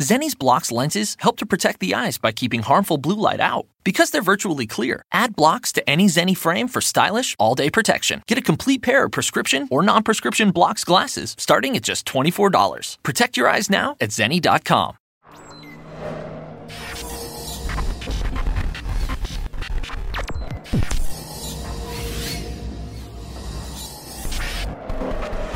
Zenni's 0.00 0.36
blocks 0.36 0.70
lenses 0.70 1.16
help 1.18 1.38
to 1.38 1.46
protect 1.46 1.80
the 1.80 1.92
eyes 1.92 2.18
by 2.18 2.30
keeping 2.30 2.62
harmful 2.62 2.98
blue 2.98 3.16
light 3.16 3.40
out. 3.40 3.66
Because 3.82 4.10
they're 4.10 4.22
virtually 4.22 4.64
clear, 4.64 5.02
add 5.10 5.34
blocks 5.34 5.72
to 5.72 5.90
any 5.90 6.06
Zenni 6.06 6.36
frame 6.36 6.68
for 6.68 6.80
stylish, 6.80 7.34
all 7.40 7.56
day 7.56 7.68
protection. 7.68 8.22
Get 8.28 8.38
a 8.38 8.42
complete 8.42 8.80
pair 8.82 9.04
of 9.04 9.10
prescription 9.10 9.66
or 9.72 9.82
non 9.82 10.04
prescription 10.04 10.52
blocks 10.52 10.84
glasses 10.84 11.34
starting 11.36 11.74
at 11.76 11.82
just 11.82 12.06
$24. 12.06 12.98
Protect 13.02 13.36
your 13.36 13.48
eyes 13.48 13.68
now 13.68 13.96
at 14.00 14.10
Zenni.com. 14.10 14.96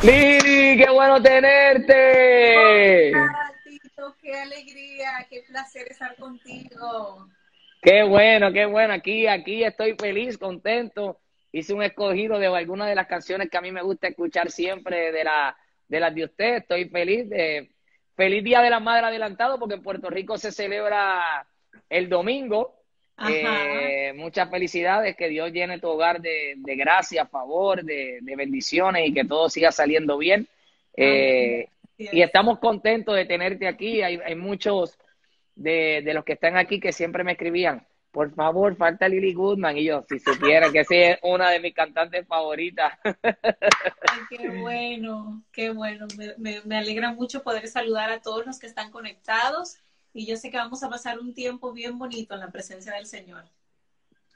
Lili, 0.03 0.77
qué 0.79 0.91
bueno 0.91 1.23
tenerte. 1.23 3.13
Qué 4.21 4.35
alegría, 4.35 5.27
qué 5.31 5.43
placer 5.47 5.89
estar 5.91 6.17
contigo. 6.17 7.29
Qué 7.81 8.03
bueno, 8.03 8.53
qué 8.53 8.67
bueno. 8.67 8.95
Aquí, 8.95 9.27
aquí 9.27 9.65
estoy 9.65 9.95
feliz, 9.99 10.39
contento. 10.39 11.19
Hice 11.53 11.75
un 11.75 11.83
escogido 11.83 12.39
de 12.39 12.47
algunas 12.47 12.89
de 12.89 12.95
las 12.95 13.07
canciones 13.07 13.51
que 13.51 13.59
a 13.59 13.61
mí 13.61 13.71
me 13.71 13.83
gusta 13.83 14.09
escuchar 14.09 14.51
siempre 14.51 15.13
de, 15.13 15.25
la, 15.25 15.57
de 15.89 16.01
las 16.01 16.15
de 16.15 16.25
usted. 16.25 16.57
Estoy 16.57 16.89
feliz. 16.89 17.29
De, 17.29 17.71
feliz 18.17 18.45
Día 18.45 18.61
de 18.61 18.71
la 18.71 18.81
Madre 18.81 19.07
adelantado 19.07 19.59
porque 19.59 19.75
en 19.75 19.83
Puerto 19.83 20.11
Rico 20.11 20.39
se 20.39 20.53
celebra 20.53 21.47
el 21.89 22.09
domingo. 22.09 22.77
Eh, 23.29 24.13
muchas 24.17 24.51
felicidades, 24.51 25.17
que 25.17 25.29
Dios 25.29 25.53
llene 25.53 25.79
tu 25.79 25.89
hogar 25.89 26.21
de, 26.21 26.55
de 26.57 26.77
gracia, 26.77 27.27
favor, 27.27 27.85
de, 27.85 28.19
de, 28.21 28.37
bendiciones 28.37 29.09
y 29.09 29.15
que 29.15 29.25
todo 29.25 29.49
siga 29.49 29.71
saliendo 29.71 30.19
bien. 30.19 30.49
Eh, 30.97 31.69
y 32.11 32.23
estamos 32.23 32.59
contentos 32.59 33.15
de 33.15 33.25
tenerte 33.25 33.69
aquí. 33.69 34.03
Hay, 34.03 34.19
hay 34.25 34.35
muchos 34.35 34.99
de, 35.55 36.03
de, 36.05 36.15
los 36.15 36.25
que 36.25 36.33
están 36.35 36.57
aquí 36.57 36.81
que 36.81 36.93
siempre 36.93 37.25
me 37.25 37.33
escribían, 37.33 37.87
por 38.11 38.35
favor, 38.35 38.77
falta 38.77 39.09
Lily 39.09 39.33
Goodman. 39.33 39.77
Y 39.79 39.85
yo, 39.85 40.05
si 40.09 40.19
supiera 40.19 40.71
que 40.71 40.81
esa 40.81 40.95
es 40.95 41.19
una 41.23 41.51
de 41.51 41.61
mis 41.61 41.75
cantantes 41.75 42.27
favoritas. 42.27 42.99
Ay, 43.05 44.21
qué 44.31 44.49
bueno, 44.49 45.43
qué 45.53 45.71
bueno. 45.71 46.07
Me, 46.19 46.35
me, 46.39 46.61
me 46.65 46.77
alegra 46.77 47.13
mucho 47.13 47.43
poder 47.43 47.69
saludar 47.69 48.11
a 48.11 48.21
todos 48.21 48.47
los 48.47 48.59
que 48.59 48.67
están 48.67 48.91
conectados 48.91 49.79
y 50.15 50.27
yo 50.27 50.37
sé 50.37 50.51
que 50.51 50.59
vamos 50.59 50.83
a 50.83 50.91
pasar 50.91 51.19
un 51.19 51.33
tiempo 51.33 51.73
bien 51.73 51.99
bonito 51.99 52.35
en 52.35 52.41
la 52.41 52.51
presencia 52.51 52.93
del 52.95 53.07
Señor. 53.07 53.45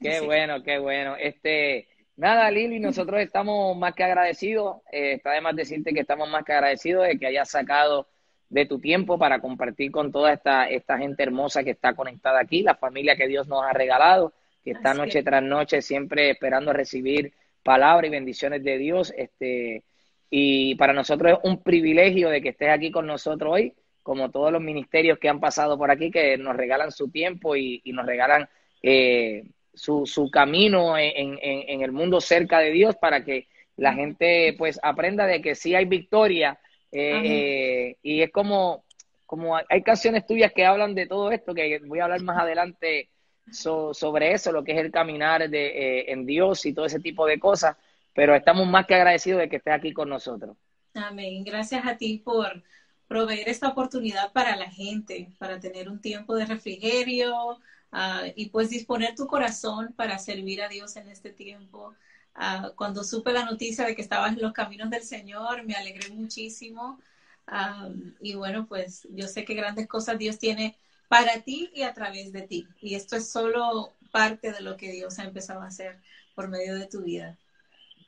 Qué 0.01 0.21
bueno, 0.21 0.63
qué 0.63 0.79
bueno. 0.79 1.17
Este, 1.17 1.89
nada, 2.17 2.51
Lili, 2.51 2.81
nosotros 2.81 3.21
estamos 3.21 3.77
más 3.77 3.95
que 3.95 4.05
agradecidos. 4.05 4.79
Eh, 4.91 5.13
está 5.15 5.33
de 5.33 5.41
más 5.41 5.57
decirte 5.57 5.93
que 5.93 6.01
estamos 6.01 6.29
más 6.29 6.45
que 6.45 6.53
agradecidos 6.53 7.07
de 7.07 7.19
que 7.19 7.27
hayas 7.27 7.51
sacado 7.51 8.09
de 8.49 8.67
tu 8.67 8.79
tiempo 8.79 9.19
para 9.19 9.41
compartir 9.41 9.91
con 9.91 10.13
toda 10.13 10.33
esta, 10.33 10.69
esta 10.69 10.99
gente 10.99 11.23
hermosa 11.23 11.65
que 11.65 11.71
está 11.71 11.95
conectada 11.95 12.41
aquí, 12.41 12.63
la 12.63 12.77
familia 12.77 13.17
que 13.17 13.27
Dios 13.27 13.49
nos 13.49 13.65
ha 13.65 13.73
regalado, 13.73 14.33
que 14.65 14.73
está 14.73 14.91
Así 14.91 15.01
noche 15.01 15.19
es. 15.21 15.25
tras 15.25 15.43
noche 15.43 15.83
siempre 15.83 16.31
esperando 16.31 16.73
recibir 16.73 17.33
palabra 17.63 18.07
y 18.07 18.11
bendiciones 18.11 18.63
de 18.63 18.79
Dios. 18.79 19.13
Este, 19.17 19.85
y 20.31 20.75
para 20.77 20.93
nosotros 20.93 21.33
es 21.33 21.51
un 21.51 21.63
privilegio 21.63 22.31
de 22.31 22.41
que 22.41 22.51
estés 22.51 22.71
aquí 22.71 22.91
con 22.91 23.07
nosotros 23.07 23.53
hoy 23.53 23.75
como 24.07 24.31
todos 24.31 24.53
los 24.53 24.63
ministerios 24.63 25.19
que 25.19 25.29
han 25.29 25.41
pasado 25.41 25.77
por 25.77 25.91
aquí, 25.91 26.13
que 26.13 26.39
nos 26.39 26.57
regalan 26.57 26.93
su 26.93 27.11
tiempo 27.11 27.57
y, 27.57 27.81
y 27.83 27.93
nos 27.93 28.07
regalan 28.07 28.49
eh, 28.81 29.43
su, 29.77 30.07
su, 30.07 30.31
camino 30.31 30.99
en, 30.99 31.39
en, 31.41 31.69
en, 31.69 31.83
el 31.83 31.93
mundo 31.93 32.21
cerca 32.21 32.59
de 32.59 32.73
Dios 32.73 32.97
para 32.97 33.25
que 33.25 33.47
la 33.77 33.93
gente 33.93 34.55
pues 34.57 34.81
aprenda 34.83 35.27
de 35.27 35.41
que 35.41 35.55
sí 35.55 35.75
hay 35.75 35.85
victoria. 35.85 36.59
Eh, 36.91 37.21
eh, 37.25 37.97
y 38.03 38.23
es 38.23 38.33
como, 38.33 38.85
como 39.27 39.57
hay 39.57 39.83
canciones 39.83 40.27
tuyas 40.27 40.53
que 40.53 40.65
hablan 40.65 40.95
de 40.95 41.07
todo 41.07 41.31
esto, 41.31 41.55
que 41.55 41.81
voy 41.85 42.01
a 42.01 42.05
hablar 42.05 42.23
más 42.23 42.41
adelante 42.41 43.11
so, 43.51 43.93
sobre 43.93 44.33
eso, 44.33 44.51
lo 44.51 44.65
que 44.65 44.73
es 44.73 44.79
el 44.79 44.91
caminar 44.91 45.49
de, 45.49 45.67
eh, 45.67 46.13
en 46.13 46.25
Dios 46.25 46.65
y 46.65 46.73
todo 46.73 46.87
ese 46.87 47.01
tipo 47.01 47.27
de 47.27 47.39
cosas, 47.39 47.77
pero 48.15 48.35
estamos 48.35 48.67
más 48.67 48.87
que 48.87 48.95
agradecidos 48.95 49.41
de 49.41 49.49
que 49.49 49.57
estés 49.57 49.75
aquí 49.75 49.93
con 49.93 50.09
nosotros. 50.09 50.57
Amén. 50.95 51.45
Gracias 51.45 51.87
a 51.87 51.99
ti 51.99 52.23
por 52.25 52.63
proveer 53.07 53.49
esta 53.49 53.69
oportunidad 53.69 54.33
para 54.33 54.57
la 54.57 54.71
gente, 54.71 55.29
para 55.39 55.61
tener 55.61 55.89
un 55.89 56.01
tiempo 56.01 56.35
de 56.35 56.47
refrigerio 56.47 57.59
uh, 57.93 58.33
y 58.35 58.51
pues 58.51 58.71
disponer 58.71 59.15
tu 59.15 59.27
corazón 59.27 59.93
para 59.97 60.19
servir 60.19 60.63
a 60.63 60.69
Dios 60.69 60.97
en 60.97 61.09
este 61.09 61.31
tiempo. 61.31 61.95
Uh, 62.37 62.75
cuando 62.77 63.03
supe 63.03 63.33
la 63.33 63.45
noticia 63.45 63.87
de 63.87 63.97
que 63.97 64.03
estabas 64.03 64.33
en 64.33 64.43
los 64.43 64.53
caminos 64.53 64.91
del 64.91 65.03
Señor, 65.03 65.65
me 65.65 65.75
alegré 65.75 66.11
muchísimo. 66.11 67.01
Um, 67.49 68.15
y 68.21 68.35
bueno, 68.35 68.67
pues 68.67 69.07
yo 69.11 69.29
sé 69.29 69.45
que 69.45 69.55
grandes 69.55 69.87
cosas 69.87 70.19
Dios 70.19 70.39
tiene 70.39 70.77
para 71.09 71.43
ti 71.43 71.71
y 71.75 71.83
a 71.83 71.95
través 71.95 72.33
de 72.33 72.43
ti. 72.43 72.69
Y 72.81 72.95
esto 72.95 73.17
es 73.17 73.31
solo 73.31 73.97
parte 74.11 74.53
de 74.53 74.61
lo 74.61 74.77
que 74.77 74.91
Dios 74.93 75.19
ha 75.19 75.25
empezado 75.25 75.61
a 75.63 75.69
hacer 75.69 76.01
por 76.35 76.49
medio 76.49 76.75
de 76.75 76.87
tu 76.87 77.03
vida. 77.03 77.39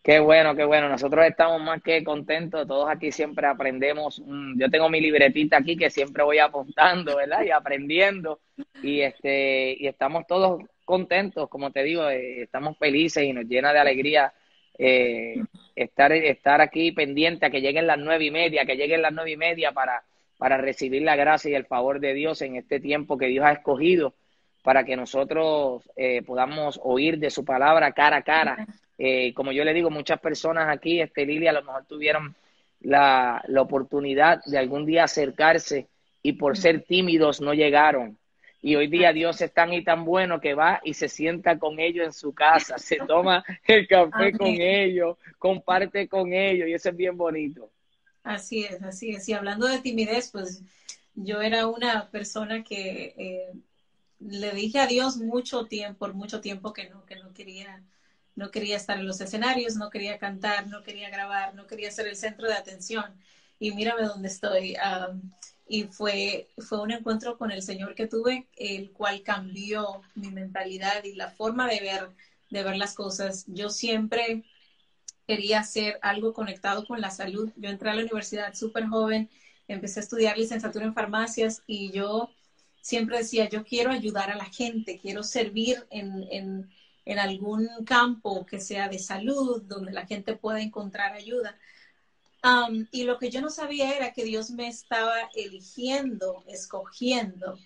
Qué 0.09 0.21
bueno, 0.21 0.57
qué 0.57 0.65
bueno. 0.65 0.89
Nosotros 0.89 1.27
estamos 1.27 1.61
más 1.61 1.83
que 1.83 2.03
contentos. 2.03 2.67
Todos 2.67 2.89
aquí 2.89 3.13
siempre 3.13 3.47
aprendemos. 3.47 4.23
Yo 4.57 4.71
tengo 4.71 4.89
mi 4.89 5.03
libretita 5.03 5.59
aquí 5.59 5.77
que 5.77 5.91
siempre 5.91 6.25
voy 6.25 6.39
apuntando, 6.39 7.17
¿verdad? 7.17 7.43
Y 7.45 7.51
aprendiendo. 7.51 8.41
Y 8.83 9.03
este 9.03 9.77
y 9.79 9.87
estamos 9.87 10.27
todos 10.27 10.63
contentos, 10.87 11.51
como 11.51 11.73
te 11.73 11.83
digo, 11.83 12.09
eh, 12.09 12.41
estamos 12.41 12.79
felices 12.79 13.23
y 13.23 13.35
nos 13.35 13.45
llena 13.45 13.75
de 13.75 13.81
alegría 13.81 14.33
eh, 14.79 15.43
estar, 15.77 16.11
estar 16.13 16.63
aquí 16.63 16.91
pendiente 16.93 17.45
a 17.45 17.51
que 17.51 17.61
lleguen 17.61 17.87
las 17.87 17.99
nueve 17.99 18.25
y 18.25 18.31
media, 18.31 18.65
que 18.65 18.77
lleguen 18.77 19.03
las 19.03 19.13
nueve 19.13 19.33
y 19.33 19.37
media 19.37 19.73
para, 19.73 20.05
para 20.39 20.57
recibir 20.57 21.03
la 21.03 21.17
gracia 21.17 21.51
y 21.51 21.55
el 21.55 21.67
favor 21.67 22.01
de 22.01 22.15
Dios 22.15 22.41
en 22.41 22.57
este 22.57 22.81
tiempo 22.81 23.19
que 23.19 23.27
Dios 23.27 23.45
ha 23.45 23.53
escogido 23.53 24.15
para 24.63 24.85
que 24.85 24.97
nosotros 24.97 25.83
eh, 25.97 26.23
podamos 26.23 26.81
oír 26.83 27.19
de 27.19 27.29
su 27.29 27.45
palabra 27.45 27.93
cara 27.93 28.17
a 28.17 28.23
cara 28.23 28.67
eh, 28.99 29.33
como 29.33 29.53
yo 29.53 29.65
le 29.65 29.73
digo, 29.73 29.91
muchas 29.91 30.21
personas 30.21 30.69
aquí, 30.69 31.01
este 31.01 31.25
Lili, 31.25 31.47
a 31.47 31.53
lo 31.53 31.63
mejor 31.63 31.87
tuvieron 31.87 32.35
la, 32.81 33.43
la 33.47 33.63
oportunidad 33.63 34.43
de 34.45 34.59
algún 34.59 34.85
día 34.85 35.05
acercarse 35.05 35.87
y 36.23 36.33
por 36.33 36.59
ser 36.59 36.83
tímidos 36.83 37.41
no 37.41 37.55
llegaron. 37.55 38.19
Y 38.61 38.75
hoy 38.75 38.89
día 38.89 39.13
Dios 39.13 39.41
es 39.41 39.53
tan 39.53 39.73
y 39.73 39.85
tan 39.85 40.05
bueno 40.05 40.41
que 40.41 40.55
va 40.55 40.81
y 40.83 40.95
se 40.95 41.09
sienta 41.09 41.59
con 41.59 41.79
ellos 41.79 42.07
en 42.07 42.13
su 42.13 42.35
casa, 42.35 42.77
se 42.79 42.97
toma 42.97 43.45
el 43.67 43.87
café 43.87 44.33
con 44.33 44.49
ellos, 44.49 45.17
comparte 45.39 46.09
con 46.09 46.33
ellos 46.33 46.69
y 46.69 46.73
eso 46.73 46.89
es 46.89 46.97
bien 46.97 47.17
bonito. 47.17 47.71
Así 48.25 48.65
es, 48.65 48.83
así 48.83 49.11
es. 49.11 49.29
Y 49.29 49.33
hablando 49.33 49.69
de 49.69 49.79
timidez, 49.79 50.31
pues 50.33 50.63
yo 51.15 51.41
era 51.41 51.69
una 51.69 52.11
persona 52.11 52.65
que 52.65 53.15
eh, 53.17 53.53
le 54.19 54.51
dije 54.51 54.81
a 54.81 54.89
Dios 54.89 55.19
mucho 55.19 55.67
tiempo, 55.67 55.99
por 56.01 56.15
mucho 56.15 56.41
tiempo 56.41 56.73
que 56.73 56.89
no, 56.91 57.05
que 57.07 57.17
no 57.17 57.33
quería 57.33 57.83
no 58.39 58.53
quería 58.53 58.77
estar 58.77 58.97
en 58.99 59.07
los 59.07 59.21
escenarios, 59.21 59.75
no 59.75 59.91
quería 59.91 60.17
cantar, 60.17 60.69
no 60.69 60.85
quería 60.85 61.11
grabar, 61.11 61.57
no 61.57 61.67
quería 61.67 61.91
ser 61.91 62.07
el 62.07 62.17
centro 62.17 62.47
de 62.47 62.55
atención. 62.55 63.05
Y 63.59 63.73
mírame 63.73 64.05
dónde 64.05 64.29
estoy. 64.29 64.77
Y 65.67 65.85
fue, 65.85 66.49
fue 66.59 66.81
un 66.81 66.93
encuentro 66.93 67.37
con 67.37 67.51
el 67.51 67.63
Señor 67.63 67.97
que 67.97 68.07
tuve, 68.07 68.47
el 68.57 68.93
cual 68.93 69.23
cambió 69.23 70.03
mi 70.15 70.31
mentalidad 70.31 71.03
y 71.03 71.15
la 71.15 71.31
forma 71.31 71.67
de 71.67 71.81
ver, 71.81 72.11
de 72.51 72.63
ver 72.63 72.77
las 72.77 72.95
cosas. 72.95 73.45
Yo 73.49 73.71
siempre 73.71 74.45
quería 75.27 75.59
hacer 75.59 75.99
algo 76.01 76.33
conectado 76.33 76.87
con 76.87 77.01
la 77.01 77.11
salud. 77.11 77.51
Yo 77.57 77.69
entré 77.69 77.91
a 77.91 77.95
la 77.95 78.03
universidad 78.03 78.55
súper 78.55 78.87
joven, 78.87 79.29
empecé 79.67 79.99
a 79.99 80.05
estudiar 80.05 80.39
licenciatura 80.39 80.87
en 80.87 80.95
farmacias 80.95 81.65
y 81.67 81.91
yo 81.91 82.31
siempre 82.81 83.19
decía, 83.19 83.49
yo 83.49 83.65
quiero 83.65 83.91
ayudar 83.91 84.31
a 84.31 84.37
la 84.37 84.47
gente, 84.47 85.01
quiero 85.03 85.25
servir 85.25 85.85
en 85.91 86.71
en 87.09 87.19
algún 87.19 87.67
campo 87.87 88.45
que 88.45 88.61
sea 88.61 88.91
de 88.91 88.99
salud, 88.99 89.63
donde 89.63 89.93
la 89.93 90.07
gente 90.07 90.37
pueda 90.37 90.61
encontrar 90.61 91.15
ayuda. 91.15 91.59
Um, 92.45 92.87
y 92.93 93.05
lo 93.05 93.19
que 93.19 93.31
yo 93.31 93.41
no 93.41 93.49
sabía 93.49 93.97
era 93.97 94.13
que 94.13 94.25
Dios 94.25 94.51
me 94.51 94.69
estaba 94.69 95.31
eligiendo, 95.35 96.45
escogiendo 96.47 97.59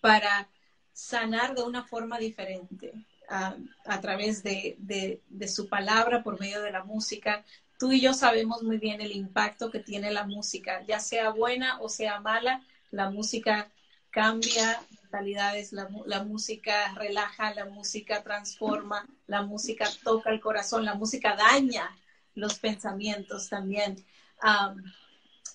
para 0.00 0.48
sanar 0.92 1.54
de 1.54 1.62
una 1.62 1.84
forma 1.84 2.18
diferente, 2.18 2.92
um, 3.30 3.68
a 3.84 4.00
través 4.00 4.42
de, 4.42 4.74
de, 4.80 5.22
de, 5.28 5.48
su 5.48 5.68
palabra, 5.68 6.24
por 6.24 6.40
medio 6.40 6.60
de 6.60 6.72
la 6.72 6.82
música. 6.82 7.44
Tú 7.78 7.92
y 7.92 8.00
yo 8.00 8.14
sabemos 8.14 8.64
muy 8.64 8.78
bien 8.78 9.00
el 9.00 9.12
impacto 9.12 9.70
que 9.70 9.78
tiene 9.78 10.10
la 10.10 10.24
música, 10.24 10.84
ya 10.88 10.98
sea 10.98 11.30
buena 11.30 11.80
o 11.80 11.88
sea 11.88 12.18
mala, 12.18 12.66
la 12.90 13.10
música 13.10 13.70
cambia 14.10 14.80
mentalidades, 15.10 15.72
la, 15.72 16.22
música 16.22 16.94
relaja, 16.94 17.52
la 17.54 17.64
música 17.64 18.22
transforma, 18.22 19.08
la 19.26 19.42
música 19.42 19.88
toca 20.04 20.30
el 20.30 20.40
corazón, 20.40 20.84
la 20.84 20.94
música 20.94 21.34
daña 21.36 21.90
los 22.36 22.58
pensamientos 22.60 23.48
también. 23.48 24.04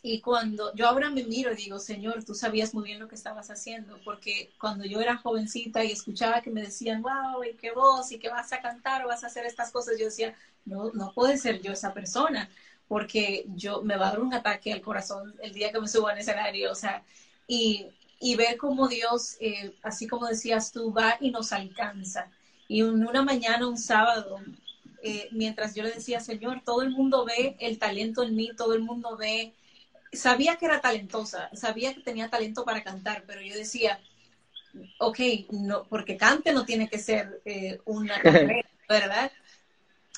y 0.04 0.20
cuando 0.20 0.76
yo 0.76 0.88
ahora 0.88 1.10
me 1.10 1.24
miro 1.24 1.54
y 1.54 1.56
digo, 1.56 1.80
Señor, 1.80 2.24
tú 2.26 2.36
sabías 2.36 2.74
muy 2.74 2.84
bien 2.84 3.00
lo 3.00 3.08
que 3.08 3.16
estabas 3.16 3.50
haciendo, 3.50 3.98
porque 4.04 4.52
cuando 4.60 4.84
yo 4.86 5.00
era 5.00 5.18
jovencita 5.18 5.84
y 5.84 5.92
escuchaba 5.92 6.42
que 6.42 6.52
me 6.52 6.62
decían, 6.62 7.02
wow, 7.02 7.44
y 7.44 7.56
qué 7.56 7.72
voz, 7.72 8.12
y 8.12 8.20
que 8.20 8.30
vas 8.30 8.52
a 8.52 8.62
cantar 8.62 9.06
o 9.06 9.08
vas 9.08 9.24
a 9.24 9.28
hacer 9.28 9.46
estas 9.46 9.72
cosas, 9.72 9.98
yo 9.98 10.06
decía, 10.06 10.36
no, 10.66 10.92
no 10.94 11.14
puede 11.14 11.38
ser 11.38 11.62
yo 11.62 11.72
esa 11.72 11.94
persona, 11.94 12.50
porque 12.88 13.46
yo 13.56 13.82
me 13.82 13.96
va 13.96 14.10
a 14.10 14.12
dar 14.12 14.20
un 14.20 14.34
ataque 14.34 14.74
al 14.74 14.82
corazón 14.82 15.34
el 15.42 15.54
día 15.54 15.72
que 15.72 15.80
me 15.80 15.88
suba 15.88 16.12
al 16.12 16.20
escenario, 16.20 16.72
o 16.72 16.76
sea, 16.76 17.04
y, 17.48 17.88
y 18.20 18.36
ver 18.36 18.58
cómo 18.58 18.88
Dios, 18.88 19.38
eh, 19.40 19.76
así 19.84 20.08
como 20.08 20.28
decías 20.28 20.72
tú, 20.72 20.94
va 20.94 21.18
y 21.20 21.32
nos 21.32 21.52
alcanza. 21.52 22.30
Y 22.68 22.82
una 22.82 23.22
mañana, 23.22 23.68
un 23.68 23.78
sábado, 23.78 24.40
eh, 25.04 25.28
mientras 25.32 25.76
yo 25.76 25.84
le 25.84 25.92
decía, 25.92 26.20
Señor, 26.20 26.62
todo 26.66 26.82
el 26.82 26.90
mundo 26.90 27.26
ve 27.26 27.56
el 27.60 27.78
talento 27.78 28.24
en 28.24 28.36
mí, 28.36 28.52
todo 28.58 28.74
el 28.74 28.82
mundo 28.82 29.16
ve, 29.18 29.54
sabía 30.12 30.56
que 30.56 30.66
era 30.66 30.82
talentosa, 30.82 31.50
sabía 31.54 31.94
que 31.94 32.02
tenía 32.02 32.30
talento 32.30 32.66
para 32.66 32.84
cantar, 32.84 33.24
pero 33.28 33.42
yo 33.42 33.54
decía, 33.54 34.00
ok, 35.00 35.20
no, 35.52 35.84
porque 35.86 36.18
cante 36.18 36.54
no 36.54 36.66
tiene 36.66 36.90
que 36.90 37.00
ser 37.00 37.42
eh, 37.46 37.80
una 37.86 38.20
carrera, 38.20 38.68
¿verdad? 38.90 39.32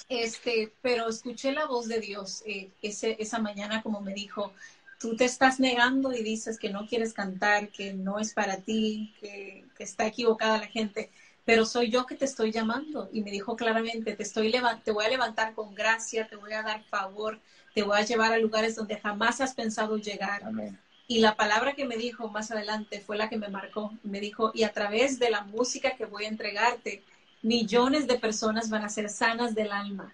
Este, 0.09 0.71
pero 0.81 1.09
escuché 1.09 1.51
la 1.51 1.65
voz 1.65 1.87
de 1.87 1.99
Dios 1.99 2.41
eh, 2.45 2.69
ese, 2.81 3.17
esa 3.19 3.39
mañana 3.39 3.81
como 3.81 3.99
me 3.99 4.13
dijo, 4.13 4.53
tú 4.99 5.15
te 5.15 5.25
estás 5.25 5.59
negando 5.59 6.13
y 6.13 6.23
dices 6.23 6.57
que 6.57 6.69
no 6.69 6.87
quieres 6.87 7.13
cantar, 7.13 7.69
que 7.69 7.93
no 7.93 8.19
es 8.19 8.33
para 8.33 8.57
ti, 8.57 9.13
que, 9.19 9.65
que 9.77 9.83
está 9.83 10.07
equivocada 10.07 10.59
la 10.59 10.67
gente 10.67 11.09
pero 11.47 11.65
soy 11.65 11.89
yo 11.89 12.05
que 12.05 12.15
te 12.15 12.25
estoy 12.25 12.51
llamando. 12.51 13.09
Y 13.13 13.21
me 13.21 13.31
dijo 13.31 13.55
claramente, 13.55 14.13
te, 14.13 14.21
estoy 14.21 14.53
te 14.83 14.91
voy 14.91 15.05
a 15.05 15.07
levantar 15.07 15.53
con 15.53 15.73
gracia, 15.73 16.27
te 16.27 16.35
voy 16.35 16.51
a 16.51 16.61
dar 16.61 16.83
favor, 16.83 17.39
te 17.73 17.83
voy 17.83 17.97
a 17.97 18.01
llevar 18.01 18.33
a 18.33 18.37
lugares 18.37 18.75
donde 18.75 18.99
jamás 18.99 19.39
has 19.39 19.53
pensado 19.53 19.95
llegar. 19.95 20.43
Y 21.07 21.19
la 21.19 21.37
palabra 21.37 21.71
que 21.71 21.85
me 21.85 21.95
dijo 21.95 22.27
más 22.27 22.51
adelante 22.51 22.99
fue 22.99 23.15
la 23.15 23.29
que 23.29 23.37
me 23.37 23.47
marcó. 23.47 23.93
Me 24.03 24.19
dijo, 24.19 24.51
y 24.53 24.63
a 24.63 24.73
través 24.73 25.19
de 25.19 25.29
la 25.29 25.45
música 25.45 25.95
que 25.95 26.03
voy 26.03 26.25
a 26.25 26.27
entregarte, 26.27 27.01
millones 27.41 28.07
de 28.07 28.19
personas 28.19 28.69
van 28.69 28.83
a 28.83 28.89
ser 28.89 29.09
sanas 29.09 29.55
del 29.55 29.71
alma. 29.71 30.13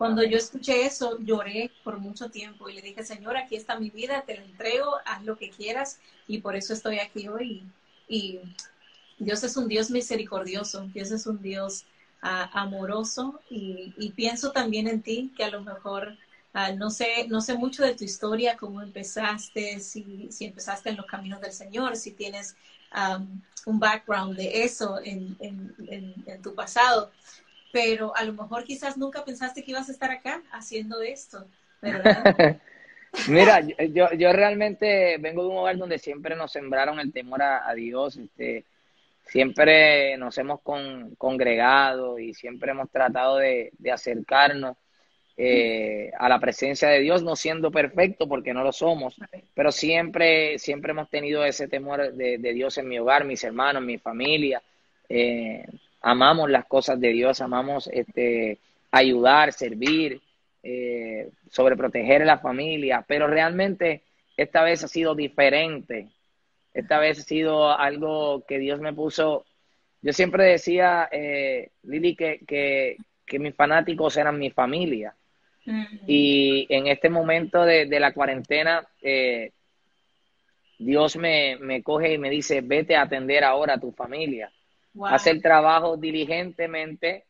Cuando 0.00 0.24
yo 0.24 0.38
escuché 0.38 0.86
eso, 0.86 1.18
lloré 1.18 1.70
por 1.84 1.98
mucho 1.98 2.30
tiempo 2.30 2.70
y 2.70 2.72
le 2.72 2.80
dije, 2.80 3.04
Señor, 3.04 3.36
aquí 3.36 3.54
está 3.54 3.78
mi 3.78 3.90
vida, 3.90 4.22
te 4.22 4.34
la 4.34 4.44
entrego, 4.44 4.96
haz 5.04 5.22
lo 5.24 5.36
que 5.36 5.50
quieras 5.50 6.00
y 6.26 6.38
por 6.38 6.56
eso 6.56 6.72
estoy 6.72 7.00
aquí 7.00 7.28
hoy. 7.28 7.64
Y 8.08 8.40
Dios 9.18 9.44
es 9.44 9.58
un 9.58 9.68
Dios 9.68 9.90
misericordioso, 9.90 10.88
Dios 10.94 11.10
es 11.10 11.26
un 11.26 11.42
Dios 11.42 11.84
ah, 12.22 12.48
amoroso. 12.54 13.42
Y, 13.50 14.10
pienso 14.16 14.52
también 14.52 14.88
en 14.88 15.02
ti, 15.02 15.34
que 15.36 15.44
a 15.44 15.50
lo 15.50 15.60
mejor 15.60 16.16
ah, 16.54 16.72
no, 16.72 16.88
sé, 16.88 17.26
no 17.28 17.42
sé 17.42 17.58
mucho 17.58 17.82
de 17.82 17.94
tu 17.94 18.04
historia, 18.04 18.56
cómo 18.56 18.80
empezaste, 18.80 19.80
si, 19.80 20.28
si 20.32 20.46
empezaste 20.46 20.88
en 20.88 20.96
los 20.96 21.04
caminos 21.04 21.42
del 21.42 21.52
Señor, 21.52 21.94
si 21.96 22.12
tienes 22.12 22.56
un 23.66 23.78
background 23.78 24.34
de 24.34 24.64
eso 24.64 24.98
en, 25.04 25.36
en, 25.40 26.42
tu 26.42 26.54
pasado, 26.54 27.10
pero 27.72 28.16
a 28.16 28.24
lo 28.24 28.32
mejor 28.32 28.64
quizás 28.64 28.96
nunca 28.96 29.24
pensaste 29.24 29.62
que 29.62 29.70
ibas 29.72 29.88
a 29.88 29.92
estar 29.92 30.10
acá 30.10 30.42
haciendo 30.52 31.02
esto. 31.02 31.46
Mira, 33.28 33.60
yo, 33.60 34.12
yo 34.12 34.32
realmente 34.32 35.16
vengo 35.18 35.42
de 35.42 35.48
un 35.48 35.56
hogar 35.56 35.76
donde 35.76 35.98
siempre 35.98 36.36
nos 36.36 36.52
sembraron 36.52 37.00
el 37.00 37.12
temor 37.12 37.42
a, 37.42 37.72
Dios, 37.74 38.16
este, 38.16 38.64
siempre 39.24 40.16
nos 40.16 40.38
hemos 40.38 40.60
congregado 41.18 42.18
y 42.18 42.34
siempre 42.34 42.70
hemos 42.70 42.90
tratado 42.90 43.38
de, 43.38 43.72
acercarnos 43.92 44.76
eh, 45.36 46.12
a 46.18 46.28
la 46.28 46.38
presencia 46.38 46.88
de 46.88 47.00
Dios, 47.00 47.22
no 47.22 47.34
siendo 47.34 47.70
perfecto 47.70 48.28
porque 48.28 48.54
no 48.54 48.62
lo 48.62 48.72
somos, 48.72 49.16
pero 49.54 49.72
siempre, 49.72 50.58
siempre 50.58 50.92
hemos 50.92 51.08
tenido 51.10 51.44
ese 51.44 51.66
temor 51.66 52.12
de, 52.12 52.38
Dios 52.38 52.78
en 52.78 52.88
mi 52.88 52.98
hogar, 52.98 53.24
mis 53.24 53.42
hermanos, 53.42 53.82
mi 53.82 53.98
familia. 53.98 54.62
Eh, 55.08 55.64
amamos 56.00 56.50
las 56.50 56.66
cosas 56.66 57.00
de 57.00 57.08
Dios, 57.08 57.40
amamos 57.40 57.88
este, 57.92 58.58
ayudar, 58.90 59.52
servir, 59.52 60.20
eh, 60.62 61.30
sobreproteger 61.50 62.22
a 62.22 62.26
la 62.26 62.38
familia, 62.38 63.04
pero 63.06 63.26
realmente 63.26 64.02
esta 64.36 64.62
vez 64.62 64.84
ha 64.84 64.88
sido 64.88 65.14
diferente 65.14 66.08
esta 66.72 66.98
vez 66.98 67.18
ha 67.18 67.22
sido 67.22 67.76
algo 67.76 68.44
que 68.46 68.58
Dios 68.58 68.80
me 68.80 68.92
puso. 68.92 69.44
Yo 70.02 70.12
siempre 70.12 70.44
decía, 70.44 71.08
eh, 71.10 71.70
Lili, 71.82 72.14
que, 72.14 72.40
que, 72.46 73.38
mis 73.38 73.54
fanáticos 73.54 74.16
eran 74.16 74.38
mi 74.38 74.50
familia. 74.50 75.14
Y 76.06 76.66
en 76.68 76.88
este 76.88 77.08
momento 77.08 77.64
de, 77.64 77.86
la 78.00 78.12
cuarentena, 78.12 78.84
eh, 79.02 79.52
Dios 80.78 81.16
me, 81.16 81.56
me, 81.60 81.82
coge 81.82 82.14
y 82.14 82.18
me 82.18 82.30
dice, 82.30 82.60
vete 82.60 82.96
a 82.96 83.02
atender 83.02 83.44
ahora 83.44 83.74
a 83.74 83.80
tu 83.80 83.92
familia. 83.92 84.50
Haz 85.04 85.26
el 85.26 85.42
trabajo 85.42 85.96
diligentemente, 85.96 87.24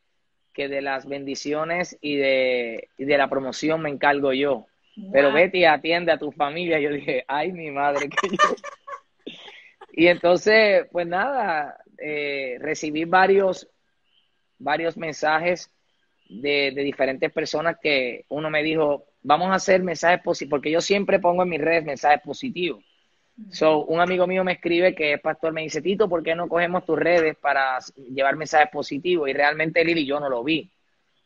que 0.53 0.69
de 0.69 0.83
las 0.83 1.07
bendiciones 1.07 1.97
y 2.01 2.17
de, 2.17 2.89
y 2.99 3.05
de 3.05 3.19
la 3.19 3.29
promoción 3.29 3.83
me 3.83 3.91
encargo 3.91 4.33
yo. 4.33 4.67
Pero 5.13 5.33
vete 5.33 5.59
y 5.59 5.65
atiende 5.65 6.13
a 6.13 6.19
tu 6.19 6.33
familia. 6.33 6.79
Yo 6.79 6.91
dije, 6.91 7.25
ay, 7.29 7.53
mi 7.53 7.71
madre, 7.71 8.09
que 8.09 8.29
yo, 8.31 8.37
y 9.93 10.07
entonces, 10.07 10.87
pues 10.93 11.07
nada, 11.07 11.77
eh, 11.99 12.57
recibí 12.61 13.05
varios, 13.05 13.69
varios 14.59 14.97
mensajes 14.97 15.71
de, 16.29 16.73
diferentes 16.75 17.33
personas 17.33 17.77
que 17.83 18.25
uno 18.29 18.51
me 18.51 18.63
dijo, 18.63 19.07
vamos 19.23 19.51
a 19.51 19.55
hacer 19.55 19.83
mensajes 19.83 20.23
positivos, 20.23 20.51
porque 20.51 20.71
yo 20.71 20.81
siempre 20.81 21.19
pongo 21.19 21.43
en 21.43 21.49
mis 21.49 21.61
redes 21.61 21.85
mensajes 21.85 22.21
positivos. 22.23 22.85
So, 23.51 23.85
un 23.87 24.01
amigo 24.01 24.27
mío 24.27 24.45
me 24.45 24.53
escribe 24.53 24.95
que 24.95 25.15
es 25.15 25.21
pastor, 25.21 25.53
me 25.53 25.63
dice, 25.63 25.81
Tito, 25.81 26.09
¿por 26.09 26.23
qué 26.23 26.35
no 26.35 26.49
cogemos 26.49 26.85
tus 26.85 26.99
redes 26.99 27.37
para 27.37 27.79
llevar 28.13 28.37
mensajes 28.37 28.71
positivos? 28.71 29.29
Y 29.29 29.33
realmente 29.33 29.85
Lili 29.85 30.05
yo 30.05 30.21
no 30.21 30.29
lo 30.29 30.45
vi. 30.45 30.71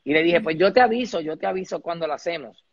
Y 0.05 0.13
le 0.13 0.23
dije, 0.23 0.41
pues 0.41 0.57
yo 0.57 0.73
te 0.73 0.81
aviso, 0.81 1.21
yo 1.21 1.37
te 1.37 1.47
aviso 1.47 1.81
cuando 1.81 2.07
lo 2.07 2.13
hacemos. 2.13 2.65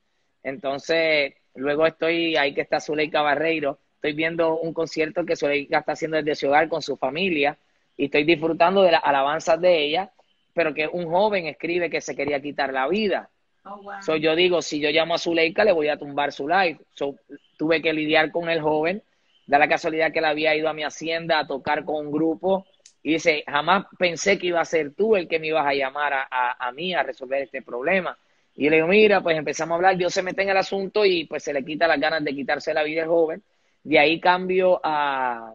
Entonces, 0.44 1.34
luego 1.56 1.88
estoy 1.88 2.36
ahí 2.36 2.54
que 2.54 2.62
está 2.62 2.80
Zuleika 2.80 3.22
Barreiro, 3.22 3.80
estoy 3.96 4.14
viendo 4.14 4.60
un 4.60 4.74
concierto 4.74 5.26
que 5.26 5.36
Zuleika 5.36 5.80
está 5.80 5.94
haciendo 5.94 6.18
desde 6.18 6.36
su 6.36 6.48
hogar 6.48 6.68
con 6.68 6.82
su 6.82 6.98
familia 6.98 7.58
y 7.98 8.06
estoy 8.06 8.24
disfrutando 8.24 8.84
de 8.84 8.92
las 8.92 9.04
alabanzas 9.04 9.60
de 9.62 9.86
ella, 9.86 10.12
pero 10.54 10.74
que 10.74 10.88
un 10.88 11.06
joven 11.06 11.46
escribe 11.46 11.90
que 11.90 12.02
se 12.02 12.16
quería 12.16 12.42
quitar 12.42 12.74
la 12.74 12.88
vida. 12.88 13.30
Oh, 13.64 14.16
yo 14.16 14.36
digo, 14.36 14.62
si 14.62 14.80
yo 14.80 14.90
llamo 14.90 15.14
a 15.14 15.20
Zuleika, 15.20 15.64
le 15.64 15.72
voy 15.72 15.88
a 15.88 15.98
tumbar 15.98 16.32
su 16.32 16.48
live. 16.48 16.80
tuve 17.58 17.82
que 17.82 17.94
lidiar 17.94 18.32
con 18.32 18.50
el 18.50 18.60
joven. 18.60 19.04
Da 19.52 19.60
la 19.60 19.68
casualidad 19.68 20.14
que 20.14 20.20
él 20.20 20.26
había 20.26 20.56
ido 20.56 20.70
a 20.70 20.74
mi 20.74 20.82
hacienda 20.82 21.38
a 21.38 21.46
tocar 21.46 21.84
con 21.84 22.06
un 22.06 22.10
grupo 22.10 22.66
y 23.04 23.12
dice, 23.12 23.44
jamás 23.46 23.84
pensé 24.00 24.40
que 24.40 24.48
iba 24.48 24.62
a 24.62 24.64
ser 24.64 24.94
tú 24.94 25.18
el 25.18 25.28
que 25.28 25.40
me 25.40 25.48
ibas 25.48 25.68
a 25.68 25.74
llamar 25.74 26.14
a, 26.14 26.56
a, 26.58 26.72
mí 26.72 26.94
a 26.94 27.04
resolver 27.04 27.42
este 27.42 27.62
problema. 27.62 28.18
Y 28.56 28.70
le 28.70 28.78
digo, 28.78 28.88
mira, 28.88 29.20
pues 29.20 29.38
empezamos 29.38 29.74
a 29.74 29.76
hablar, 29.76 29.98
Dios 29.98 30.14
se 30.14 30.24
mete 30.24 30.44
en 30.44 30.52
el 30.52 30.56
asunto 30.56 31.04
y 31.04 31.26
pues 31.26 31.44
se 31.44 31.52
le 31.52 31.66
quita 31.66 31.86
las 31.86 32.00
ganas 32.00 32.24
de 32.24 32.34
quitarse 32.34 32.74
la 32.74 32.84
vida 32.84 33.02
al 33.02 33.10
joven. 33.10 33.44
De 33.84 34.00
ahí 34.00 34.22
cambio 34.22 34.80
a, 34.86 35.54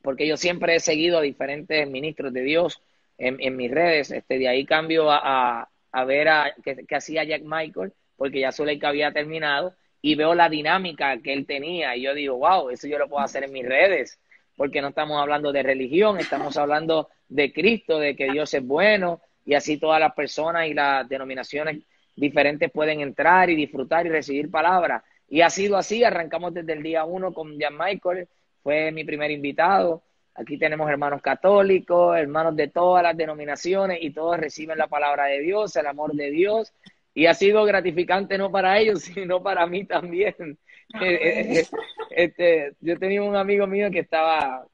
porque 0.00 0.26
yo 0.26 0.38
siempre 0.38 0.74
he 0.74 0.80
seguido 0.80 1.18
a 1.18 1.20
diferentes 1.20 1.86
ministros 1.86 2.32
de 2.32 2.40
Dios 2.40 2.80
en, 3.18 3.54
mis 3.54 3.70
redes, 3.70 4.12
este, 4.12 4.38
de 4.38 4.48
ahí 4.48 4.64
cambio 4.64 5.10
a, 5.10 5.68
a, 5.92 6.04
ver 6.06 6.28
a, 6.28 6.54
qué, 6.64 6.86
hacía 6.96 7.22
Jack 7.24 7.42
Michael, 7.44 7.92
porque 8.16 8.40
ya 8.40 8.50
Zuleika 8.50 8.88
había 8.88 9.12
terminado, 9.12 9.74
y 10.04 10.16
veo 10.16 10.34
la 10.34 10.50
dinámica 10.50 11.16
que 11.22 11.32
él 11.32 11.46
tenía, 11.46 11.96
y 11.96 12.02
yo 12.02 12.12
digo, 12.12 12.36
wow, 12.36 12.68
eso 12.68 12.86
yo 12.86 12.98
lo 12.98 13.08
puedo 13.08 13.24
hacer 13.24 13.42
en 13.42 13.52
mis 13.52 13.64
redes, 13.64 14.18
porque 14.54 14.82
no 14.82 14.88
estamos 14.88 15.18
hablando 15.18 15.50
de 15.50 15.62
religión, 15.62 16.20
estamos 16.20 16.58
hablando 16.58 17.08
de 17.26 17.54
Cristo, 17.54 17.98
de 17.98 18.14
que 18.14 18.30
Dios 18.30 18.52
es 18.52 18.62
bueno, 18.66 19.22
y 19.46 19.54
así 19.54 19.78
todas 19.78 19.98
las 19.98 20.12
personas 20.12 20.68
y 20.68 20.74
las 20.74 21.08
denominaciones 21.08 21.78
diferentes 22.14 22.70
pueden 22.70 23.00
entrar 23.00 23.48
y 23.48 23.56
disfrutar 23.56 24.04
y 24.04 24.10
recibir 24.10 24.50
palabras. 24.50 25.02
Y 25.26 25.40
ha 25.40 25.48
sido 25.48 25.78
así, 25.78 26.04
arrancamos 26.04 26.52
desde 26.52 26.74
el 26.74 26.82
día 26.82 27.06
uno 27.06 27.32
con 27.32 27.58
Jan 27.58 27.78
Michael, 27.78 28.28
fue 28.62 28.92
mi 28.92 29.04
primer 29.04 29.30
invitado. 29.30 30.02
Aquí 30.34 30.58
tenemos 30.58 30.90
hermanos 30.90 31.22
católicos, 31.22 32.18
hermanos 32.18 32.54
de 32.56 32.68
todas 32.68 33.02
las 33.02 33.16
denominaciones 33.16 34.00
y 34.02 34.10
todos 34.10 34.36
reciben 34.36 34.76
la 34.76 34.86
palabra 34.86 35.24
de 35.24 35.40
Dios, 35.40 35.74
el 35.76 35.86
amor 35.86 36.12
de 36.12 36.30
Dios. 36.30 36.74
Y 37.14 37.26
ha 37.26 37.34
sido 37.34 37.64
gratificante 37.64 38.36
no 38.36 38.50
para 38.50 38.78
ellos, 38.78 39.02
sino 39.14 39.42
para 39.42 39.66
mí 39.66 39.84
también. 39.84 40.58
Eh, 41.00 41.14
eh, 41.14 41.58
eh, 41.60 41.66
este, 42.10 42.72
yo 42.80 42.98
tenía 42.98 43.22
un 43.22 43.36
amigo 43.36 43.66
mío 43.66 43.90
que 43.90 44.00
estaba 44.00 44.66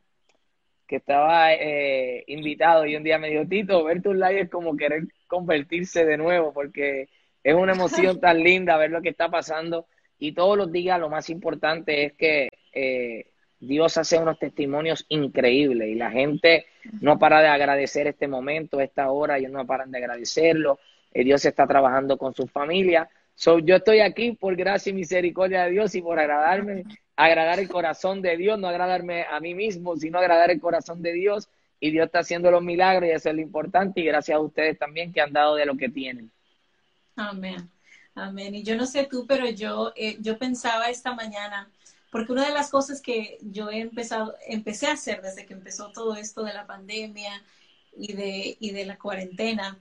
que 0.87 0.97
estaba 0.97 1.51
invitado 2.27 2.85
y 2.85 2.97
un 2.97 3.05
día 3.05 3.17
me 3.17 3.31
dijo, 3.31 3.47
Tito, 3.47 3.85
ver 3.85 4.03
tus 4.03 4.17
live 4.17 4.41
es 4.41 4.51
como 4.51 4.77
querer 4.77 5.05
convertirse 5.29 6.05
de 6.05 6.17
nuevo 6.17 6.53
porque 6.53 7.09
es 7.45 7.55
una 7.55 7.75
emoción 7.75 8.19
tan 8.19 8.43
linda 8.43 8.77
ver 8.77 8.91
lo 8.91 9.01
que 9.01 9.11
está 9.11 9.29
pasando 9.29 9.87
y 10.21 10.33
todos 10.33 10.57
los 10.57 10.71
días 10.71 11.01
lo 11.01 11.09
más 11.09 11.31
importante 11.31 12.05
es 12.05 12.13
que 12.13 12.51
eh, 12.73 13.27
Dios 13.59 13.97
hace 13.97 14.19
unos 14.19 14.39
testimonios 14.39 15.07
increíbles 15.09 15.89
y 15.89 15.95
la 15.95 16.11
gente 16.11 16.67
no 17.01 17.19
para 17.19 17.41
de 17.41 17.49
agradecer 17.49 18.07
este 18.07 18.29
momento, 18.29 18.81
esta 18.81 19.11
hora, 19.11 19.39
ellos 19.39 19.51
no 19.51 19.67
paran 19.67 19.91
de 19.91 19.99
agradecerlo. 19.99 20.79
Eh, 21.13 21.25
Dios 21.25 21.45
está 21.45 21.67
trabajando 21.67 22.17
con 22.17 22.35
su 22.35 22.47
familia. 22.47 23.09
So, 23.35 23.59
yo 23.59 23.77
estoy 23.77 24.01
aquí 24.01 24.33
por 24.33 24.55
gracia 24.57 24.91
y 24.91 24.95
misericordia 24.95 25.65
de 25.65 25.71
Dios 25.71 25.95
y 25.95 26.03
por 26.03 26.19
agradarme, 26.19 26.85
agradar 27.17 27.59
el 27.59 27.69
corazón 27.69 28.21
de 28.23 28.37
Dios, 28.37 28.59
no 28.59 28.69
agradarme 28.69 29.25
a 29.25 29.41
mí 29.41 29.55
mismo, 29.55 29.97
sino 29.97 30.19
agradar 30.19 30.51
el 30.51 30.61
corazón 30.61 31.03
de 31.03 31.13
Dios. 31.13 31.49
Y 31.81 31.91
Dios 31.91 32.07
está 32.07 32.19
haciendo 32.19 32.51
los 32.51 32.63
milagros 32.63 33.09
y 33.09 33.13
eso 33.13 33.31
es 33.31 33.35
lo 33.35 33.41
importante. 33.41 34.01
Y 34.01 34.05
gracias 34.05 34.37
a 34.37 34.41
ustedes 34.41 34.79
también 34.79 35.13
que 35.13 35.23
han 35.23 35.33
dado 35.33 35.55
de 35.55 35.65
lo 35.65 35.77
que 35.77 35.89
tienen. 35.89 36.31
Amén. 37.17 37.71
Amén. 38.15 38.55
Y 38.55 38.63
yo 38.63 38.77
no 38.77 38.87
sé 38.87 39.07
tú, 39.11 39.27
pero 39.27 39.49
yo, 39.49 39.93
eh, 39.97 40.19
yo 40.21 40.39
pensaba 40.39 40.91
esta 40.91 41.15
mañana, 41.15 41.71
porque 42.11 42.33
una 42.33 42.47
de 42.47 42.53
las 42.53 42.71
cosas 42.71 43.01
que 43.01 43.39
yo 43.41 43.71
he 43.71 43.81
empezado, 43.81 44.35
empecé 44.47 44.89
a 44.89 44.93
hacer 44.93 45.23
desde 45.23 45.47
que 45.47 45.55
empezó 45.55 45.91
todo 45.93 46.17
esto 46.17 46.43
de 46.43 46.53
la 46.53 46.67
pandemia 46.67 47.43
y 47.97 48.13
de, 48.13 48.57
y 48.61 48.71
de 48.73 48.85
la 48.85 48.99
cuarentena, 48.99 49.79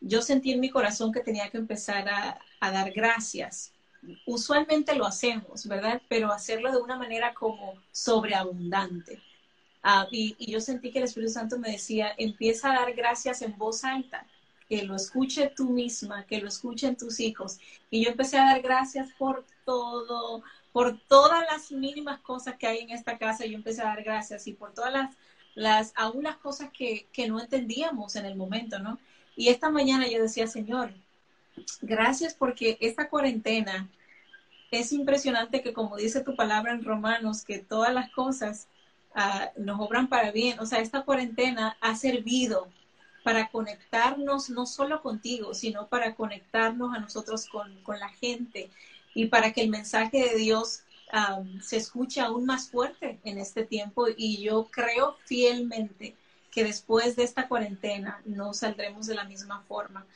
yo 0.00 0.22
sentí 0.22 0.52
en 0.52 0.60
mi 0.60 0.70
corazón 0.70 1.12
que 1.12 1.20
tenía 1.20 1.50
que 1.50 1.58
empezar 1.58 2.08
a, 2.08 2.40
dar 2.60 2.92
gracias. 2.92 3.72
Usualmente 4.26 4.94
lo 4.94 5.06
hacemos, 5.06 5.66
¿verdad? 5.66 6.00
Pero 6.08 6.32
hacerlo 6.32 6.72
de 6.72 6.78
una 6.78 6.96
manera 6.96 7.34
como 7.34 7.74
sobreabundante. 7.92 9.22
Ah, 9.82 10.06
y, 10.10 10.34
yo 10.50 10.60
sentí 10.60 10.90
que 10.90 10.98
el 10.98 11.04
Espíritu 11.04 11.32
Santo 11.32 11.58
me 11.58 11.70
decía, 11.72 12.12
empieza 12.18 12.70
a 12.70 12.80
dar 12.80 12.94
gracias 12.94 13.42
en 13.42 13.56
voz 13.56 13.84
alta, 13.84 14.26
que 14.68 14.82
lo 14.82 14.94
escuche 14.94 15.52
tú 15.54 15.70
misma, 15.70 16.24
que 16.26 16.40
lo 16.40 16.48
escuchen 16.48 16.96
tus 16.96 17.20
hijos. 17.20 17.58
Y 17.90 18.04
yo 18.04 18.10
empecé 18.10 18.38
a 18.38 18.46
dar 18.46 18.62
gracias 18.62 19.10
por 19.18 19.44
todo, 19.64 20.42
por 20.72 20.98
todas 21.08 21.44
las 21.50 21.72
mínimas 21.72 22.20
cosas 22.20 22.56
que 22.56 22.66
hay 22.66 22.78
en 22.80 22.90
esta 22.90 23.18
casa. 23.18 23.44
Yo 23.46 23.56
empecé 23.56 23.82
a 23.82 23.86
dar 23.86 24.02
gracias 24.02 24.46
y 24.46 24.52
por 24.52 24.72
todas 24.72 24.92
las, 24.92 25.16
las 25.54 25.92
aún 25.96 26.24
las 26.24 26.36
cosas 26.36 26.70
que, 26.72 27.06
que 27.12 27.28
no 27.28 27.40
entendíamos 27.40 28.16
en 28.16 28.26
el 28.26 28.36
momento, 28.36 28.78
¿no? 28.78 28.98
Y 29.36 29.48
esta 29.48 29.70
mañana 29.70 30.08
yo 30.08 30.20
decía, 30.20 30.46
Señor, 30.46 30.92
gracias 31.80 32.34
porque 32.34 32.78
esta 32.80 33.08
cuarentena 33.08 33.88
es 34.70 34.92
impresionante 34.92 35.62
que 35.62 35.72
como 35.72 35.96
dice 35.96 36.20
tu 36.20 36.36
palabra 36.36 36.72
en 36.72 36.84
Romanos, 36.84 37.44
que 37.44 37.58
todas 37.58 37.92
las 37.92 38.10
cosas 38.10 38.68
ah, 39.14 39.50
nos 39.56 39.80
obran 39.80 40.08
para 40.08 40.30
bien. 40.30 40.60
O 40.60 40.66
sea, 40.66 40.80
esta 40.80 41.02
cuarentena 41.02 41.76
ha 41.80 41.96
servido 41.96 42.68
para 43.22 43.48
conectarnos 43.48 44.50
no 44.50 44.66
solo 44.66 45.02
contigo, 45.02 45.54
sino 45.54 45.88
para 45.88 46.14
conectarnos 46.14 46.94
a 46.94 47.00
nosotros 47.00 47.46
con, 47.48 47.82
la 47.98 48.08
gente 48.08 48.70
y 49.14 49.26
para 49.26 49.52
que 49.52 49.62
el 49.62 49.68
mensaje 49.68 50.30
de 50.30 50.36
Dios 50.36 50.82
se 51.60 51.76
escuche 51.76 52.20
aún 52.20 52.46
más 52.46 52.70
fuerte 52.70 53.18
en 53.24 53.38
este 53.38 53.64
tiempo. 53.64 54.06
Y 54.16 54.42
yo 54.42 54.68
creo 54.70 55.16
fielmente 55.24 56.14
que 56.50 56.64
después 56.64 57.16
de 57.16 57.22
esta 57.22 57.48
cuarentena 57.48 58.20
no 58.24 58.52
saldremos 58.52 59.06
de 59.06 59.14
la 59.14 59.24
misma 59.24 59.62
forma. 59.68 60.06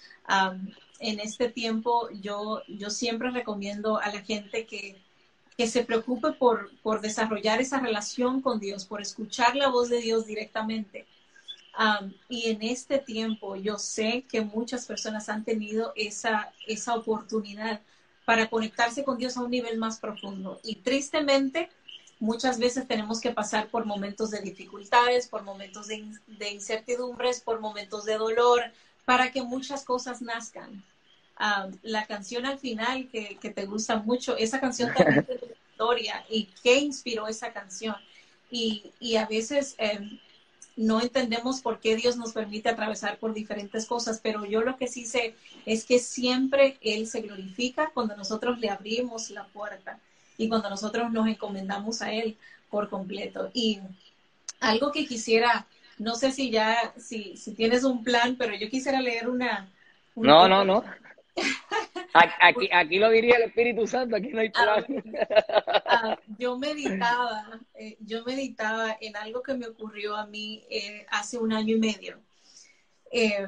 en 1.01 1.21
este 1.21 1.49
tiempo 1.49 2.09
yo, 2.21 2.63
yo 2.69 2.91
siempre 2.91 3.31
recomiendo 3.31 3.99
a 3.99 4.09
la 4.13 4.23
gente 4.23 4.67
que, 4.67 5.03
que 5.57 5.67
se 5.67 5.85
preocupe 5.85 6.33
por, 6.33 6.71
por, 6.83 7.01
desarrollar 7.01 7.61
esa 7.61 7.81
relación 7.81 8.41
con 8.43 8.59
Dios, 8.61 8.85
por 8.85 9.01
escuchar 9.01 9.55
la 9.57 9.69
voz 9.69 9.89
de 9.89 10.01
Dios 10.01 10.27
directamente. 10.27 11.07
y 12.29 12.51
en 12.51 12.63
este 12.63 12.99
tiempo 12.99 13.57
yo 13.57 13.79
sé 13.79 14.25
que 14.29 14.41
muchas 14.41 14.87
personas 14.87 15.29
han 15.29 15.45
tenido 15.45 15.93
esa, 15.97 16.53
esa 16.67 16.95
oportunidad 16.95 17.81
para 18.25 18.49
conectarse 18.49 19.05
con 19.05 19.19
Dios 19.19 19.37
a 19.37 19.43
un 19.43 19.51
nivel 19.51 19.79
más 19.79 20.01
profundo. 20.01 20.61
Y 20.65 20.77
tristemente, 20.77 21.71
muchas 22.21 22.59
veces 22.59 22.87
tenemos 22.87 23.21
que 23.21 23.31
pasar 23.31 23.69
por 23.69 23.85
momentos 23.85 24.31
de 24.31 24.41
dificultades, 24.41 25.29
por 25.29 25.43
momentos 25.43 25.89
de, 25.89 26.51
incertidumbres, 26.51 27.41
por 27.41 27.61
momentos 27.61 28.05
de 28.05 28.17
dolor, 28.17 28.63
para 29.05 29.31
que 29.31 29.43
muchas 29.43 29.85
cosas 29.85 30.23
nazcan. 30.23 30.85
Ah, 31.37 31.69
la 31.83 32.07
canción 32.07 32.47
al 32.47 32.59
final 32.59 33.09
que, 33.11 33.53
te 33.55 33.67
gusta 33.67 33.97
mucho, 33.97 34.37
esa 34.37 34.61
canción 34.61 34.93
también 34.97 35.25
tiene 35.25 35.55
historia 35.71 36.25
y 36.29 36.49
qué 36.63 36.79
inspiró 36.79 37.27
esa 37.29 37.53
canción. 37.53 37.97
Y, 38.51 39.17
a 39.17 39.27
veces 39.27 39.75
em, 39.79 40.21
no 40.77 41.01
entendemos 41.01 41.61
por 41.61 41.81
qué 41.81 41.97
Dios 41.97 42.17
nos 42.17 42.33
permite 42.33 42.69
atravesar 42.69 43.19
por 43.19 43.35
diferentes 43.35 43.87
cosas, 43.87 44.21
pero 44.23 44.45
yo 44.45 44.61
lo 44.61 44.77
que 44.77 44.87
sí 44.87 45.07
sé 45.07 45.35
es 45.67 45.85
que 45.85 45.99
siempre 45.99 46.79
Él 46.81 47.09
se 47.09 47.23
glorifica 47.23 47.91
cuando 47.93 48.17
nosotros 48.17 48.61
le 48.61 48.71
abrimos 48.71 49.31
la 49.31 49.47
puerta 49.49 49.99
y 50.37 50.49
cuando 50.49 50.71
nosotros 50.71 51.13
nos 51.13 51.27
encomendamos 51.27 52.03
a 52.03 52.13
Él 52.13 52.37
por 52.71 52.89
completo. 52.89 53.51
Y 53.55 53.81
algo 54.61 54.93
que 54.93 55.07
quisiera, 55.07 55.67
no 55.99 56.15
sé 56.15 56.33
si 56.33 56.51
ya, 56.51 56.93
si, 56.97 57.37
si 57.37 57.55
tienes 57.55 57.85
un 57.85 58.03
plan, 58.03 58.37
pero 58.37 58.55
yo 58.55 58.69
quisiera 58.69 59.01
leer 59.01 59.29
una... 59.29 59.69
no, 60.17 60.49
no, 60.49 60.65
no. 60.65 60.85
Aquí, 62.13 62.69
aquí 62.73 62.99
lo 62.99 63.11
diría 63.11 63.37
el 63.37 63.43
Espíritu 63.45 63.89
Santo, 63.89 64.15
aquí 64.15 64.29
no 64.29 64.41
hay 64.41 64.51
plan. 64.51 64.85
Ah, 65.87 66.17
yo 66.39 66.57
meditaba, 66.57 67.61
eh, 67.75 67.97
yo 68.01 68.25
meditaba 68.25 68.97
en 69.01 69.17
algo 69.17 69.43
que 69.43 69.55
me 69.55 69.67
ocurrió 69.67 70.15
a 70.15 70.27
mí 70.27 70.63
eh, 70.71 71.05
hace 71.11 71.39
un 71.39 71.53
año 71.53 71.77
y 71.77 71.81
medio. 71.81 72.21
Eh, 73.11 73.47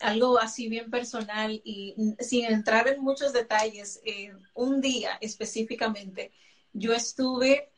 algo 0.00 0.38
así 0.38 0.68
bien 0.68 0.90
personal 0.90 1.60
y 1.64 1.94
sin 2.20 2.44
entrar 2.44 2.88
en 2.88 3.00
muchos 3.00 3.32
detalles, 3.32 4.00
eh, 4.04 4.32
un 4.54 4.80
día 4.80 5.16
específicamente, 5.20 6.32
yo 6.72 6.92
estuve 6.92 7.70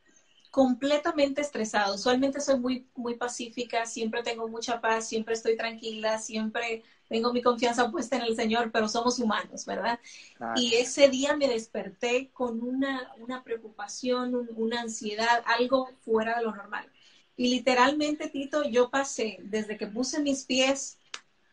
completamente 0.51 1.41
estresado. 1.41 1.95
Usualmente 1.95 2.41
soy 2.41 2.59
muy, 2.59 2.89
muy 2.97 3.17
pacífica, 3.17 3.87
siempre 3.87 4.23
tengo 4.23 4.49
mucha 4.49 4.81
paz, 4.81 5.09
siempre 5.09 5.35
estoy 5.35 5.57
tranquila, 5.57 6.19
siempre 6.19 6.83
tengo 7.09 7.33
mi 7.33 7.43
confianza 7.43 7.91
puesta 7.91 8.17
en 8.17 8.23
el 8.23 8.35
Señor, 8.35 8.71
pero 8.73 8.89
somos 8.89 9.19
humanos, 9.19 9.65
¿verdad? 9.67 9.99
Y 10.57 10.75
ese 10.75 11.09
día 11.09 11.37
me 11.37 11.49
desperté 11.49 12.31
con 12.33 12.63
una, 12.63 13.13
una 13.19 13.45
preocupación, 13.45 14.49
una 14.57 14.81
ansiedad, 14.81 15.43
algo 15.47 15.89
fuera 16.01 16.39
de 16.39 16.45
lo 16.45 16.55
normal. 16.55 16.91
Y 17.37 17.51
literalmente, 17.51 18.29
Tito, 18.29 18.65
yo 18.65 18.91
pasé 18.91 19.39
desde 19.43 19.77
que 19.77 19.87
puse 19.87 20.21
mis 20.21 20.45
pies 20.45 20.98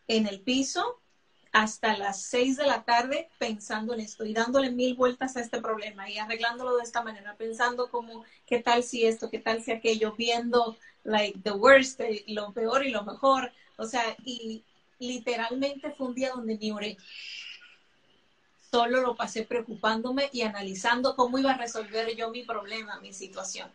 en 0.07 0.27
el 0.27 0.41
piso 0.41 1.01
hasta 1.51 1.97
las 1.97 2.21
seis 2.21 2.57
de 2.57 2.65
la 2.65 2.83
tarde 2.83 3.29
pensando 3.37 3.93
en 3.93 4.01
esto 4.01 4.25
y 4.25 4.33
dándole 4.33 4.71
mil 4.71 4.93
vueltas 4.95 5.37
a 5.37 5.41
este 5.41 5.61
problema 5.61 6.09
y 6.09 6.17
arreglándolo 6.17 6.75
de 6.75 6.83
esta 6.83 7.01
manera, 7.01 7.37
pensando 7.37 7.89
como, 7.89 8.25
¿qué 8.45 8.59
tal 8.59 8.83
si 8.83 9.05
esto? 9.05 9.29
¿Qué 9.29 9.39
tal 9.39 9.63
si 9.63 9.71
aquello? 9.71 10.13
Viendo, 10.17 10.77
like, 11.05 11.39
the 11.43 11.51
worst, 11.51 12.01
eh, 12.01 12.25
lo 12.27 12.51
peor 12.51 12.85
y 12.85 12.91
lo 12.91 13.03
mejor. 13.05 13.53
O 13.77 13.85
sea, 13.85 14.03
y 14.25 14.65
literalmente 14.99 15.91
fue 15.91 16.07
un 16.07 16.15
día 16.15 16.31
donde 16.31 16.57
ni 16.57 16.71
oré. 16.71 16.97
Solo 18.69 18.99
lo 18.99 19.15
pasé 19.15 19.43
preocupándome 19.43 20.29
y 20.33 20.41
analizando 20.41 21.15
cómo 21.15 21.39
iba 21.39 21.51
a 21.51 21.57
resolver 21.57 22.13
yo 22.17 22.31
mi 22.31 22.43
problema, 22.43 22.99
mi 22.99 23.13
situación. 23.13 23.71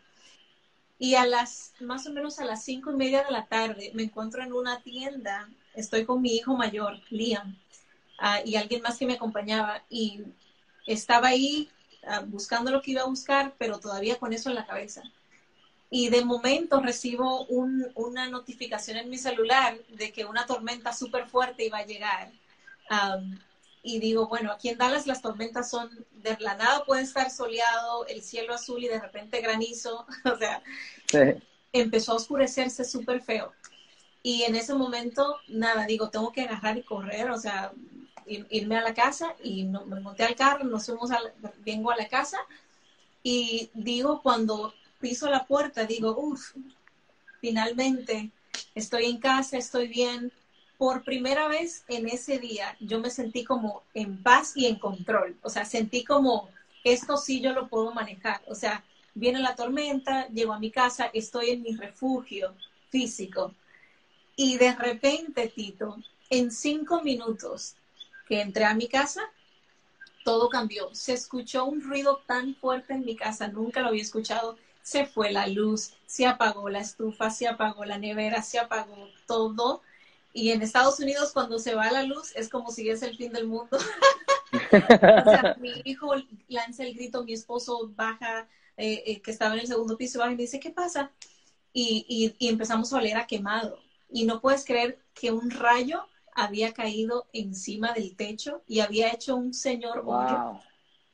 Y 0.98 1.14
a 1.14 1.24
las, 1.24 1.72
más 1.80 2.06
o 2.06 2.12
menos 2.12 2.38
a 2.40 2.44
las 2.44 2.62
cinco 2.62 2.90
y 2.90 2.96
media 2.96 3.24
de 3.24 3.30
la 3.30 3.46
tarde, 3.46 3.90
me 3.94 4.02
encuentro 4.02 4.42
en 4.42 4.52
una 4.52 4.82
tienda 4.82 5.48
estoy 5.74 6.04
con 6.04 6.20
mi 6.22 6.34
hijo 6.36 6.56
mayor, 6.56 7.00
Liam, 7.10 7.56
ah, 8.18 8.40
y 8.44 8.56
alguien 8.56 8.82
más 8.82 8.98
que 8.98 9.06
me 9.06 9.14
acompañaba, 9.14 9.82
y 9.88 10.22
estaba 10.86 11.28
ahí 11.28 11.70
ah, 12.06 12.22
buscando 12.26 12.70
lo 12.70 12.82
que 12.82 12.92
iba 12.92 13.02
a 13.02 13.06
buscar, 13.06 13.54
pero 13.58 13.78
todavía 13.78 14.18
con 14.18 14.32
eso 14.32 14.48
en 14.48 14.56
la 14.56 14.66
cabeza. 14.66 15.02
Y 15.92 16.08
de 16.08 16.24
momento 16.24 16.80
recibo 16.80 17.46
una 17.46 18.28
notificación 18.28 18.96
en 18.96 19.10
mi 19.10 19.18
celular 19.18 19.76
de 19.88 20.12
que 20.12 20.24
una 20.24 20.46
tormenta 20.46 20.92
súper 20.92 21.26
fuerte 21.26 21.66
iba 21.66 21.78
a 21.78 21.86
llegar. 21.86 22.30
y 23.82 23.98
digo, 23.98 24.28
bueno, 24.28 24.52
aquí 24.52 24.68
en 24.68 24.78
Dallas 24.78 25.06
las 25.06 25.22
tormentas 25.22 25.68
son, 25.68 25.90
de 26.12 26.36
la 26.38 26.54
nada 26.54 26.84
puede 26.84 27.02
estar 27.02 27.30
soleado, 27.30 28.06
el 28.06 28.22
cielo 28.22 28.54
azul 28.54 28.84
y 28.84 28.88
de 28.88 29.00
repente 29.00 29.40
granizo. 29.40 30.06
o 30.32 30.36
sea, 30.38 30.62
empezó 31.72 32.12
a 32.12 32.16
oscurecerse 32.16 32.84
súper 32.84 33.20
feo. 33.20 33.52
Y 34.22 34.42
en 34.42 34.54
ese 34.54 34.74
momento, 34.74 35.36
nada, 35.48 35.86
digo, 35.86 36.10
tengo 36.10 36.30
que 36.30 36.42
agarrar 36.42 36.76
y 36.76 36.82
correr, 36.82 37.30
o 37.30 37.38
sea, 37.38 37.72
irme 38.26 38.76
a 38.76 38.82
la 38.82 38.94
casa 38.94 39.34
y 39.42 39.64
me 39.64 40.00
monté 40.00 40.24
al 40.24 40.36
carro, 40.36 40.64
nos 40.64 40.86
fuimos, 40.86 41.10
vengo 41.64 41.90
a 41.90 41.96
la 41.96 42.06
casa 42.08 42.38
y 43.22 43.70
digo, 43.74 44.20
cuando 44.22 44.74
piso 45.00 45.28
la 45.28 45.46
puerta, 45.46 45.84
digo, 45.84 46.14
uff, 46.16 46.54
finalmente 47.40 48.30
estoy 48.74 49.06
en 49.06 49.18
casa, 49.18 49.56
estoy 49.56 49.88
bien. 49.88 50.32
Por 50.78 51.02
primera 51.04 51.46
vez 51.48 51.84
en 51.88 52.08
ese 52.08 52.38
día 52.38 52.74
yo 52.80 53.00
me 53.00 53.10
sentí 53.10 53.44
como 53.44 53.82
en 53.92 54.22
paz 54.22 54.52
y 54.56 54.66
en 54.66 54.76
control, 54.76 55.36
o 55.42 55.50
sea, 55.50 55.64
sentí 55.64 56.04
como, 56.04 56.48
esto 56.84 57.16
sí 57.18 57.40
yo 57.40 57.52
lo 57.52 57.68
puedo 57.68 57.92
manejar, 57.92 58.40
o 58.46 58.54
sea, 58.54 58.82
viene 59.14 59.40
la 59.40 59.54
tormenta, 59.54 60.26
llego 60.28 60.54
a 60.54 60.58
mi 60.58 60.70
casa, 60.70 61.10
estoy 61.12 61.50
en 61.50 61.62
mi 61.62 61.74
refugio 61.74 62.54
físico 62.88 63.54
y 64.42 64.56
de 64.56 64.74
repente, 64.74 65.52
Tito, 65.54 65.98
en 66.30 66.50
cinco 66.50 67.02
minutos 67.02 67.74
que 68.26 68.40
entré 68.40 68.64
a 68.64 68.72
mi 68.72 68.88
casa, 68.88 69.20
todo 70.24 70.48
cambió. 70.48 70.94
Se 70.94 71.12
escuchó 71.12 71.66
un 71.66 71.82
ruido 71.82 72.22
tan 72.26 72.54
fuerte 72.54 72.94
en 72.94 73.04
mi 73.04 73.16
casa, 73.16 73.48
nunca 73.48 73.82
lo 73.82 73.88
había 73.88 74.00
escuchado. 74.00 74.56
se 74.82 75.04
fue 75.04 75.30
la 75.30 75.46
luz, 75.46 75.92
se 76.06 76.26
apagó 76.26 76.70
la 76.70 76.80
estufa, 76.80 77.28
se 77.28 77.48
apagó 77.48 77.84
la 77.84 77.98
nevera, 77.98 78.40
se 78.40 78.58
apagó 78.58 79.10
todo. 79.26 79.82
Y 80.32 80.52
en 80.52 80.62
Estados 80.62 80.98
Unidos 81.00 81.32
cuando 81.34 81.58
se 81.58 81.74
va 81.74 81.92
la 81.92 82.04
luz 82.04 82.34
es 82.34 82.48
como 82.48 82.70
si 82.70 82.88
es 82.88 83.02
el 83.02 83.18
fin 83.18 83.32
del 83.34 83.46
mundo. 83.46 83.76
mi 85.60 85.82
hijo 85.84 86.14
lanza 86.48 86.84
el 86.84 86.94
grito, 86.94 87.24
mi 87.24 87.34
esposo 87.34 87.90
baja, 87.94 88.48
eh, 88.78 89.02
eh, 89.04 89.20
que 89.20 89.32
estaba 89.32 89.52
en 89.52 89.60
el 89.60 89.66
segundo 89.66 89.98
piso, 89.98 90.18
baja 90.18 90.32
y 90.32 90.36
me 90.36 90.42
dice, 90.44 90.60
¿qué 90.60 90.70
pasa? 90.70 91.10
Y, 91.74 92.34
y, 92.38 92.48
empezamos 92.48 92.90
a 92.90 92.96
oler 92.96 93.18
a 93.18 93.26
quemado. 93.26 93.89
Y 94.12 94.24
no 94.24 94.40
puedes 94.40 94.64
creer 94.64 94.98
que 95.14 95.30
un 95.30 95.50
rayo 95.50 96.06
había 96.34 96.72
caído 96.72 97.28
encima 97.32 97.92
del 97.92 98.16
techo 98.16 98.62
y 98.66 98.80
había 98.80 99.12
hecho 99.12 99.36
un 99.36 99.54
señor 99.54 100.04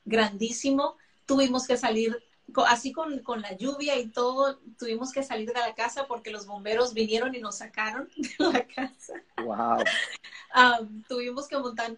grandísimo. 0.05 0.97
Tuvimos 1.27 1.67
que 1.67 1.77
salir 1.77 2.23
así 2.67 2.93
con, 2.93 3.19
con, 3.21 3.43
la 3.43 3.57
lluvia 3.57 3.99
y 3.99 4.09
todo, 4.09 4.59
tuvimos 4.79 5.13
que 5.13 5.23
salir 5.23 5.53
de 5.53 5.61
la 5.61 5.75
casa 5.75 6.07
porque 6.07 6.31
los 6.31 6.47
bomberos 6.47 6.95
vinieron 6.95 7.35
y 7.35 7.41
nos 7.41 7.59
sacaron 7.59 8.09
de 8.17 8.53
la 8.53 8.67
casa. 8.67 9.15
Wow. 9.43 9.85
tuvimos 11.09 11.49
que 11.49 11.59
montar, 11.59 11.97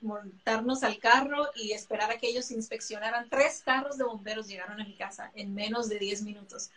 montarnos 0.00 0.82
al 0.82 0.98
carro 0.98 1.48
y 1.56 1.72
esperar 1.72 2.10
a 2.10 2.18
que 2.18 2.28
ellos 2.28 2.50
inspeccionaran. 2.50 3.28
Tres 3.28 3.62
carros 3.64 3.98
de 3.98 4.04
bomberos 4.04 4.46
llegaron 4.46 4.80
a 4.80 4.84
mi 4.84 4.94
casa 4.94 5.32
en 5.34 5.54
menos 5.54 5.88
de 5.88 5.98
10 5.98 6.22
minutos. 6.22 6.70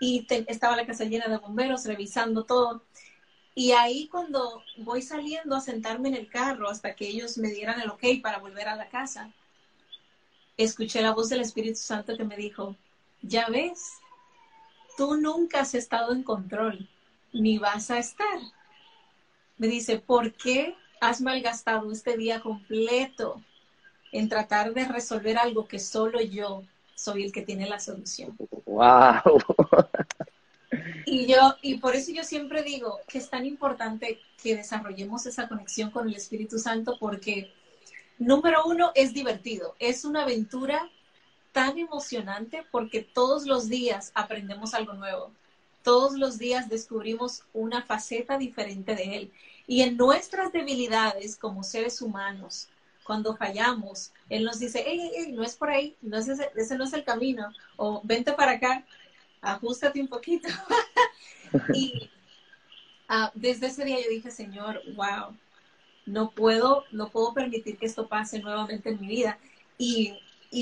Y 0.00 0.26
estaba 0.48 0.76
la 0.76 0.86
casa 0.86 1.04
llena 1.04 1.28
de 1.28 1.38
bomberos 1.38 1.84
revisando 1.84 2.44
todo. 2.44 2.82
Y 3.54 3.72
ahí 3.72 4.08
cuando 4.08 4.62
voy 4.78 5.02
saliendo 5.02 5.54
a 5.54 5.60
sentarme 5.60 6.08
en 6.08 6.14
el 6.16 6.28
carro 6.28 6.68
hasta 6.68 6.96
que 6.96 7.06
ellos 7.06 7.38
me 7.38 7.50
dieran 7.50 7.80
el 7.80 7.90
ok 7.90 8.04
para 8.22 8.38
volver 8.38 8.68
a 8.68 8.76
la 8.76 8.88
casa, 8.88 9.32
escuché 10.56 11.02
la 11.02 11.12
voz 11.12 11.28
del 11.28 11.40
Espíritu 11.40 11.78
Santo 11.78 12.16
que 12.16 12.24
me 12.24 12.36
dijo, 12.36 12.76
ya 13.22 13.48
ves, 13.48 13.98
tú 14.96 15.16
nunca 15.16 15.60
has 15.60 15.74
estado 15.74 16.12
en 16.12 16.22
control, 16.22 16.88
ni 17.32 17.58
vas 17.58 17.90
a 17.90 17.98
estar. 17.98 18.38
Me 19.58 19.68
dice, 19.68 19.98
¿por 19.98 20.32
qué 20.32 20.74
has 21.00 21.20
malgastado 21.20 21.90
este 21.92 22.16
día 22.16 22.40
completo 22.40 23.42
en 24.12 24.28
tratar 24.28 24.74
de 24.74 24.86
resolver 24.86 25.38
algo 25.38 25.66
que 25.66 25.78
solo 25.78 26.20
yo 26.20 26.64
soy 27.00 27.24
el 27.24 27.32
que 27.32 27.42
tiene 27.42 27.68
la 27.68 27.80
solución? 27.80 28.36
¡Wow! 28.66 29.38
Y 31.04 31.26
yo, 31.26 31.56
y 31.62 31.78
por 31.78 31.96
eso 31.96 32.12
yo 32.12 32.22
siempre 32.22 32.62
digo 32.62 33.00
que 33.08 33.18
es 33.18 33.28
tan 33.28 33.44
importante 33.44 34.20
que 34.40 34.54
desarrollemos 34.54 35.26
esa 35.26 35.48
conexión 35.48 35.90
con 35.90 36.08
el 36.08 36.14
Espíritu 36.14 36.58
Santo 36.58 36.96
porque 37.00 37.52
Número 38.20 38.64
uno, 38.66 38.92
es 38.94 39.14
divertido. 39.14 39.74
Es 39.78 40.04
una 40.04 40.24
aventura 40.24 40.90
tan 41.52 41.78
emocionante 41.78 42.66
porque 42.70 43.00
todos 43.00 43.46
los 43.46 43.70
días 43.70 44.12
aprendemos 44.14 44.74
algo 44.74 44.92
nuevo. 44.92 45.32
Todos 45.82 46.12
los 46.18 46.36
días 46.36 46.68
descubrimos 46.68 47.44
una 47.54 47.82
faceta 47.82 48.36
diferente 48.36 48.94
de 48.94 49.16
Él. 49.16 49.32
Y 49.66 49.80
en 49.80 49.96
nuestras 49.96 50.52
debilidades 50.52 51.34
como 51.34 51.64
seres 51.64 52.02
humanos, 52.02 52.68
cuando 53.04 53.36
fallamos, 53.36 54.12
Él 54.28 54.44
nos 54.44 54.58
dice, 54.58 54.84
hey, 54.86 55.32
no 55.32 55.42
es 55.42 55.56
por 55.56 55.70
ahí, 55.70 55.96
no 56.02 56.18
es 56.18 56.28
ese, 56.28 56.50
ese 56.56 56.76
no 56.76 56.84
es 56.84 56.92
el 56.92 57.04
camino, 57.04 57.52
o 57.76 58.00
vente 58.04 58.32
para 58.32 58.52
acá, 58.52 58.84
ajustate 59.40 60.00
un 60.00 60.08
poquito. 60.08 60.48
y 61.74 62.10
ah, 63.08 63.30
desde 63.34 63.66
ese 63.66 63.84
día 63.84 63.98
yo 64.02 64.10
dije, 64.10 64.30
Señor, 64.30 64.82
wow, 64.94 65.36
no 66.06 66.30
puedo, 66.30 66.84
no 66.90 67.08
puedo 67.10 67.32
permitir 67.32 67.78
que 67.78 67.86
esto 67.86 68.08
pase 68.08 68.40
nuevamente 68.40 68.90
en 68.90 69.00
mi 69.00 69.08
vida. 69.08 69.38
Y, 69.78 70.18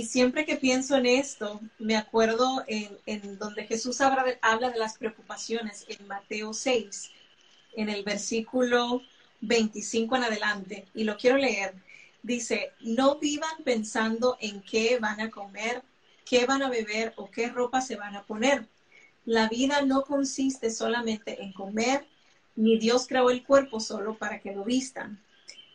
siempre 0.07 0.45
que 0.45 0.57
pienso 0.57 0.97
en 0.97 1.07
esto, 1.07 1.61
me 1.79 1.97
acuerdo 1.97 2.63
en, 2.67 3.39
donde 3.39 3.65
Jesús 3.65 4.01
habla 4.03 4.23
de, 4.23 4.39
habla 4.43 4.71
de 4.71 4.79
las 4.79 4.99
preocupaciones 4.99 5.87
en 5.89 6.07
Mateo 6.07 6.53
6, 6.53 7.11
en 7.75 7.89
el 7.89 8.05
versículo 8.05 9.01
25 9.41 10.17
en 10.17 10.25
adelante, 10.25 10.87
y 10.95 11.05
lo 11.05 11.17
quiero 11.17 11.39
leer. 11.39 11.75
Dice, 12.23 12.73
no 12.81 13.19
vivan 13.19 13.63
pensando 13.65 14.37
en 14.41 14.61
qué 14.63 14.99
van 14.99 15.21
a 15.21 15.31
comer, 15.31 15.83
qué 16.25 16.47
van 16.47 16.63
a 16.63 16.69
beber 16.69 17.15
o 17.17 17.31
qué 17.31 17.49
ropa 17.49 17.81
se 17.81 17.97
van 17.97 18.17
a 18.17 18.25
poner. 18.25 18.69
La 19.25 19.49
vida 19.49 19.83
no 19.83 20.05
consiste 20.05 20.71
solamente 20.71 21.43
en 21.43 21.53
comer, 21.53 22.07
ni 22.57 22.79
Dios 22.79 23.07
creó 23.07 23.31
el 23.31 23.45
cuerpo 23.45 23.79
solo 23.79 24.17
para 24.17 24.41
que 24.41 24.53
lo 24.53 24.65
vistan. 24.65 25.23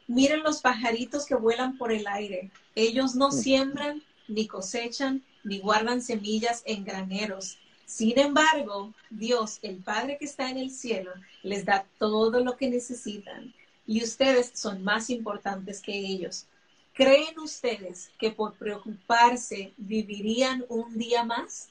Miren 0.07 0.43
los 0.43 0.61
pajaritos 0.61 1.25
que 1.25 1.35
vuelan 1.35 1.77
por 1.77 1.91
el 1.91 2.05
aire. 2.07 2.51
Ellos 2.75 3.15
no 3.15 3.31
siembran, 3.31 4.03
ni 4.27 4.47
cosechan, 4.47 5.23
ni 5.43 5.59
guardan 5.59 6.01
semillas 6.01 6.61
en 6.65 6.83
graneros. 6.83 7.57
Sin 7.85 8.17
embargo, 8.19 8.93
Dios, 9.09 9.59
el 9.61 9.77
Padre 9.77 10.17
que 10.17 10.25
está 10.25 10.49
en 10.49 10.57
el 10.57 10.71
cielo, 10.71 11.11
les 11.41 11.63
da 11.63 11.85
todo 11.99 12.43
lo 12.43 12.57
que 12.57 12.69
necesitan. 12.69 13.53
Y 13.85 14.03
ustedes 14.03 14.51
son 14.53 14.83
más 14.83 15.09
importantes 15.09 15.81
que 15.81 15.93
ellos. 15.93 16.45
¿Creen 16.93 17.39
ustedes 17.39 18.11
que 18.19 18.31
por 18.31 18.53
preocuparse 18.53 19.73
vivirían 19.77 20.65
un 20.69 20.97
día 20.97 21.23
más? 21.23 21.69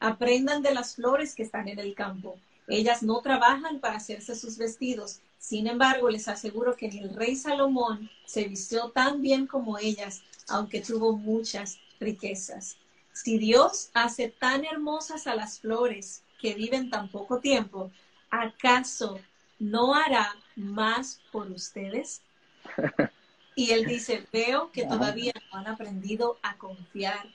Aprendan 0.00 0.62
de 0.62 0.74
las 0.74 0.94
flores 0.94 1.34
que 1.34 1.42
están 1.42 1.68
en 1.68 1.78
el 1.78 1.94
campo. 1.94 2.38
Ellas 2.68 3.02
no 3.02 3.20
trabajan 3.20 3.80
para 3.80 3.96
hacerse 3.96 4.34
sus 4.34 4.58
vestidos 4.58 5.20
sin 5.38 5.66
embargo, 5.66 6.10
les 6.10 6.28
aseguro 6.28 6.76
que 6.76 6.88
ni 6.88 6.98
el 6.98 7.14
rey 7.14 7.36
Salomón 7.36 8.10
se 8.26 8.44
vistió 8.44 8.90
tan 8.90 9.22
bien 9.22 9.46
como 9.46 9.78
ellas, 9.78 10.22
aunque 10.48 10.80
tuvo 10.80 11.16
muchas 11.16 11.78
riquezas. 12.00 12.76
Si 13.12 13.38
Dios 13.38 13.90
hace 13.94 14.28
tan 14.28 14.64
hermosas 14.64 15.26
a 15.26 15.34
las 15.34 15.60
flores 15.60 16.22
que 16.40 16.54
viven 16.54 16.90
tan 16.90 17.08
poco 17.08 17.38
tiempo, 17.38 17.90
¿acaso 18.30 19.18
no 19.58 19.94
hará 19.94 20.36
más 20.58 21.20
por 21.32 21.50
ustedes? 21.50 22.22
Y 23.54 23.72
él 23.72 23.86
dice, 23.86 24.24
veo 24.32 24.70
que 24.70 24.84
todavía 24.84 25.32
no 25.50 25.58
han 25.58 25.66
aprendido 25.66 26.38
a 26.44 26.56
confiar 26.56 27.26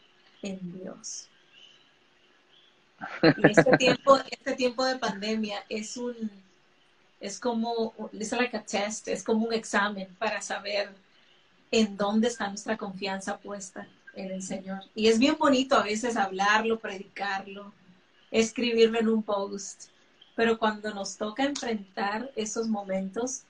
en 0.41 0.71
Dios. 0.71 1.27
Y 3.21 3.51
este 3.51 3.77
tiempo, 3.77 4.17
este 4.31 4.53
tiempo 4.53 4.85
de 4.85 4.97
pandemia 4.97 5.65
es 5.67 5.97
un, 5.97 6.31
es 7.19 7.41
como, 7.41 7.93
es 8.17 8.31
like 8.31 8.55
a 8.55 8.63
test, 8.63 9.09
es 9.09 9.21
como 9.21 9.47
un 9.47 9.53
examen 9.53 10.15
para 10.17 10.41
saber 10.41 10.95
en 11.71 11.97
dónde 11.97 12.29
está 12.29 12.47
nuestra 12.47 12.77
confianza 12.77 13.37
puesta 13.37 13.85
en 14.13 14.31
el 14.31 14.41
Señor. 14.41 14.79
Y 14.95 15.07
es 15.07 15.19
bien 15.19 15.35
bonito 15.37 15.75
a 15.75 15.83
veces 15.83 16.15
hablarlo, 16.15 16.79
predicarlo, 16.79 17.73
escribirlo 18.31 18.97
en 18.97 19.09
un 19.09 19.23
post, 19.23 19.89
pero 20.35 20.57
cuando 20.57 20.93
nos 20.93 21.17
toca 21.17 21.43
enfrentar 21.43 22.31
esos 22.35 22.67
momentos, 22.67 23.43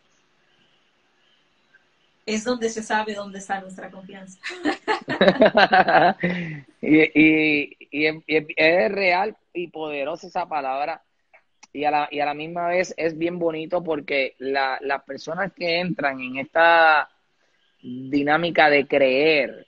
es 2.26 2.44
donde 2.44 2.70
se 2.70 2.82
sabe 2.82 3.14
dónde 3.14 3.40
está 3.40 3.60
nuestra 3.62 3.90
confianza. 3.92 4.40
y, 6.82 7.78
es 7.92 8.92
real 8.92 9.36
y 9.54 9.68
poderosa 9.68 10.28
esa 10.28 10.48
palabra 10.48 11.04
y 11.74 11.86
a 11.86 11.92
la, 11.92 12.08
y 12.12 12.20
a 12.20 12.26
la 12.26 12.34
misma 12.34 12.68
vez 12.68 12.94
es 12.98 13.18
bien 13.18 13.40
bonito 13.40 13.84
porque 13.84 14.36
la, 14.38 14.78
las 14.82 15.04
personas 15.04 15.52
que 15.54 15.80
entran 15.80 16.20
en 16.22 16.38
esta 16.38 17.10
dinámica 17.82 18.70
de 18.70 18.88
creer, 18.88 19.68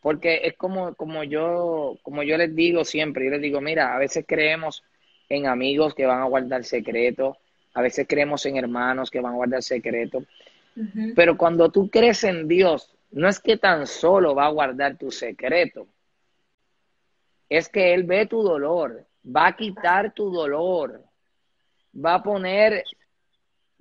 porque 0.00 0.42
es 0.44 0.56
como, 0.56 0.94
como, 0.94 1.24
yo, 1.24 1.98
como 2.02 2.22
yo 2.22 2.36
les 2.36 2.54
digo 2.54 2.84
siempre, 2.84 3.24
yo 3.24 3.32
les 3.32 3.42
digo, 3.42 3.60
mira, 3.60 3.94
a 3.94 3.98
veces 3.98 4.24
creemos 4.26 4.82
en 5.32 5.46
amigos 5.46 5.94
que 5.94 6.04
van 6.04 6.20
a 6.20 6.26
guardar 6.26 6.62
secretos, 6.64 7.38
a 7.74 7.80
veces 7.80 8.06
creemos 8.06 8.44
en 8.44 8.58
hermanos 8.58 9.10
que 9.10 9.20
van 9.20 9.32
a 9.32 9.36
guardar 9.36 9.62
secretos, 9.62 10.24
pero 11.14 11.36
cuando 11.36 11.70
tú 11.70 11.88
crees 11.88 12.24
en 12.24 12.48
Dios, 12.48 12.94
no 13.10 13.28
es 13.28 13.40
que 13.40 13.56
tan 13.56 13.86
solo 13.86 14.34
va 14.34 14.46
a 14.46 14.50
guardar 14.50 14.96
tu 14.96 15.10
secreto, 15.10 15.86
es 17.48 17.68
que 17.68 17.94
Él 17.94 18.04
ve 18.04 18.26
tu 18.26 18.42
dolor, 18.42 19.06
va 19.24 19.48
a 19.48 19.56
quitar 19.56 20.12
tu 20.12 20.30
dolor, 20.30 21.02
va 21.94 22.14
a 22.14 22.22
poner 22.22 22.84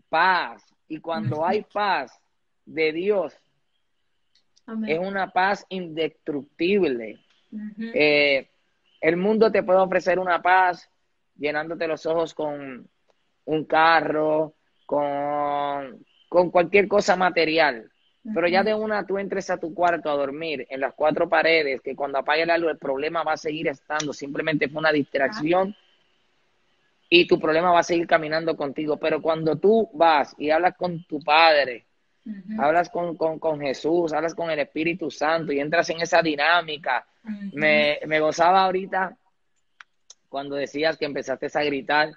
paz. 0.09 0.63
Y 0.87 0.99
cuando 0.99 1.45
hay 1.45 1.63
paz 1.63 2.17
de 2.65 2.91
Dios, 2.91 3.33
es 4.87 4.99
una 4.99 5.31
paz 5.31 5.65
indestructible. 5.69 7.19
Eh, 7.93 8.49
el 8.99 9.17
mundo 9.17 9.51
te 9.51 9.63
puede 9.63 9.79
ofrecer 9.79 10.19
una 10.19 10.41
paz 10.41 10.90
llenándote 11.41 11.87
los 11.87 12.05
ojos 12.05 12.33
con 12.33 12.87
un 13.45 13.65
carro, 13.65 14.53
con, 14.85 16.05
con 16.29 16.51
cualquier 16.51 16.87
cosa 16.87 17.15
material. 17.15 17.91
Pero 18.33 18.47
ya 18.47 18.63
de 18.63 18.75
una 18.75 19.05
tú 19.05 19.17
entres 19.17 19.49
a 19.49 19.57
tu 19.57 19.73
cuarto 19.73 20.09
a 20.09 20.15
dormir 20.15 20.67
en 20.69 20.79
las 20.79 20.93
cuatro 20.93 21.27
paredes, 21.27 21.81
que 21.81 21.95
cuando 21.95 22.19
apague 22.19 22.45
la 22.45 22.57
luz 22.57 22.71
el 22.71 22.77
problema 22.77 23.23
va 23.23 23.33
a 23.33 23.37
seguir 23.37 23.67
estando, 23.67 24.13
simplemente 24.13 24.69
fue 24.69 24.79
una 24.79 24.91
distracción 24.91 25.75
y 27.09 27.25
tu 27.27 27.39
problema 27.39 27.71
va 27.71 27.79
a 27.79 27.83
seguir 27.83 28.05
caminando 28.05 28.55
contigo. 28.55 28.97
Pero 28.97 29.21
cuando 29.21 29.55
tú 29.55 29.89
vas 29.93 30.35
y 30.37 30.51
hablas 30.51 30.77
con 30.77 31.03
tu 31.05 31.19
Padre, 31.19 31.85
hablas 32.59 32.89
con, 32.89 33.17
con, 33.17 33.59
Jesús, 33.59 34.13
hablas 34.13 34.35
con 34.35 34.51
el 34.51 34.59
Espíritu 34.59 35.09
Santo 35.09 35.51
y 35.51 35.59
entras 35.59 35.89
en 35.89 36.01
esa 36.01 36.21
dinámica, 36.21 37.05
me, 37.53 37.99
me, 38.05 38.19
gozaba 38.19 38.65
ahorita 38.65 39.17
cuando 40.31 40.55
decías 40.55 40.97
que 40.97 41.03
empezaste 41.03 41.47
a 41.53 41.63
gritar 41.63 42.13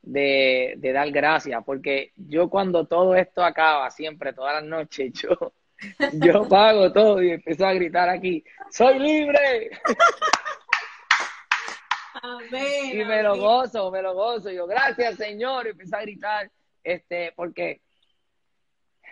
de, 0.00 0.72
de 0.78 0.92
dar 0.92 1.10
gracias, 1.10 1.62
porque 1.66 2.12
yo 2.16 2.48
cuando 2.48 2.86
todo 2.86 3.14
esto 3.14 3.44
acaba, 3.44 3.90
siempre, 3.90 4.32
todas 4.32 4.54
las 4.54 4.64
noches, 4.64 5.12
yo, 5.12 5.52
yo 6.14 6.48
pago 6.48 6.90
todo 6.90 7.22
y 7.22 7.32
empiezo 7.32 7.66
a 7.66 7.74
gritar 7.74 8.08
aquí, 8.08 8.42
¡soy 8.70 8.98
libre! 8.98 9.70
y 12.92 13.04
me 13.04 13.22
lo 13.22 13.36
gozo, 13.36 13.90
me 13.90 14.00
lo 14.00 14.14
gozo. 14.14 14.50
Yo, 14.50 14.66
gracias 14.66 15.16
Señor, 15.16 15.66
y 15.66 15.70
empiezo 15.70 15.96
a 15.96 16.00
gritar, 16.00 16.50
este, 16.82 17.32
porque 17.36 17.82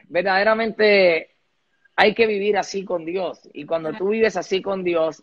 verdaderamente 0.08 1.36
hay 1.94 2.14
que 2.14 2.26
vivir 2.26 2.56
así 2.56 2.86
con 2.86 3.04
Dios. 3.04 3.50
Y 3.52 3.66
cuando 3.66 3.92
tú 3.92 4.08
vives 4.08 4.38
así 4.38 4.62
con 4.62 4.82
Dios, 4.82 5.22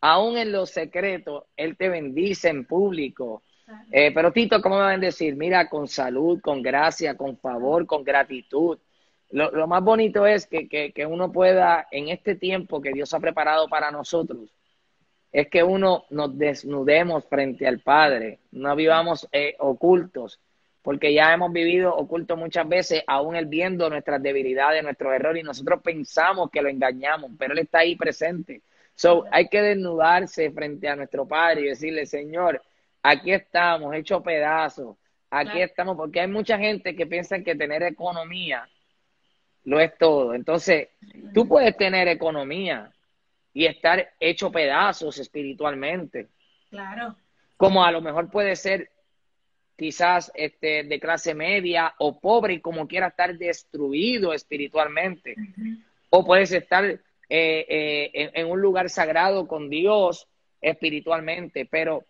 aún 0.00 0.38
en 0.38 0.52
lo 0.52 0.66
secreto, 0.66 1.48
Él 1.56 1.76
te 1.76 1.88
bendice 1.88 2.48
en 2.48 2.64
público. 2.64 3.42
Eh, 3.90 4.12
pero 4.14 4.32
Tito, 4.32 4.62
¿cómo 4.62 4.76
me 4.76 4.82
van 4.82 4.98
a 5.02 5.06
decir? 5.06 5.34
Mira, 5.36 5.68
con 5.68 5.88
salud, 5.88 6.40
con 6.40 6.62
gracia, 6.62 7.16
con 7.16 7.36
favor, 7.36 7.86
con 7.86 8.04
gratitud. 8.04 8.78
Lo, 9.30 9.66
más 9.66 9.82
bonito 9.82 10.24
es 10.26 10.46
que, 10.46 10.68
que, 10.68 11.06
uno 11.06 11.32
pueda, 11.32 11.88
en 11.90 12.08
este 12.08 12.36
tiempo 12.36 12.80
que 12.80 12.92
Dios 12.92 13.12
ha 13.12 13.18
preparado 13.18 13.68
para 13.68 13.90
nosotros, 13.90 14.54
es 15.32 15.48
que 15.48 15.64
uno 15.64 16.04
nos 16.10 16.38
desnudemos 16.38 17.24
frente 17.26 17.66
al 17.66 17.80
Padre, 17.80 18.38
no 18.52 18.74
vivamos 18.76 19.28
eh, 19.32 19.56
ocultos, 19.58 20.40
porque 20.80 21.12
ya 21.12 21.34
hemos 21.34 21.52
vivido 21.52 21.94
ocultos 21.94 22.38
muchas 22.38 22.68
veces, 22.68 23.02
aún 23.08 23.34
Él 23.34 23.46
viendo 23.46 23.90
nuestras 23.90 24.22
debilidades, 24.22 24.84
nuestros 24.84 25.12
errores, 25.12 25.42
y 25.42 25.44
nosotros 25.44 25.82
pensamos 25.82 26.48
que 26.50 26.62
lo 26.62 26.68
engañamos, 26.68 27.32
pero 27.36 27.52
Él 27.52 27.58
está 27.58 27.80
ahí 27.80 27.96
presente. 27.96 28.62
So, 28.96 29.24
hay 29.30 29.48
que 29.48 29.62
desnudarse 29.62 30.50
frente 30.50 30.88
a 30.88 30.96
nuestro 30.96 31.28
Padre 31.28 31.60
y 31.60 31.64
decirle, 31.66 32.06
Señor, 32.06 32.60
aquí 33.02 33.30
estamos, 33.30 33.94
hecho 33.94 34.22
pedazos, 34.22 34.96
aquí 35.30 35.60
estamos, 35.60 35.96
porque 35.96 36.20
hay 36.20 36.28
mucha 36.28 36.58
gente 36.58 36.96
que 36.96 37.06
piensa 37.06 37.38
que 37.38 37.54
tener 37.54 37.84
economía 37.84 38.68
lo 39.66 39.80
es 39.80 39.96
todo. 39.98 40.32
Entonces, 40.34 40.88
tú 41.34 41.46
puedes 41.46 41.76
tener 41.76 42.08
economía 42.08 42.90
y 43.52 43.66
estar 43.66 44.12
hecho 44.18 44.50
pedazos 44.50 45.18
espiritualmente. 45.18 46.28
Claro. 46.70 47.16
Como 47.56 47.84
a 47.84 47.90
lo 47.90 48.00
mejor 48.00 48.30
puede 48.30 48.54
ser 48.56 48.90
quizás 49.76 50.30
este, 50.34 50.84
de 50.84 51.00
clase 51.00 51.34
media 51.34 51.94
o 51.98 52.18
pobre 52.18 52.54
y 52.54 52.60
como 52.60 52.86
quiera 52.86 53.08
estar 53.08 53.36
destruido 53.36 54.32
espiritualmente. 54.32 55.34
O 56.10 56.24
puedes 56.24 56.52
estar 56.52 57.00
eh, 57.28 57.66
eh, 57.68 58.30
en, 58.34 58.46
un 58.46 58.60
lugar 58.60 58.88
sagrado 58.88 59.48
con 59.48 59.68
Dios 59.68 60.28
espiritualmente, 60.60 61.66
pero 61.66 62.04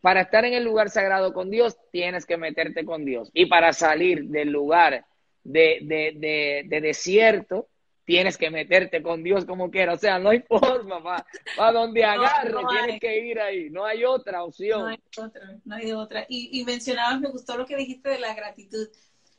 para 0.00 0.22
estar 0.22 0.44
en 0.44 0.54
el 0.54 0.64
lugar 0.64 0.90
sagrado 0.90 1.32
con 1.32 1.50
Dios 1.50 1.76
tienes 1.90 2.26
que 2.26 2.36
meterte 2.36 2.84
con 2.84 3.04
Dios. 3.04 3.30
Y 3.32 3.46
para 3.46 3.72
salir 3.72 4.24
del 4.24 4.50
lugar 4.50 5.04
de, 5.44 5.78
de, 5.82 6.64
de, 6.66 6.80
desierto, 6.80 7.68
tienes 8.04 8.36
que 8.36 8.50
meterte 8.50 9.02
con 9.02 9.22
Dios 9.22 9.44
como 9.44 9.70
quiera. 9.70 9.94
O 9.94 9.98
sea, 9.98 10.18
no 10.18 10.30
hay 10.30 10.40
forma, 10.48 11.24
para 11.56 11.72
donde 11.72 12.04
agarre, 12.04 12.54
tienes 12.70 13.00
que 13.00 13.26
ir 13.26 13.40
ahí. 13.40 13.70
No 13.70 13.84
hay 13.84 14.04
otra 14.04 14.44
opción. 14.44 14.80
No 14.80 14.86
hay 14.86 14.98
otra, 15.16 15.60
no 15.64 15.74
hay 15.74 15.92
otra. 15.92 16.26
Y, 16.28 16.60
y 16.60 16.64
mencionabas, 16.64 17.20
me 17.20 17.30
gustó 17.30 17.56
lo 17.56 17.66
que 17.66 17.76
dijiste 17.76 18.08
de 18.08 18.18
la 18.18 18.34
gratitud. 18.34 18.88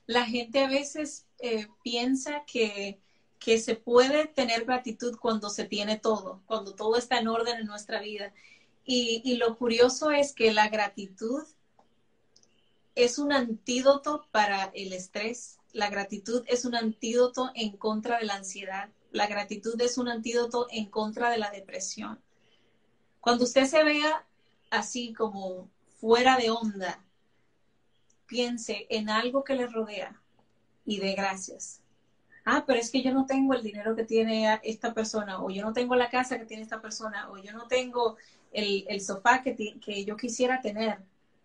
La 0.05 0.25
gente 0.25 0.59
a 0.59 0.67
veces 0.67 1.27
eh, 1.39 1.67
piensa 1.83 2.43
que, 2.45 2.99
que 3.39 3.59
se 3.59 3.75
puede 3.75 4.27
tener 4.27 4.65
gratitud 4.65 5.17
cuando 5.17 5.49
se 5.49 5.65
tiene 5.65 5.97
todo, 5.97 6.41
cuando 6.45 6.75
todo 6.75 6.97
está 6.97 7.19
en 7.19 7.27
orden 7.27 7.59
en 7.59 7.67
nuestra 7.67 8.01
vida. 8.01 8.33
Y, 8.85 9.21
y 9.23 9.37
lo 9.37 9.57
curioso 9.57 10.11
es 10.11 10.33
que 10.33 10.53
la 10.53 10.67
gratitud 10.69 11.43
es 12.95 13.17
un 13.17 13.31
antídoto 13.31 14.27
para 14.31 14.71
el 14.73 14.93
estrés, 14.93 15.59
la 15.71 15.89
gratitud 15.89 16.43
es 16.47 16.65
un 16.65 16.75
antídoto 16.75 17.51
en 17.53 17.77
contra 17.77 18.17
de 18.19 18.25
la 18.25 18.35
ansiedad. 18.35 18.89
La 19.11 19.27
gratitud 19.27 19.79
es 19.81 19.97
un 19.97 20.07
antídoto 20.07 20.67
en 20.71 20.85
contra 20.87 21.29
de 21.29 21.37
la 21.37 21.51
depresión. 21.51 22.19
Cuando 23.21 23.43
usted 23.43 23.65
se 23.65 23.83
vea 23.83 24.25
así 24.71 25.13
como 25.13 25.69
fuera 25.99 26.37
de 26.37 26.49
onda, 26.49 27.03
piense 28.25 28.87
en 28.89 29.09
algo 29.09 29.43
que 29.43 29.55
le 29.55 29.67
rodea 29.67 30.21
y 30.85 30.99
dé 30.99 31.13
gracias. 31.13 31.81
Ah, 32.45 32.63
pero 32.65 32.79
es 32.79 32.89
que 32.89 33.01
yo 33.01 33.13
no 33.13 33.25
tengo 33.25 33.53
el 33.53 33.63
dinero 33.63 33.95
que 33.95 34.03
tiene 34.03 34.59
esta 34.63 34.93
persona, 34.93 35.43
o 35.43 35.49
yo 35.49 35.63
no 35.63 35.73
tengo 35.73 35.95
la 35.95 36.09
casa 36.09 36.37
que 36.39 36.45
tiene 36.45 36.63
esta 36.63 36.81
persona, 36.81 37.29
o 37.29 37.37
yo 37.37 37.53
no 37.53 37.67
tengo 37.67 38.17
el, 38.51 39.01
sofá 39.01 39.41
que, 39.43 39.55
que 39.79 40.05
yo 40.05 40.17
quisiera 40.17 40.61
tener. 40.61 40.99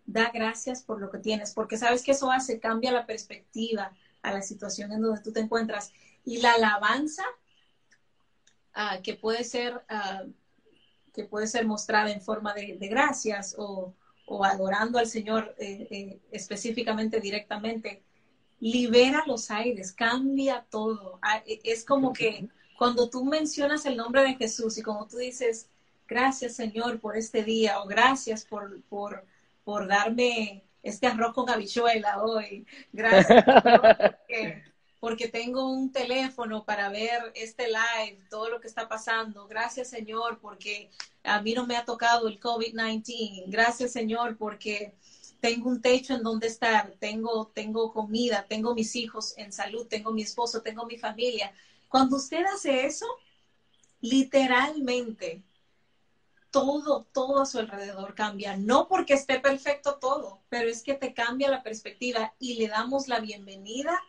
Da 0.07 0.30
gracias 0.33 0.83
por 0.83 1.00
lo 1.00 1.11
que 1.11 1.18
tienes, 1.18 1.52
porque 1.52 1.78
sabes 1.78 2.02
que 2.02 2.12
eso 2.12 2.30
hace, 2.30 2.61
cambia 2.61 2.92
la 2.92 3.07
perspectiva, 3.07 3.92
a 4.24 4.33
la 4.33 4.42
situación 4.42 4.90
en 4.92 5.02
donde 5.02 5.20
tú 5.20 5.33
te 5.33 5.40
encuentras. 5.40 5.92
Y 6.24 6.38
la 6.38 6.54
alabanza, 6.54 7.22
ah, 8.72 8.98
que, 9.02 9.14
puede 9.14 9.44
ser, 9.44 9.83
ah, 9.88 10.24
que 11.12 11.24
puede 11.24 11.46
ser 11.46 11.66
mostrada 11.66 12.11
en 12.11 12.20
forma 12.20 12.54
de, 12.54 12.76
gracias 12.80 13.54
o, 13.59 13.94
adorando 14.42 14.98
al 14.98 15.07
Señor 15.07 15.54
eh, 15.59 15.87
eh, 15.90 16.20
específicamente, 16.33 17.20
directamente, 17.20 18.02
libera 18.64 19.22
los 19.27 19.50
aires, 19.50 19.92
cambia 19.92 20.64
todo. 20.70 21.18
Ah, 21.20 21.42
e, 21.46 21.61
es 21.64 21.85
como 21.85 22.14
que 22.14 22.48
cuando 22.79 23.11
tú 23.11 23.22
mencionas 23.22 23.85
el 23.85 23.94
nombre 23.94 24.22
de 24.22 24.37
Jesús 24.37 24.79
y 24.79 24.83
como 24.83 25.07
tú 25.07 25.18
dices, 25.18 25.68
gracias 26.09 26.57
Señor 26.57 26.98
por 26.98 27.14
este 27.14 27.44
día 27.44 27.83
o 27.83 27.87
gracias 27.87 28.46
por, 28.46 28.81
por, 28.85 29.22
por 29.64 29.87
darme 29.87 30.64
este 30.83 31.07
arroz 31.07 31.35
con 31.35 31.50
habichuela 31.50 32.22
hoy. 32.22 32.66
Gracias 32.90 33.44
porque, 34.98 35.29
tengo 35.29 35.70
un 35.70 35.92
teléfono 35.92 36.64
para 36.64 36.88
ver 36.88 37.33
este 37.35 37.66
live, 37.66 38.18
todo 38.31 38.48
lo 38.48 38.61
que 38.62 38.68
está 38.68 38.88
pasando. 38.88 39.46
Gracias 39.46 39.90
Señor 39.90 40.38
porque 40.40 40.88
a 41.22 41.42
mí 41.42 41.53
no 41.53 41.66
me 41.66 41.77
ha 41.77 41.85
tocado 41.85 42.29
el 42.29 42.40
COVID-19. 42.40 43.44
Gracias 43.48 43.92
Señor 43.92 44.38
porque 44.38 44.94
tengo 45.44 45.68
un 45.68 45.83
techo 45.83 46.14
en 46.14 46.22
donde 46.22 46.46
estar, 46.46 46.94
tengo, 46.98 47.52
tengo 47.54 47.92
comida, 47.92 48.46
tengo 48.48 48.74
mis 48.74 48.96
hijos 48.96 49.35
en 49.37 49.52
salud, 49.52 49.87
tengo 49.87 50.11
mi 50.11 50.22
esposo, 50.22 50.62
tengo 50.62 50.87
mi 50.87 50.96
familia. 50.96 51.52
Cuando 51.87 52.16
usted 52.16 52.42
hace 52.46 52.87
eso, 52.87 53.04
literalmente 54.00 55.42
todo, 56.50 57.07
todo 57.12 57.42
a 57.42 57.44
su 57.44 57.59
alrededor 57.59 58.14
cambia. 58.14 58.57
No 58.57 58.88
porque 58.88 59.12
esté 59.12 59.38
perfecto 59.38 59.98
todo, 60.00 60.40
pero 60.48 60.70
es 60.70 60.83
que 60.83 60.94
te 60.94 61.12
cambia 61.12 61.50
la 61.50 61.62
perspectiva 61.62 62.33
y 62.38 62.54
le 62.54 62.68
damos 62.68 63.07
la 63.07 63.20
bienvenida 63.20 64.00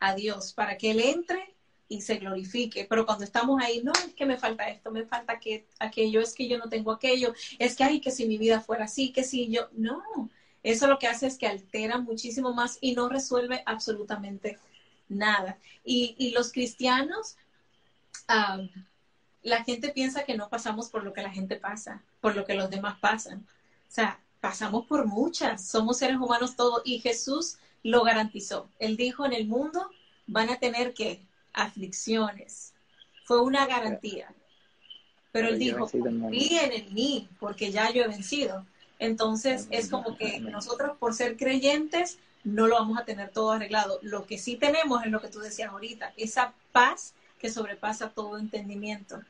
a 0.00 0.16
Dios 0.16 0.52
para 0.52 0.76
que 0.78 0.90
Él 0.90 0.98
entre 0.98 1.54
y 1.86 2.00
se 2.00 2.16
glorifique. 2.16 2.86
Pero 2.90 3.06
cuando 3.06 3.22
estamos 3.22 3.62
ahí, 3.62 3.84
no, 3.84 3.92
es 3.92 4.14
que 4.14 4.26
me 4.26 4.36
falta 4.36 4.68
esto, 4.68 4.90
me 4.90 5.06
falta 5.06 5.38
que, 5.38 5.68
aquello, 5.78 6.20
es 6.20 6.34
que 6.34 6.48
yo 6.48 6.58
no 6.58 6.68
tengo 6.68 6.90
aquello, 6.90 7.34
es 7.60 7.76
que, 7.76 7.84
ay, 7.84 8.00
que 8.00 8.10
si 8.10 8.26
mi 8.26 8.36
vida 8.36 8.60
fuera 8.60 8.86
así, 8.86 9.12
que 9.12 9.22
si 9.22 9.48
yo, 9.48 9.68
no, 9.74 10.02
eso 10.62 10.86
lo 10.86 10.98
que 10.98 11.08
hace 11.08 11.26
es 11.26 11.38
que 11.38 11.46
altera 11.46 11.98
muchísimo 11.98 12.52
más 12.52 12.78
y 12.80 12.94
no 12.94 13.08
resuelve 13.08 13.62
absolutamente 13.66 14.58
nada. 15.08 15.58
Y, 15.84 16.30
los 16.34 16.52
cristianos, 16.52 17.36
ah, 18.28 18.60
la 19.42 19.64
gente 19.64 19.90
piensa 19.90 20.24
que 20.24 20.36
no 20.36 20.48
pasamos 20.48 20.88
por 20.88 21.04
lo 21.04 21.12
que 21.12 21.22
la 21.22 21.30
gente 21.30 21.56
pasa, 21.56 22.02
por 22.20 22.36
lo 22.36 22.44
que 22.44 22.54
los 22.54 22.70
demás 22.70 22.98
pasan. 23.00 23.46
O 23.88 23.94
sea, 23.94 24.20
pasamos 24.40 24.86
por 24.86 25.06
muchas, 25.06 25.64
somos 25.64 25.98
seres 25.98 26.16
humanos 26.16 26.56
todos 26.56 26.82
y 26.84 27.00
Jesús 27.00 27.58
lo 27.82 28.02
garantizó. 28.04 28.68
Él 28.78 28.96
dijo, 28.96 29.26
en 29.26 29.32
el 29.32 29.46
mundo 29.46 29.90
van 30.26 30.50
a 30.50 30.58
tener 30.58 30.94
que 30.94 31.20
aflicciones. 31.52 32.72
Fue 33.24 33.40
una 33.40 33.66
garantía. 33.66 34.32
Pero 35.32 35.48
él 35.48 35.58
dijo, 35.58 35.88
confíen 35.88 36.72
en 36.72 36.94
mí, 36.94 37.28
porque 37.40 37.72
ya 37.72 37.90
yo 37.90 38.04
he 38.04 38.08
vencido. 38.08 38.66
Entonces 39.02 39.66
es 39.70 39.90
como 39.90 40.16
que 40.16 40.38
nosotros 40.38 40.96
por 40.96 41.12
ser 41.12 41.36
creyentes 41.36 42.20
no 42.44 42.68
lo 42.68 42.76
vamos 42.76 42.98
a 42.98 43.04
tener 43.04 43.30
todo 43.30 43.50
arreglado. 43.50 43.98
Lo 44.00 44.26
que 44.26 44.38
sí 44.38 44.54
tenemos 44.54 45.04
es 45.04 45.10
lo 45.10 45.20
que 45.20 45.26
tú 45.26 45.40
decías 45.40 45.70
ahorita, 45.70 46.12
esa 46.16 46.54
paz 46.70 47.12
que 47.40 47.50
sobrepasa 47.50 48.10
todo 48.10 48.38
entendimiento. 48.38 49.20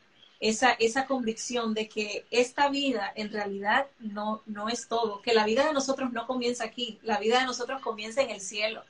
Esa, 0.40 0.72
esa 0.72 1.06
convicción 1.06 1.72
de 1.72 1.88
que 1.88 2.26
esta 2.30 2.68
vida 2.68 3.10
en 3.14 3.32
realidad 3.32 3.86
no, 3.98 4.42
no 4.44 4.68
es 4.68 4.88
todo, 4.88 5.22
que 5.22 5.32
la 5.32 5.46
vida 5.46 5.66
de 5.66 5.72
nosotros 5.72 6.12
no 6.12 6.26
comienza 6.26 6.64
aquí, 6.64 6.98
la 7.02 7.18
vida 7.18 7.38
de 7.38 7.46
nosotros 7.46 7.80
comienza 7.80 8.20
en 8.20 8.28
el 8.28 8.42
cielo. 8.42 8.84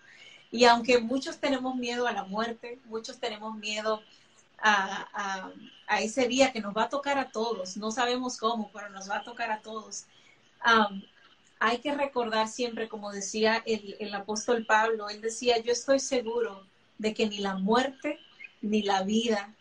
Y 0.51 0.65
aunque 0.65 0.99
muchos 0.99 1.39
tenemos 1.39 1.77
miedo 1.77 2.09
a 2.09 2.13
la 2.13 2.25
muerte, 2.25 2.81
muchos 2.87 3.19
tenemos 3.21 3.55
miedo 3.55 4.03
a, 4.59 5.53
a, 5.87 6.01
ese 6.01 6.27
día 6.27 6.53
que 6.53 6.61
nos 6.61 6.77
va 6.77 6.85
a 6.85 6.89
tocar 6.89 7.19
a 7.19 7.31
todos, 7.31 7.77
no 7.77 7.93
sabemos 7.93 8.37
cómo, 8.39 8.71
pero 8.73 8.89
nos 8.89 9.09
va 9.09 9.19
a 9.19 9.23
tocar 9.23 9.53
a 9.53 9.61
todos. 9.61 10.07
Hay 11.59 11.79
que 11.79 11.95
recordar 11.95 12.49
siempre, 12.49 12.89
como 12.89 13.13
decía 13.13 13.63
el, 13.67 13.97
el 14.01 14.15
apóstol 14.15 14.65
Pablo, 14.67 15.09
él 15.09 15.21
decía, 15.21 15.59
yo 15.59 15.73
estoy 15.73 16.01
seguro 16.01 16.67
de 16.99 17.15
que 17.15 17.29
ni 17.29 17.39
la 17.39 17.57
muerte, 17.57 18.19
ni 18.61 18.83
la 18.83 19.03
vida, 19.03 19.55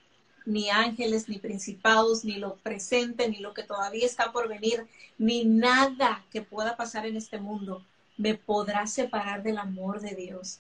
ni 0.46 0.70
ángeles, 0.70 1.30
ni 1.30 1.38
principados, 1.38 2.26
ni 2.26 2.36
lo 2.36 2.56
presente, 2.56 3.30
ni 3.30 3.38
lo 3.38 3.54
que 3.54 3.64
todavía 3.64 4.06
está 4.06 4.32
por 4.32 4.48
venir, 4.48 4.88
ni 5.18 5.46
nada 5.46 6.26
que 6.32 6.42
pueda 6.42 6.76
pasar 6.76 7.06
en 7.06 7.16
este 7.16 7.40
mundo 7.40 7.86
me 8.18 8.36
podrá 8.36 8.88
separar 8.88 9.44
del 9.44 9.58
amor 9.58 10.00
de 10.02 10.16
Dios. 10.16 10.60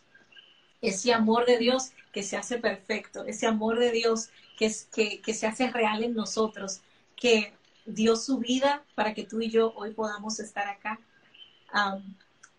Ese 0.81 1.13
amor 1.13 1.45
de 1.45 1.57
Dios 1.57 1.91
que 2.11 2.23
se 2.23 2.37
hace 2.37 2.57
perfecto, 2.57 3.23
ese 3.25 3.45
amor 3.45 3.77
de 3.77 3.91
Dios 3.91 4.29
que, 4.57 4.71
que, 4.93 5.21
que 5.21 5.33
se 5.33 5.45
hace 5.45 5.69
real 5.69 6.03
en 6.03 6.15
nosotros, 6.15 6.81
que 7.15 7.53
dio 7.85 8.15
su 8.15 8.37
vida 8.37 8.83
para 8.95 9.13
que 9.13 9.25
tú 9.25 9.41
y 9.41 9.49
yo 9.49 9.73
hoy 9.75 9.93
podamos 9.93 10.39
estar 10.39 10.67
acá. 10.67 10.99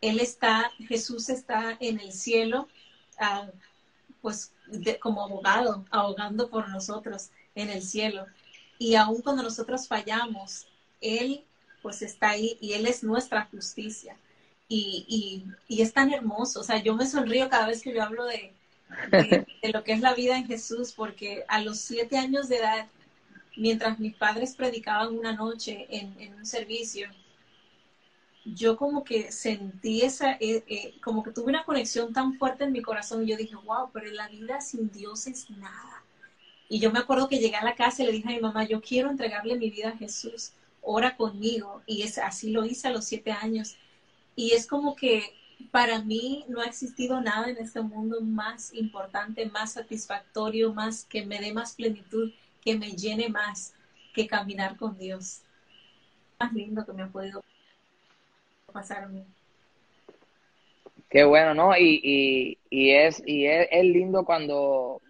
él 0.01 0.21
está, 0.21 0.71
Jesús 0.89 1.29
está 1.29 1.77
en 1.81 2.01
el 2.01 2.13
cielo, 2.13 2.69
pues 4.21 4.53
como 5.01 5.25
abogado, 5.25 5.85
ahogando 5.91 6.49
por 6.49 6.69
nosotros 6.69 7.31
en 7.55 7.71
el 7.71 7.83
cielo. 7.83 8.27
Y 8.79 8.95
aun 8.95 9.21
cuando 9.23 9.43
nosotros 9.43 9.87
fallamos, 9.87 10.67
Él 11.01 11.45
pues 11.83 12.03
está 12.03 12.31
ahí 12.31 12.57
y 12.61 12.73
Él 12.73 12.87
es 12.87 13.03
nuestra 13.03 13.47
justicia. 13.47 14.17
Y, 14.69 15.45
y, 15.69 15.83
es 15.83 15.93
tan 15.93 16.13
hermoso, 16.15 16.61
o 16.61 16.63
sea, 16.63 16.83
yo 16.83 16.95
me 16.95 17.07
sonrío 17.07 17.51
cada 17.51 17.67
vez 17.67 17.83
que 17.83 17.93
yo 17.93 18.03
hablo 18.03 18.25
de, 18.25 18.55
de, 19.11 19.69
lo 19.71 19.85
que 19.85 19.93
es 19.93 20.01
la 20.01 20.15
vida 20.15 20.39
en 20.39 20.47
Jesús, 20.47 20.93
porque 20.93 21.45
a 21.49 21.61
los 21.61 21.79
siete 21.79 22.17
años 22.17 22.49
de 22.49 22.57
edad, 22.57 22.87
mientras 23.57 23.99
mis 23.99 24.15
padres 24.17 24.55
predicaban 24.55 25.17
una 25.17 25.33
noche 25.33 25.87
en, 25.91 26.35
un 26.35 26.47
servicio, 26.47 27.09
yo 28.45 28.77
como 28.77 29.05
que 29.05 29.31
sentí 29.31 30.03
esa, 30.03 30.33
eh, 30.33 30.65
eh, 30.67 30.95
como 31.03 31.23
que 31.23 31.31
tuve 31.31 31.47
una 31.47 31.65
conexión 31.65 32.13
tan 32.13 32.35
fuerte 32.35 32.65
en 32.65 32.73
mi 32.73 32.83
corazón 32.83 33.23
y 33.23 33.31
yo 33.31 33.37
dije, 33.37 33.55
wow, 33.55 33.91
pero 33.93 34.11
la 34.11 34.29
vida 34.29 34.61
sin 34.61 34.91
Dios 34.91 35.27
es 35.27 35.49
nada. 35.51 36.03
Y 36.69 36.81
yo 36.81 36.91
me 36.91 37.01
acuerdo 37.01 37.29
que 37.29 37.39
llegué 37.39 37.57
a 37.57 37.65
la 37.65 37.75
casa 37.75 38.03
y 38.03 38.07
le 38.07 38.13
dije 38.13 38.29
a 38.29 38.33
mi 38.33 38.41
mamá, 38.41 38.65
yo 38.65 38.81
quiero 38.81 39.11
entregarle 39.11 39.57
mi 39.57 39.71
vida 39.71 39.91
a 39.91 39.97
Jesús, 39.97 40.53
ora 40.81 41.17
conmigo. 41.17 41.83
Y 41.87 42.03
es, 42.03 42.19
así 42.19 42.51
lo 42.51 42.65
hice 42.65 42.89
a 42.89 42.93
los 42.93 43.05
siete 43.05 43.31
años. 43.31 43.77
Y 44.35 44.53
es 44.53 44.67
como 44.67 44.97
que 44.97 45.35
para 45.71 46.03
mí 46.03 46.45
no 46.49 46.61
ha 46.61 46.65
existido 46.65 47.21
nada 47.21 47.49
en 47.49 47.59
este 47.59 47.83
mundo 47.83 48.21
más 48.23 48.73
importante, 48.75 49.47
más 49.47 49.73
satisfactorio, 49.73 50.73
más 50.73 51.05
que 51.05 51.27
me 51.27 51.41
dé 51.41 51.53
más 51.53 51.75
plenitud, 51.75 52.33
que 52.65 52.77
me 52.77 52.93
llene 52.93 53.29
más 53.29 53.75
que 54.15 54.27
caminar 54.27 54.77
con 54.77 54.97
Dios. 54.99 55.43
Más 56.39 56.53
lindo 56.53 56.85
que 56.85 56.93
me 56.93 57.03
ha 57.03 57.09
podido 57.09 57.43
pasarme. 58.73 59.25
Qué 61.09 61.25
bueno, 61.25 61.53
¿no? 61.53 61.77
Y, 61.77 62.01
y, 62.03 62.59
y 62.71 62.91
es, 62.93 63.23
y 63.27 63.47
es, 63.47 63.69
lindo 63.85 64.25
cuando, 64.25 65.03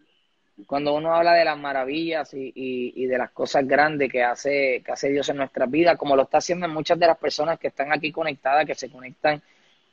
cuando 0.66 0.94
uno 0.94 1.14
habla 1.14 1.34
de 1.34 1.44
las 1.44 1.56
maravillas 1.56 2.34
y, 2.34 2.52
y, 2.54 3.06
de 3.06 3.18
las 3.18 3.30
cosas 3.30 3.66
grandes 3.68 4.10
que 4.10 4.22
hace, 4.24 4.82
que 4.84 4.90
hace 4.90 5.10
Dios 5.10 5.28
en 5.28 5.36
nuestras 5.36 5.70
vidas, 5.70 5.96
como 5.96 6.16
lo 6.16 6.24
está 6.24 6.38
haciendo 6.38 6.66
en 6.66 6.72
muchas 6.72 6.98
de 6.98 7.06
las 7.06 7.18
personas 7.18 7.58
que 7.60 7.68
están 7.68 7.92
aquí 7.92 8.10
conectadas, 8.10 8.66
que 8.66 8.74
se 8.74 8.90
conectan 8.90 9.40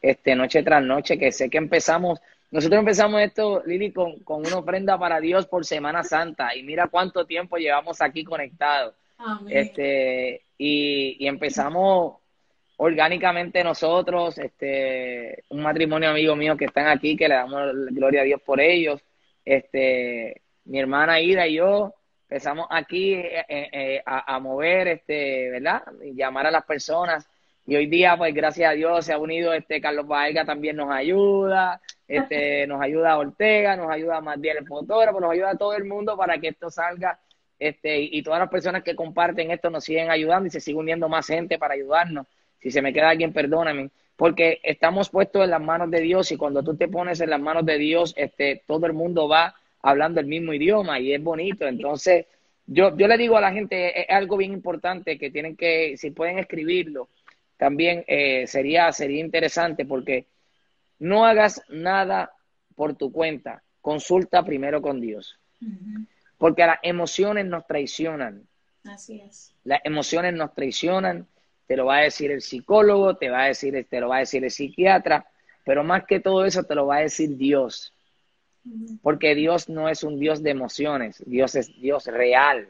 este, 0.02 0.36
noche 0.36 0.64
tras 0.64 0.84
noche, 0.84 1.20
que 1.20 1.32
sé 1.32 1.48
que 1.48 1.60
empezamos, 1.60 2.20
nosotros 2.52 2.80
empezamos 2.80 3.22
esto, 3.22 3.64
Lili, 3.66 3.92
con, 3.92 4.20
con 4.20 4.46
una 4.46 4.58
ofrenda 4.58 4.98
para 4.98 5.20
Dios 5.20 5.46
por 5.48 5.66
Semana 5.66 6.04
Santa, 6.04 6.56
y 6.56 6.64
mira 6.64 6.88
cuánto 6.88 7.26
tiempo 7.26 7.58
llevamos 7.58 8.02
aquí 8.02 8.24
conectados. 8.24 8.96
Este, 9.50 10.44
y, 10.58 11.18
y 11.20 11.28
empezamos 11.28 12.16
orgánicamente 12.78 13.64
nosotros, 13.64 14.38
este, 14.38 15.44
un 15.50 15.62
matrimonio 15.62 16.10
amigo 16.10 16.36
mío 16.36 16.56
que 16.56 16.66
están 16.66 16.88
aquí, 16.88 17.18
que 17.18 17.28
le 17.28 17.36
damos 17.36 17.74
gloria 17.92 18.22
a 18.22 18.24
Dios 18.24 18.42
por 18.42 18.62
ellos, 18.62 19.02
este, 19.44 20.42
mi 20.64 20.80
hermana 20.80 21.20
Ida 21.20 21.46
y 21.48 21.56
yo 21.56 21.94
empezamos 22.30 22.68
aquí 22.70 23.16
eh, 23.16 23.44
eh, 23.50 23.70
eh, 23.74 24.04
a, 24.06 24.40
mover, 24.40 24.88
este, 24.88 25.50
¿verdad? 25.50 25.82
Y 26.04 26.14
llamar 26.14 26.46
a 26.46 26.52
las 26.52 26.64
personas. 26.64 27.28
Y 27.70 27.76
hoy 27.76 27.86
día, 27.86 28.18
pues 28.18 28.34
gracias 28.34 28.72
a 28.72 28.74
Dios, 28.74 29.06
se 29.06 29.14
ha 29.14 29.20
unido 29.20 29.54
este 29.54 29.80
Carlos 29.80 30.08
Baega 30.08 30.44
también 30.44 30.76
nos 30.76 30.90
ayuda, 30.90 31.80
este, 32.08 32.66
nos 32.68 32.82
ayuda 32.82 33.12
a 33.12 33.20
Ortega, 33.20 33.76
nos 33.76 33.92
ayuda 33.92 34.18
a 34.18 34.22
Matiel 34.22 34.58
el 34.58 34.66
fotógrafo, 34.66 35.20
nos 35.20 35.32
ayuda 35.32 35.52
a 35.52 35.56
todo 35.56 35.76
el 35.76 35.86
mundo 35.86 36.18
para 36.18 36.40
que 36.40 36.48
esto 36.48 36.72
salga, 36.72 37.20
este, 37.60 38.00
y 38.02 38.24
todas 38.24 38.40
las 38.40 38.50
personas 38.50 38.82
que 38.82 38.96
comparten 38.96 39.52
esto 39.52 39.70
nos 39.70 39.84
siguen 39.84 40.10
ayudando 40.10 40.48
y 40.48 40.50
se 40.50 40.62
sigue 40.62 40.80
uniendo 40.80 41.08
más 41.10 41.28
gente 41.28 41.60
para 41.60 41.76
ayudarnos. 41.76 42.26
Si 42.60 42.72
se 42.72 42.82
me 42.82 42.92
queda 42.92 43.12
alguien, 43.12 43.34
perdóname. 43.34 43.92
Porque 44.16 44.60
estamos 44.64 45.12
puestos 45.12 45.44
en 45.44 45.52
las 45.52 45.62
manos 45.62 45.92
de 45.92 46.02
Dios 46.02 46.32
y 46.32 46.38
cuando 46.38 46.64
tú 46.64 46.76
te 46.76 46.88
pones 46.88 47.22
en 47.22 47.30
las 47.30 47.40
manos 47.40 47.68
de 47.68 47.78
Dios, 47.78 48.16
este, 48.18 48.64
todo 48.66 48.88
el 48.88 48.94
mundo 48.94 49.28
va 49.28 49.54
hablando 49.84 50.20
el 50.20 50.26
mismo 50.26 50.54
idioma 50.54 51.00
y 51.00 51.14
es 51.14 51.22
bonito. 51.22 51.68
Entonces, 51.68 52.26
yo, 52.66 52.98
yo 52.98 53.08
le 53.08 53.18
digo 53.18 53.38
a 53.38 53.42
la 53.42 53.52
gente, 53.52 54.02
es 54.02 54.10
algo 54.10 54.38
bien 54.38 54.54
importante 54.54 55.20
que 55.20 55.30
tienen 55.30 55.56
que, 55.56 55.98
si 55.98 56.10
pueden 56.10 56.40
escribirlo, 56.40 57.10
también 57.60 58.04
eh, 58.08 58.48
sería, 58.48 58.92
sería 58.92 59.20
interesante 59.20 59.86
porque 59.86 60.26
no 60.98 61.26
hagas 61.26 61.62
nada 61.70 62.32
por 62.74 62.96
tu 62.96 63.12
cuenta, 63.12 63.62
consulta 63.82 64.44
primero 64.44 64.82
con 64.82 65.00
Dios. 65.00 65.38
Porque 66.40 66.66
las 66.66 66.80
emociones 66.82 67.46
nos 67.46 67.68
traicionan. 67.68 68.48
Así 68.86 69.22
es. 69.22 69.54
Las 69.64 69.82
emociones 69.84 70.34
nos 70.34 70.56
traicionan 70.56 71.28
te 71.70 71.78
lo 71.78 71.86
va 71.86 71.98
a 71.98 72.02
decir 72.02 72.32
el 72.32 72.42
psicólogo, 72.42 73.16
te 73.18 73.30
va 73.30 73.44
a 73.44 73.48
decir, 73.50 73.86
te 73.88 74.00
lo 74.00 74.10
va 74.10 74.16
a 74.16 74.20
decir 74.22 74.44
el 74.44 74.50
psiquiatra, 74.50 75.28
pero 75.64 75.84
más 75.84 76.04
que 76.08 76.20
todo 76.20 76.44
eso 76.44 76.64
te 76.64 76.74
lo 76.74 76.88
va 76.88 76.96
a 76.96 77.02
decir 77.02 77.38
Dios. 77.38 77.94
Porque 79.04 79.36
Dios 79.36 79.70
no 79.70 79.88
es 79.88 80.04
un 80.04 80.18
Dios 80.18 80.42
de 80.42 80.50
emociones, 80.50 81.24
Dios 81.28 81.54
es 81.54 81.80
Dios 81.80 82.08
real. 82.08 82.70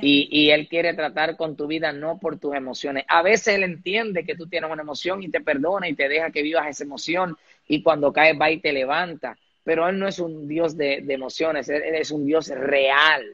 Y, 0.00 0.28
y, 0.30 0.50
Él 0.50 0.68
quiere 0.68 0.94
tratar 0.94 1.36
con 1.36 1.56
tu 1.56 1.66
vida 1.66 1.92
no 1.92 2.18
por 2.18 2.38
tus 2.38 2.54
emociones. 2.54 3.04
A 3.08 3.22
veces 3.22 3.54
Él 3.54 3.64
entiende 3.64 4.24
que 4.24 4.36
tú 4.36 4.46
tienes 4.46 4.70
una 4.70 4.82
emoción 4.82 5.22
y 5.22 5.30
te 5.30 5.40
perdona 5.40 5.88
y 5.88 5.94
te 5.94 6.08
deja 6.08 6.30
que 6.30 6.42
vivas 6.42 6.68
esa 6.68 6.84
emoción 6.84 7.36
y 7.66 7.82
cuando 7.82 8.12
caes 8.12 8.38
va 8.40 8.50
y 8.50 8.60
te 8.60 8.72
levanta. 8.72 9.36
Pero 9.64 9.88
Él 9.88 9.98
no 9.98 10.06
es 10.06 10.18
un 10.20 10.46
Dios 10.46 10.76
de, 10.76 11.04
emociones, 11.08 11.68
Él 11.68 11.82
es 11.94 12.10
un 12.10 12.24
Dios 12.24 12.48
real 12.48 13.24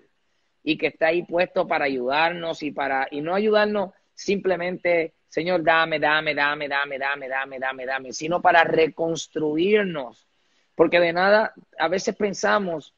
y 0.62 0.79
que 0.79 0.88
está 0.88 1.09
ahí 1.09 1.25
puesto 1.25 1.66
para 1.66 1.85
ayudarnos 1.87 2.62
y 2.62 2.71
para, 2.71 3.09
y 3.11 3.21
no 3.21 3.35
ayudarnos 3.35 3.90
simplemente, 4.14 5.14
Señor, 5.29 5.62
dame, 5.62 5.99
dame, 5.99 6.35
dame, 6.35 6.69
dame, 6.69 6.99
dame, 6.99 7.29
dame, 7.29 7.59
dame, 7.59 7.87
dame, 7.87 8.12
sino 8.12 8.40
para 8.40 8.64
reconstruirnos. 8.64 10.27
Porque 10.75 11.01
de 11.01 11.12
nada, 11.12 11.53
a 11.79 11.88
veces 11.88 12.16
pensamos 12.16 12.95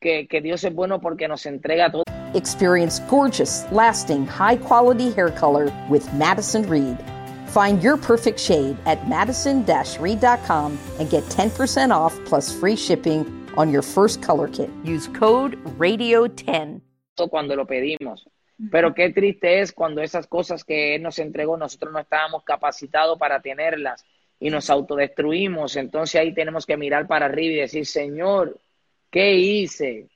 que, 0.00 0.28
que 0.28 0.40
Dios 0.40 0.62
es 0.64 0.74
bueno 0.74 1.00
porque 1.00 1.28
nos 1.28 1.44
entrega 1.46 1.90
todo. 1.90 2.04
Experience 2.34 3.00
gorgeous, 3.00 3.64
lasting, 3.70 4.26
high 4.26 4.56
quality 4.56 5.10
hair 5.12 5.30
color 5.30 5.72
with 5.88 6.12
Madison 6.14 6.68
Reed. 6.68 6.98
Find 7.48 7.82
your 7.82 7.96
perfect 7.96 8.38
shade 8.38 8.76
at 8.86 9.08
madison-reed.com 9.08 10.78
and 10.98 11.10
get 11.10 11.24
10% 11.24 11.90
off 11.90 12.14
plus 12.24 12.52
free 12.52 12.76
shipping 12.76 13.24
on 13.56 13.70
your 13.70 13.82
first 13.82 14.22
color 14.22 14.48
kit. 14.48 14.70
Use 14.84 15.08
code 15.08 15.56
RADIO10. 15.78 16.80
Cuando 17.30 17.56
lo 17.56 17.66
pedimos. 17.66 18.26
Pero 18.70 18.92
qué 18.92 19.10
triste 19.10 19.60
es 19.60 19.72
cuando 19.72 20.02
esas 20.02 20.26
cosas 20.26 20.64
que 20.64 20.96
Él 20.96 21.02
nos 21.02 21.18
entregó, 21.18 21.56
nosotros 21.56 21.92
no 21.92 22.00
estábamos 22.00 22.42
capacitados 22.44 23.16
para 23.18 23.40
tenerlas 23.40 24.04
y 24.40 24.50
nos 24.50 24.68
autodestruimos. 24.68 25.76
Entonces 25.76 26.20
ahí 26.20 26.34
tenemos 26.34 26.66
que 26.66 26.76
mirar 26.76 27.06
para 27.06 27.26
arriba 27.26 27.54
y 27.54 27.60
decir, 27.60 27.86
Señor, 27.86 28.60
¿qué 29.10 29.34
hice? 29.34 30.08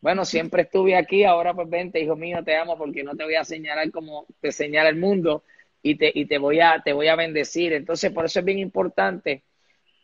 Bueno, 0.00 0.24
siempre 0.24 0.62
estuve 0.62 0.96
aquí, 0.96 1.24
ahora 1.24 1.54
pues 1.54 1.68
vente, 1.68 2.00
hijo 2.00 2.14
mío, 2.14 2.44
te 2.44 2.56
amo 2.56 2.78
porque 2.78 3.02
no 3.02 3.16
te 3.16 3.24
voy 3.24 3.34
a 3.34 3.44
señalar 3.44 3.90
como 3.90 4.26
te 4.40 4.52
señala 4.52 4.88
el 4.88 4.96
mundo 4.96 5.42
y 5.82 5.96
te, 5.96 6.12
y 6.14 6.26
te, 6.26 6.38
voy, 6.38 6.60
a, 6.60 6.80
te 6.84 6.92
voy 6.92 7.08
a 7.08 7.16
bendecir. 7.16 7.72
Entonces, 7.72 8.12
por 8.12 8.24
eso 8.24 8.38
es 8.38 8.44
bien 8.44 8.58
importante 8.58 9.42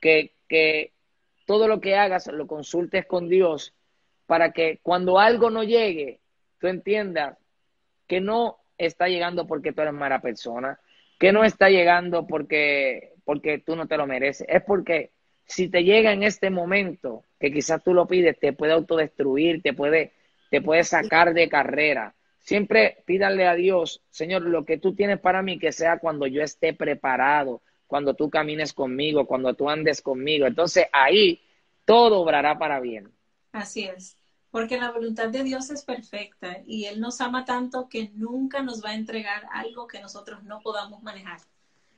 que, 0.01 0.33
que 0.49 0.93
todo 1.47 1.69
lo 1.69 1.81
que 1.81 1.95
hagas 1.97 2.27
lo 2.27 2.47
consultes 2.47 3.07
con 3.07 3.29
Dios 3.29 3.73
para 4.27 4.53
que 4.53 4.81
cuando 4.83 5.19
algo 5.19 5.51
no 5.51 5.63
llegue, 5.63 6.21
tú 6.59 6.67
entiendas 6.67 7.39
que 8.07 8.21
no 8.21 8.59
está 8.79 9.09
llegando 9.09 9.47
porque 9.47 9.73
tú 9.73 9.83
eres 9.83 9.95
mala 9.95 10.21
persona, 10.21 10.81
que 11.19 11.33
no 11.33 11.45
está 11.45 11.69
llegando 11.71 12.27
porque, 12.27 13.13
porque 13.25 13.59
tú 13.59 13.77
no 13.77 13.87
te 13.87 13.97
lo 13.97 14.07
mereces, 14.07 14.47
es 14.49 14.63
porque 14.65 15.13
si 15.47 15.69
te 15.69 15.85
llega 15.85 16.13
en 16.13 16.23
este 16.23 16.51
momento, 16.51 17.25
que 17.39 17.53
quizás 17.53 17.83
tú 17.83 17.95
lo 17.95 18.07
pides, 18.07 18.39
te 18.39 18.53
puede 18.53 18.73
autodestruir, 18.73 19.63
te 19.63 19.73
puede, 19.73 20.13
te 20.51 20.61
puede 20.61 20.85
sacar 20.85 21.35
de 21.35 21.49
carrera. 21.49 22.15
Siempre 22.39 23.03
pídale 23.07 23.47
a 23.47 23.55
Dios, 23.55 24.03
Señor, 24.11 24.43
lo 24.43 24.65
que 24.65 24.79
tú 24.79 24.95
tienes 24.95 25.21
para 25.21 25.43
mí, 25.43 25.59
que 25.59 25.73
sea 25.73 25.99
cuando 25.99 26.27
yo 26.27 26.43
esté 26.43 26.75
preparado, 26.75 27.63
cuando 27.87 28.15
tú 28.15 28.31
camines 28.31 28.73
conmigo, 28.73 29.27
cuando 29.27 29.55
tú 29.55 29.71
andes 29.71 30.03
conmigo. 30.03 30.47
Entonces 30.47 30.87
ahí 30.93 31.41
todo 31.85 32.21
obrará 32.21 32.59
para 32.59 32.81
bien. 32.81 33.11
Así 33.53 33.85
es 33.85 34.17
porque 34.55 34.79
la 34.79 34.93
voluntad 34.93 35.31
de 35.31 35.43
Dios 35.43 35.69
es 35.71 35.85
perfecta 35.85 36.63
y 36.65 36.85
Él 36.85 37.01
nos 37.01 37.21
ama 37.21 37.45
tanto 37.45 37.89
que 37.89 38.11
nunca 38.15 38.63
nos 38.63 38.85
va 38.85 38.91
a 38.91 38.95
entregar 38.95 39.49
algo 39.53 39.89
que 39.89 40.01
nosotros 40.01 40.45
no 40.45 40.61
podamos 40.61 41.03
manejar. 41.03 41.41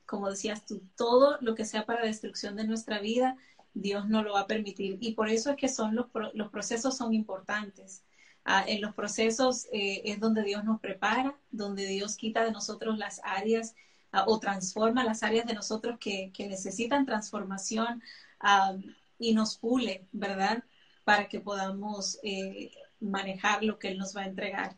Como 0.06 0.30
decías 0.30 0.64
tú, 0.66 0.82
todo 0.96 1.38
lo 1.40 1.54
que 1.54 1.64
sea 1.64 1.84
para 1.86 2.04
destrucción 2.04 2.56
de 2.56 2.66
nuestra 2.66 3.00
vida, 3.00 3.36
Dios 3.74 4.08
no 4.08 4.22
lo 4.22 4.34
va 4.34 4.40
a 4.40 4.46
permitir. 4.46 4.98
Y 5.00 5.14
por 5.14 5.28
eso 5.28 5.50
es 5.50 5.56
que 5.56 5.68
son 5.68 5.94
los, 5.94 6.06
los 6.34 6.50
procesos 6.50 6.96
son 6.96 7.12
importantes, 7.12 8.02
Ah, 8.48 8.64
en 8.68 8.80
los 8.80 8.94
procesos 8.94 9.66
eh, 9.72 10.02
es 10.04 10.20
donde 10.20 10.44
Dios 10.44 10.62
nos 10.64 10.80
prepara, 10.80 11.36
donde 11.50 11.84
Dios 11.86 12.16
quita 12.16 12.44
de 12.44 12.52
nosotros 12.52 12.96
las 12.96 13.20
áreas 13.24 13.74
ah, 14.12 14.24
o 14.28 14.38
transforma 14.38 15.02
las 15.02 15.24
áreas 15.24 15.46
de 15.46 15.54
nosotros 15.54 15.98
que, 15.98 16.32
necesitan 16.38 17.06
transformación 17.06 18.02
ah, 18.40 18.76
y 19.18 19.34
nos 19.34 19.56
pule, 19.58 20.06
¿verdad? 20.12 20.62
Para 21.02 21.28
que 21.28 21.40
podamos 21.40 22.20
eh, 22.22 22.70
manejar 23.00 23.64
lo 23.64 23.80
que 23.80 23.88
Él 23.88 23.98
nos 23.98 24.16
va 24.16 24.22
a 24.22 24.26
entregar. 24.26 24.76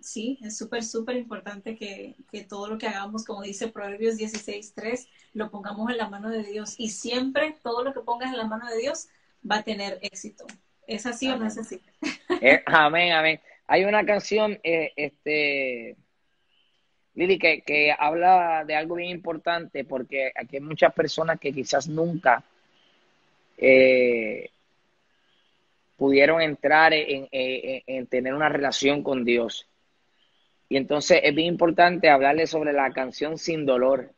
Sí, 0.00 0.38
es 0.42 0.56
súper, 0.56 0.82
súper 0.82 1.16
importante 1.16 1.76
que, 1.76 2.16
que, 2.30 2.44
todo 2.44 2.68
lo 2.68 2.78
que 2.78 2.86
hagamos, 2.86 3.24
como 3.24 3.42
dice 3.42 3.68
Proverbios 3.68 4.16
16.3, 4.16 5.08
lo 5.34 5.50
pongamos 5.50 5.90
en 5.90 5.98
la 5.98 6.08
mano 6.08 6.30
de 6.30 6.42
Dios. 6.42 6.74
Y 6.78 6.90
siempre 6.90 7.56
todo 7.62 7.84
lo 7.84 7.92
que 7.92 8.00
pongas 8.00 8.30
en 8.32 8.38
la 8.38 8.46
mano 8.46 8.68
de 8.68 8.78
Dios 8.78 9.08
va 9.48 9.56
a 9.56 9.62
tener 9.62 9.98
éxito. 10.02 10.46
¿Es 10.86 11.06
así 11.06 11.28
o 11.28 11.36
no 11.36 11.46
es 11.46 11.58
así? 11.58 11.80
Eh, 12.44 12.60
amén, 12.66 13.12
amén. 13.12 13.40
Hay 13.68 13.84
una 13.84 14.04
canción, 14.04 14.58
eh, 14.64 14.90
este, 14.96 15.96
Lili, 17.14 17.38
que, 17.38 17.62
que 17.62 17.94
habla 17.96 18.64
de 18.66 18.74
algo 18.74 18.96
bien 18.96 19.10
importante 19.10 19.84
porque 19.84 20.32
aquí 20.34 20.56
hay 20.56 20.62
muchas 20.62 20.92
personas 20.92 21.38
que 21.38 21.52
quizás 21.52 21.86
nunca 21.86 22.42
eh, 23.58 24.50
pudieron 26.02 26.42
entrar 26.42 26.92
en, 26.92 27.28
en, 27.30 28.08
tener 28.08 28.34
una 28.34 28.48
relación 28.48 29.04
con 29.04 29.24
Dios. 29.24 29.68
Y 30.68 30.76
entonces 30.76 31.20
es 31.22 31.32
bien 31.32 31.46
importante 31.46 32.10
hablarle 32.10 32.48
sobre 32.48 32.72
la 32.72 32.90
canción 32.90 33.38
Sin 33.38 33.64
Dolor 33.64 34.10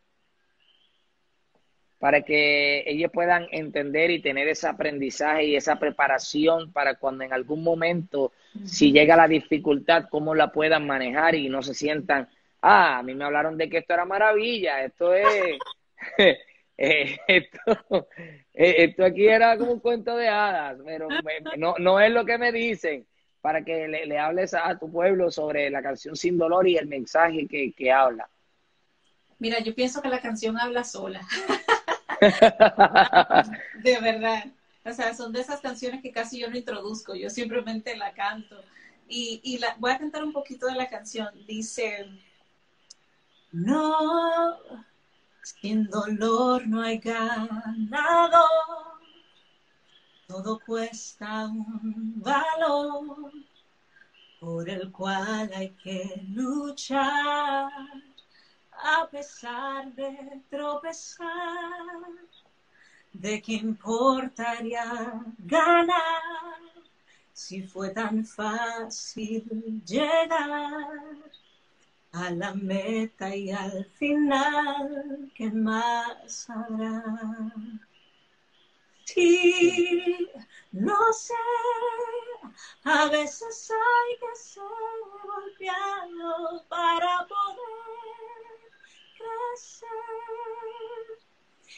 para 1.98 2.22
que 2.22 2.84
ellos 2.86 3.10
puedan 3.12 3.48
entender 3.50 4.10
y 4.10 4.22
tener 4.22 4.48
ese 4.48 4.66
aprendizaje 4.66 5.44
y 5.44 5.56
esa 5.56 5.78
preparación 5.78 6.72
para 6.72 6.94
cuando 6.94 7.22
en 7.22 7.34
algún 7.34 7.62
momento, 7.62 8.32
si 8.64 8.90
llega 8.90 9.14
la 9.14 9.28
dificultad, 9.28 10.06
cómo 10.10 10.34
la 10.34 10.50
puedan 10.52 10.86
manejar 10.86 11.34
y 11.34 11.50
no 11.50 11.62
se 11.62 11.74
sientan, 11.74 12.30
ah, 12.62 12.96
a 12.96 13.02
mí 13.02 13.14
me 13.14 13.24
hablaron 13.24 13.58
de 13.58 13.68
que 13.68 13.76
esto 13.76 13.92
era 13.92 14.06
maravilla, 14.06 14.82
esto 14.82 15.12
es, 15.12 15.26
eh, 16.76 17.18
esto, 17.28 18.08
eh, 18.52 18.74
esto 18.78 19.04
aquí 19.04 19.26
era 19.26 19.56
como 19.56 19.72
un 19.72 19.80
cuento 19.80 20.16
de 20.16 20.28
hadas, 20.28 20.78
pero 20.84 21.08
no, 21.56 21.74
no 21.78 22.00
es 22.00 22.10
lo 22.10 22.24
que 22.24 22.38
me 22.38 22.52
dicen 22.52 23.06
para 23.40 23.62
que 23.62 23.86
le, 23.88 24.18
hables 24.18 24.54
a, 24.54 24.78
tu 24.78 24.90
pueblo 24.90 25.30
sobre 25.30 25.68
la 25.68 25.82
canción 25.82 26.16
Sin 26.16 26.38
Dolor 26.38 26.66
y 26.66 26.78
el 26.78 26.86
mensaje 26.86 27.46
que, 27.46 27.72
que 27.72 27.92
habla. 27.92 28.26
Mira, 29.38 29.58
yo 29.60 29.74
pienso 29.74 30.00
que 30.00 30.08
la 30.08 30.22
canción 30.22 30.58
habla 30.58 30.82
sola. 30.82 31.20
de 33.82 34.00
verdad. 34.00 34.46
O 34.82 34.92
sea, 34.94 35.12
son 35.14 35.30
de 35.30 35.40
esas 35.40 35.60
canciones 35.60 36.00
que 36.00 36.10
casi 36.10 36.40
yo 36.40 36.48
no 36.48 36.56
introduzco, 36.56 37.14
yo 37.14 37.28
simplemente 37.28 37.94
la 37.98 38.14
canto. 38.14 38.56
Y, 39.08 39.42
y 39.44 39.58
la, 39.58 39.76
voy 39.78 39.90
a 39.90 39.98
cantar 39.98 40.24
un 40.24 40.32
poquito 40.32 40.66
de 40.66 40.76
la 40.76 40.88
canción. 40.88 41.28
Dice, 41.46 42.06
no, 43.52 44.56
sin 45.44 45.88
dolor 45.90 46.66
no 46.66 46.80
hay 46.80 46.98
ganado, 46.98 48.44
todo 50.26 50.58
cuesta 50.58 51.46
un 51.46 52.14
valor 52.22 53.30
por 54.40 54.68
el 54.68 54.90
cual 54.90 55.50
hay 55.54 55.70
que 55.82 56.22
luchar. 56.28 57.70
A 58.72 59.06
pesar 59.10 59.92
de 59.94 60.42
tropezar, 60.50 61.28
¿de 63.12 63.40
qué 63.42 63.52
importaría 63.54 65.22
ganar 65.38 66.60
si 67.32 67.62
fue 67.62 67.90
tan 67.90 68.24
fácil 68.24 69.82
llegar 69.84 71.04
a 72.14 72.30
la 72.30 72.54
meta 72.54 73.34
y 73.34 73.50
al 73.50 73.84
final? 73.98 75.30
¿Qué 75.34 75.50
más 75.50 76.48
habrá? 76.48 77.02
Sí, 79.06 80.28
no 80.72 81.12
sé, 81.12 81.34
a 82.84 83.08
veces 83.08 83.70
hay 83.70 84.18
que 84.18 84.36
ser 84.36 84.62
golpeado 85.24 86.64
para 86.68 87.26
poder 87.26 87.74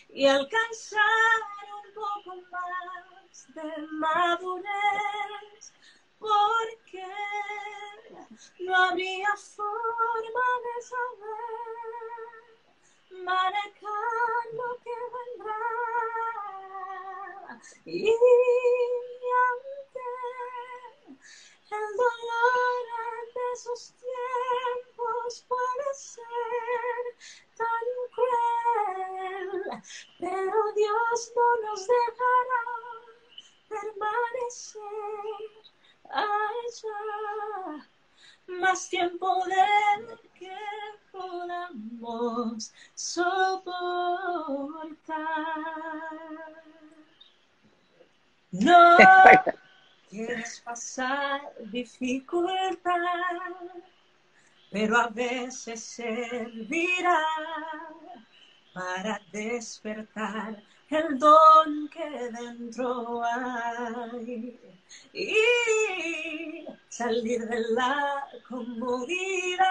y 0.09 0.27
alcanzar 0.27 1.01
un 1.85 1.94
poco 1.94 2.37
más 2.51 3.55
de 3.55 3.87
madurez, 3.92 5.72
porque 6.18 7.07
no 8.61 8.74
habría 8.74 9.37
forma 9.37 10.46
de 10.64 10.83
saber 10.83 12.16
manejar 13.24 14.44
lo 14.52 14.79
que 14.83 14.96
vendrá. 15.14 15.62
Y 17.85 18.09
aunque 19.46 20.09
el 21.70 21.87
dolor 21.96 22.85
de 23.35 23.44
esos 23.52 23.94
tiempos 23.98 25.44
puede 25.48 25.88
ser 25.94 27.02
tan 27.57 27.87
cruel, 28.14 29.50
pero 30.18 30.57
Dios 30.74 31.33
no 31.35 31.48
nos 31.62 31.87
dejará 31.87 32.64
permanecer 33.68 34.83
allá 36.11 37.87
más 38.47 38.88
tiempo 38.88 39.45
del 39.47 40.19
que 40.38 40.57
podamos 41.11 42.73
soportar. 42.95 43.66
No. 48.53 48.97
Quieres 50.09 50.61
pasar 50.61 51.42
dificultad, 51.71 52.95
pero 54.71 54.97
a 54.97 55.09
veces 55.09 55.83
servirá 55.83 57.21
para 58.73 59.21
despertar 59.31 60.62
el 60.90 61.18
don 61.18 61.88
que 61.88 62.31
dentro 62.31 63.22
hay 63.25 64.59
y 65.12 66.66
salir 66.88 67.46
de 67.46 67.61
la 67.70 68.27
comodidad 68.49 69.66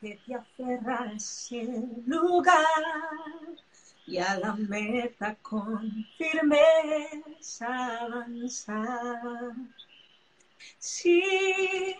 que 0.00 0.18
te 0.26 0.34
aferra 0.34 1.18
sin 1.18 2.04
lugar 2.06 2.64
y 4.06 4.18
a 4.18 4.38
la 4.38 4.54
meta 4.54 5.34
con 5.42 6.06
firmeza 6.16 7.98
avanzar. 8.00 9.52
Sí, 10.78 11.94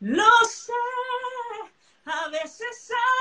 lo 0.00 0.44
sé, 0.44 0.72
a 2.04 2.28
veces 2.28 2.90
hay 2.90 3.17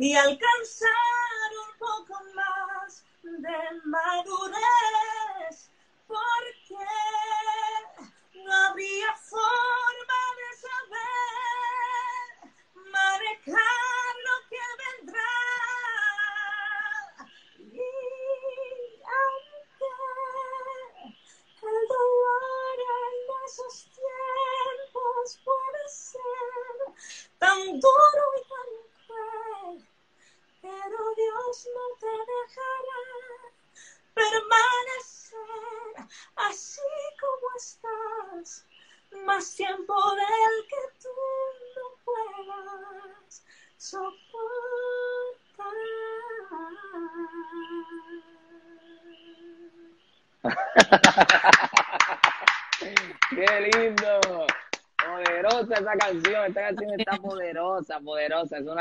y 0.00 0.14
alcanzar 0.14 0.88
un 1.68 1.78
poco 1.78 2.14
más 2.34 3.04
de 3.22 3.80
madurez, 3.84 4.56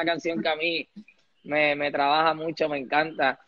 canción 0.09 0.41
que 0.41 0.49
a 0.49 0.55
mí 0.55 0.87
me, 1.43 1.75
me 1.75 1.91
trabaja 1.91 2.33
mucho, 2.33 2.67
me 2.69 2.77
encanta. 2.77 3.39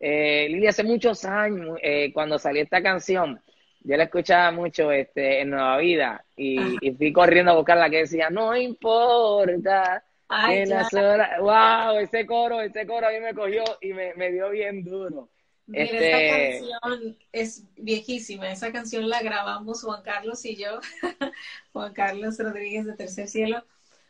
Eh, 0.00 0.46
Lili, 0.50 0.66
hace 0.66 0.84
muchos 0.84 1.24
años, 1.24 1.78
eh, 1.82 2.12
cuando 2.12 2.38
salió 2.38 2.62
esta 2.62 2.82
canción, 2.82 3.40
yo 3.80 3.96
la 3.96 4.04
escuchaba 4.04 4.50
mucho 4.50 4.92
este, 4.92 5.40
en 5.40 5.50
Nueva 5.50 5.78
Vida 5.78 6.24
y, 6.36 6.76
fui 6.96 7.12
corriendo 7.12 7.52
a 7.52 7.56
buscar 7.56 7.78
la 7.78 7.90
que 7.90 7.98
decía, 7.98 8.30
no 8.30 8.56
importa. 8.56 10.04
que 10.46 10.66
las 10.66 10.92
horas... 10.92 11.40
Wow, 11.40 11.98
ese 12.00 12.26
coro, 12.26 12.60
ese 12.60 12.86
coro 12.86 13.06
a 13.06 13.10
mí 13.10 13.20
me 13.20 13.34
cogió 13.34 13.64
y 13.80 13.92
me, 13.92 14.14
me 14.14 14.30
dio 14.30 14.50
bien 14.50 14.84
duro. 14.84 15.30
Mira, 15.66 15.84
este... 15.84 16.56
esta 16.56 16.70
canción 16.80 17.18
es 17.32 17.64
viejísima. 17.76 18.50
Esa 18.50 18.72
canción 18.72 19.08
la 19.08 19.22
grabamos 19.22 19.82
Juan 19.82 20.02
Carlos 20.02 20.44
y 20.44 20.56
yo, 20.56 20.80
Juan 21.72 21.92
Carlos 21.92 22.38
Rodríguez 22.38 22.86
de 22.86 22.94
Tercer 22.94 23.28
Cielo, 23.28 23.64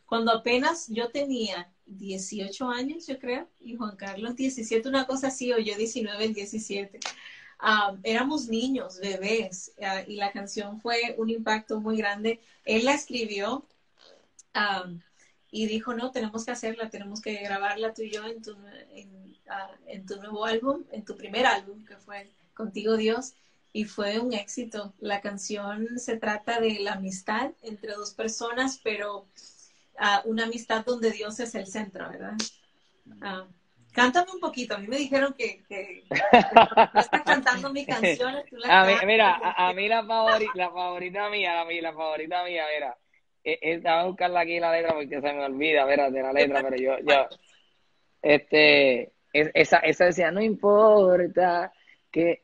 cuando 0.07 0.33
apenas 0.33 0.89
yo 0.89 1.11
tenía 1.11 1.69
18 1.89 2.69
años, 2.69 3.07
yo 3.07 3.19
creo, 3.19 3.49
y 3.61 3.77
Juan 3.77 3.97
Carlos 3.97 4.37
17, 4.37 4.89
una 4.89 5.07
cosa 5.07 5.29
así, 5.29 5.53
o 5.53 5.59
yo 5.59 5.77
19, 5.77 6.29
17. 6.29 7.01
éramos 8.03 8.49
niños, 8.49 8.99
bebés, 9.01 9.73
ah, 9.83 10.03
y 10.07 10.17
la 10.17 10.33
canción 10.33 10.81
fue 10.81 11.15
un 11.19 11.31
impacto 11.31 11.81
muy 11.81 11.97
grande. 11.97 12.41
Él 12.65 12.85
la 12.85 12.95
escribió 12.95 13.67
y 15.51 15.67
dijo, 15.67 15.95
no, 15.95 16.11
tenemos 16.11 16.45
que 16.45 16.51
hacerla, 16.51 16.91
tenemos 16.91 17.21
que 17.21 17.35
grabarla 17.43 17.95
tú 17.95 18.03
y 18.03 18.11
yo 18.11 18.25
en 18.27 18.43
tu, 18.43 18.57
en 19.87 20.07
tu 20.07 20.17
nuevo 20.17 20.45
álbum, 20.45 20.85
en 20.93 21.05
tu 21.05 21.17
primer 21.17 21.47
álbum, 21.47 21.85
que 21.85 21.97
fue 21.97 22.31
Contigo 22.55 22.97
Dios, 22.97 23.35
y 23.73 23.85
fue 23.85 24.19
un 24.19 24.33
éxito. 24.33 24.93
La 24.99 25.21
canción 25.21 25.99
se 25.99 26.17
trata 26.17 26.61
de 26.61 26.81
la 26.81 26.95
amistad 26.95 27.53
entre 27.63 27.93
dos 27.95 28.13
personas, 28.15 28.81
pero 28.83 29.27
uh, 30.01 30.29
una 30.29 30.45
amistad 30.45 30.85
donde 30.85 31.11
Dios 31.11 31.39
es 31.41 31.55
el 31.55 31.67
centro, 31.67 32.09
¿verdad? 32.09 32.35
Uh, 33.07 33.51
cántame 33.93 34.31
un 34.33 34.41
poquito. 34.41 34.75
A 34.75 34.79
mí 34.79 34.87
me 34.87 34.97
dijeron 34.97 35.35
que, 35.37 35.63
que, 35.69 36.05
estás 36.95 37.23
cantando 37.25 37.73
mi 37.73 37.85
canción. 37.85 38.35
a 38.69 38.85
mí, 38.85 38.93
mira, 39.07 39.41
a, 39.57 39.73
mí 39.73 39.89
la 39.89 40.05
favorita, 40.05 40.53
la 40.55 40.71
favorita 40.71 41.31
mía, 41.31 41.65
la, 41.65 41.81
la 41.81 41.93
favorita 41.93 42.45
mía, 42.45 42.65
mira. 42.75 42.97
Estaba 43.45 44.03
a 44.03 44.07
buscarla 44.07 44.41
aquí 44.41 44.61
la 44.61 44.73
letra 44.73 44.93
porque 44.93 45.21
se 45.21 45.33
me 45.33 45.45
olvida, 45.45 45.87
de 45.87 46.23
la 46.23 46.33
letra, 46.33 46.61
pero 46.63 46.77
yo, 46.77 46.99
yo, 46.99 47.27
este, 48.21 49.13
esa, 49.33 49.79
esa 49.79 50.05
decía, 50.05 50.31
no 50.31 50.43
importa 50.43 51.73
que, 52.11 52.43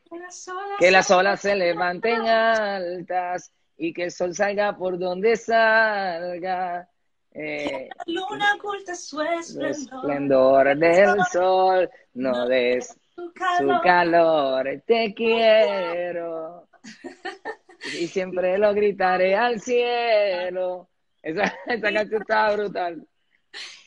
que 0.79 0.91
las 0.91 1.11
olas 1.11 1.41
se 1.41 1.55
levanten 1.57 2.23
altas 2.23 3.53
y 3.77 3.93
que 3.93 4.05
el 4.05 4.13
sol 4.13 4.35
salga 4.35 4.77
por 4.77 4.99
donde 4.99 5.37
salga. 5.37 6.89
Eh, 7.37 7.89
la 7.97 8.05
luna 8.07 8.55
oculta 8.55 8.95
su 8.95 9.21
esplendor, 9.21 10.79
del 10.79 11.17
sol, 11.33 11.91
no 12.15 12.47
des 12.47 12.97
su 13.17 13.81
calor. 13.83 14.83
te 14.87 15.15
quiero. 15.15 16.69
Y 17.87 18.07
siempre 18.07 18.57
lo 18.57 18.73
gritaré 18.73 19.35
al 19.37 19.61
cielo. 19.61 20.89
Esa, 21.23 21.55
esa 21.67 21.93
canción 21.93 22.23
estaba 22.23 22.57
brutal. 22.57 23.07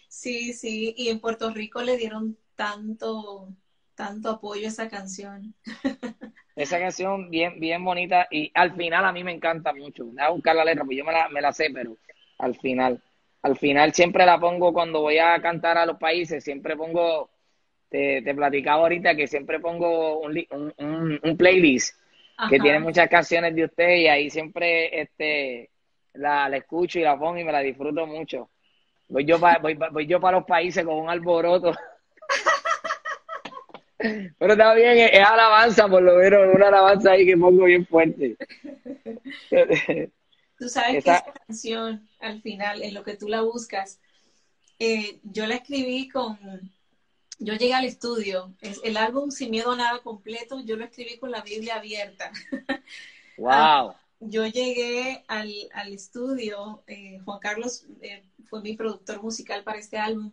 Sí, 0.07 0.53
sí, 0.53 0.93
y 0.95 1.09
en 1.09 1.19
Puerto 1.19 1.49
Rico 1.49 1.81
le 1.81 1.97
dieron 1.97 2.37
tanto, 2.55 3.49
tanto 3.95 4.29
apoyo 4.29 4.65
a 4.65 4.69
esa 4.69 4.87
canción. 4.87 5.55
Esa 6.55 6.79
canción 6.79 7.29
bien, 7.29 7.59
bien 7.59 7.83
bonita 7.83 8.27
y 8.31 8.51
al 8.55 8.75
final 8.75 9.05
a 9.05 9.11
mí 9.11 9.23
me 9.23 9.31
encanta 9.31 9.73
mucho. 9.73 10.05
Voy 10.05 10.19
a 10.19 10.29
buscar 10.29 10.55
la 10.55 10.65
letra, 10.65 10.83
pues 10.83 10.97
yo 10.97 11.05
me 11.05 11.11
la, 11.11 11.29
me 11.29 11.39
la 11.39 11.53
sé, 11.53 11.69
pero 11.71 11.95
al 12.39 12.55
final, 12.55 12.99
al 13.47 13.57
final 13.57 13.93
siempre 13.93 14.25
la 14.25 14.39
pongo 14.39 14.73
cuando 14.73 15.01
voy 15.01 15.17
a 15.17 15.39
cantar 15.41 15.77
a 15.77 15.85
los 15.85 15.97
países, 15.97 16.43
siempre 16.43 16.75
pongo, 16.75 17.29
te, 17.89 18.21
te 18.21 18.35
platicaba 18.35 18.83
ahorita 18.83 19.15
que 19.15 19.27
siempre 19.27 19.59
pongo 19.59 20.19
un, 20.19 20.45
un, 20.77 21.19
un, 21.23 21.37
playlist 21.37 21.95
que 22.49 22.59
tiene 22.59 22.79
muchas 22.79 23.09
canciones 23.09 23.55
de 23.55 23.65
usted 23.65 23.95
y 23.95 24.07
ahí 24.07 24.29
siempre 24.29 25.01
este 25.01 25.69
la, 26.13 26.49
la 26.49 26.57
escucho 26.57 26.99
y 26.99 27.03
la 27.03 27.17
pongo 27.17 27.37
y 27.37 27.43
me 27.43 27.51
la 27.51 27.61
disfruto 27.61 28.05
mucho. 28.05 28.49
Voy 29.09 29.25
yo 29.25 29.39
para 29.39 29.59
voy, 29.59 29.77
voy 29.91 30.05
yo 30.05 30.19
para 30.19 30.37
los 30.37 30.45
países 30.45 30.83
con 30.83 30.95
un 30.95 31.09
alboroto. 31.09 31.73
Pero 34.37 34.53
está 34.53 34.73
bien, 34.75 34.97
es, 34.97 35.25
alabanza, 35.25 35.87
por 35.87 36.03
lo 36.03 36.17
menos, 36.17 36.53
una 36.53 36.67
alabanza 36.67 37.11
ahí 37.11 37.25
que 37.25 37.35
pongo 37.37 37.63
bien 37.63 37.85
fuerte. 37.87 38.37
Tú 40.59 40.69
sabes 40.69 40.91
que 40.91 40.97
esa 41.11 41.23
canción, 41.47 42.06
al 42.19 42.41
final, 42.41 42.81
en 42.83 42.93
lo 42.93 43.03
que 43.03 43.15
tú 43.15 43.27
la 43.27 43.41
buscas, 43.41 43.99
eh, 44.79 45.19
yo 45.23 45.47
la 45.47 45.55
escribí 45.55 46.09
con. 46.09 46.37
Yo 47.39 47.53
llegué 47.53 47.75
al 47.75 47.85
estudio, 47.85 48.55
el 48.83 48.97
álbum 48.97 49.29
Sin 49.29 49.51
Miedo 49.51 49.71
a 49.71 49.75
Nada 49.75 49.99
completo, 50.01 50.59
yo 50.61 50.75
lo 50.75 50.85
escribí 50.85 51.19
con 51.19 51.29
la 51.29 51.41
Biblia 51.41 51.75
abierta. 51.75 52.31
¡Wow! 53.37 53.51
Ah, 53.51 54.01
yo 54.19 54.47
llegué 54.47 55.23
al, 55.27 55.53
al 55.73 55.93
estudio, 55.93 56.83
eh, 56.87 57.19
Juan 57.23 57.39
Carlos 57.39 57.85
eh, 58.01 58.23
fue 58.49 58.61
mi 58.61 58.75
productor 58.75 59.21
musical 59.21 59.63
para 59.63 59.77
este 59.77 59.97
álbum, 59.97 60.31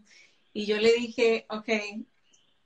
y 0.55 0.65
yo 0.65 0.79
le 0.79 0.95
dije, 0.95 1.45
ok, 1.51 1.69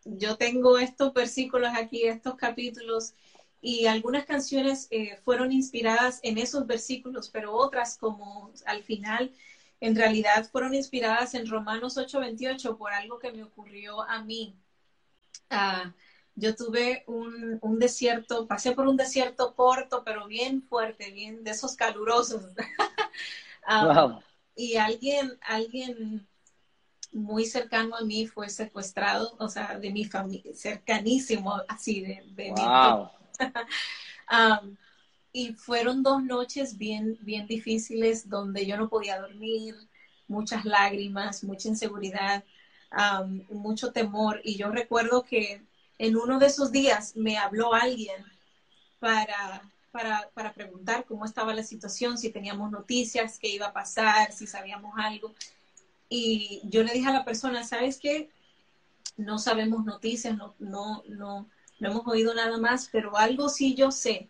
yo 0.04 0.36
tengo 0.36 0.78
estos 0.78 1.12
versículos 1.12 1.72
aquí, 1.74 2.04
estos 2.04 2.36
capítulos, 2.36 3.14
y 3.60 3.86
algunas 3.86 4.24
canciones 4.24 4.86
eh, 4.90 5.16
fueron 5.24 5.52
inspiradas 5.52 6.20
en 6.22 6.38
esos 6.38 6.66
versículos, 6.66 7.28
pero 7.30 7.52
otras 7.54 7.96
como 7.96 8.52
al 8.66 8.82
final, 8.82 9.32
en 9.80 9.96
realidad 9.96 10.48
fueron 10.50 10.74
inspiradas 10.74 11.34
en 11.34 11.48
Romanos 11.48 11.96
8:28 11.96 12.76
por 12.76 12.92
algo 12.92 13.18
que 13.18 13.32
me 13.32 13.42
ocurrió 13.42 14.02
a 14.02 14.22
mí. 14.22 14.56
Ah, 15.50 15.92
yo 16.34 16.54
tuve 16.54 17.02
un, 17.06 17.58
un, 17.62 17.78
desierto, 17.80 18.46
pasé 18.46 18.72
por 18.72 18.86
un 18.86 18.96
desierto 18.96 19.54
corto, 19.54 20.04
pero 20.04 20.26
bien 20.28 20.62
fuerte, 20.62 21.10
bien 21.10 21.42
de 21.42 21.50
esos 21.50 21.76
calurosos. 21.76 22.42
Ah, 23.70 24.18
y 24.56 24.76
alguien, 24.76 25.38
alguien 25.42 26.26
muy 27.12 27.44
cercano 27.44 27.96
a 27.96 28.00
mí 28.00 28.26
fue 28.26 28.48
secuestrado, 28.48 29.36
o 29.38 29.48
sea, 29.50 29.78
de 29.78 29.90
mi 29.90 30.06
familia, 30.06 30.54
cercanísimo, 30.54 31.54
así 31.68 32.00
de, 32.00 32.22
de 32.30 32.50
wow. 32.50 33.10
Um, 34.30 34.76
y 35.32 35.52
fueron 35.54 36.02
dos 36.02 36.22
noches 36.22 36.78
bien, 36.78 37.18
bien 37.20 37.46
difíciles 37.46 38.28
donde 38.28 38.66
yo 38.66 38.76
no 38.76 38.88
podía 38.88 39.20
dormir, 39.20 39.76
muchas 40.26 40.64
lágrimas, 40.64 41.44
mucha 41.44 41.68
inseguridad, 41.68 42.44
um, 42.92 43.42
mucho 43.50 43.92
temor. 43.92 44.40
Y 44.44 44.56
yo 44.56 44.70
recuerdo 44.70 45.24
que 45.24 45.62
en 45.98 46.16
uno 46.16 46.38
de 46.38 46.46
esos 46.46 46.72
días 46.72 47.16
me 47.16 47.38
habló 47.38 47.74
alguien 47.74 48.24
para, 48.98 49.62
para, 49.90 50.30
para 50.34 50.52
preguntar 50.54 51.04
cómo 51.06 51.24
estaba 51.24 51.54
la 51.54 51.62
situación, 51.62 52.18
si 52.18 52.30
teníamos 52.30 52.70
noticias, 52.70 53.38
qué 53.38 53.48
iba 53.48 53.66
a 53.66 53.72
pasar, 53.72 54.32
si 54.32 54.46
sabíamos 54.46 54.94
algo. 54.96 55.34
Y 56.08 56.60
yo 56.64 56.82
le 56.82 56.92
dije 56.92 57.08
a 57.08 57.12
la 57.12 57.24
persona, 57.24 57.64
¿sabes 57.64 57.98
qué? 57.98 58.30
No 59.16 59.38
sabemos 59.38 59.84
noticias, 59.84 60.36
no, 60.36 60.54
no, 60.58 61.02
no, 61.08 61.48
no 61.78 61.90
hemos 61.90 62.06
oído 62.06 62.34
nada 62.34 62.58
más, 62.58 62.88
pero 62.90 63.16
algo 63.16 63.48
sí 63.48 63.74
yo 63.74 63.90
sé, 63.90 64.28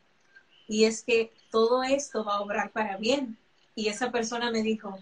y 0.69 0.85
es 0.85 1.03
que 1.03 1.33
todo 1.51 1.83
esto 1.83 2.25
va 2.25 2.37
a 2.37 2.41
obrar 2.43 2.71
para 2.73 2.97
bien. 2.99 3.39
Y 3.75 3.89
esa 3.89 4.11
persona 4.11 4.51
me 4.51 4.63
dijo, 4.63 4.99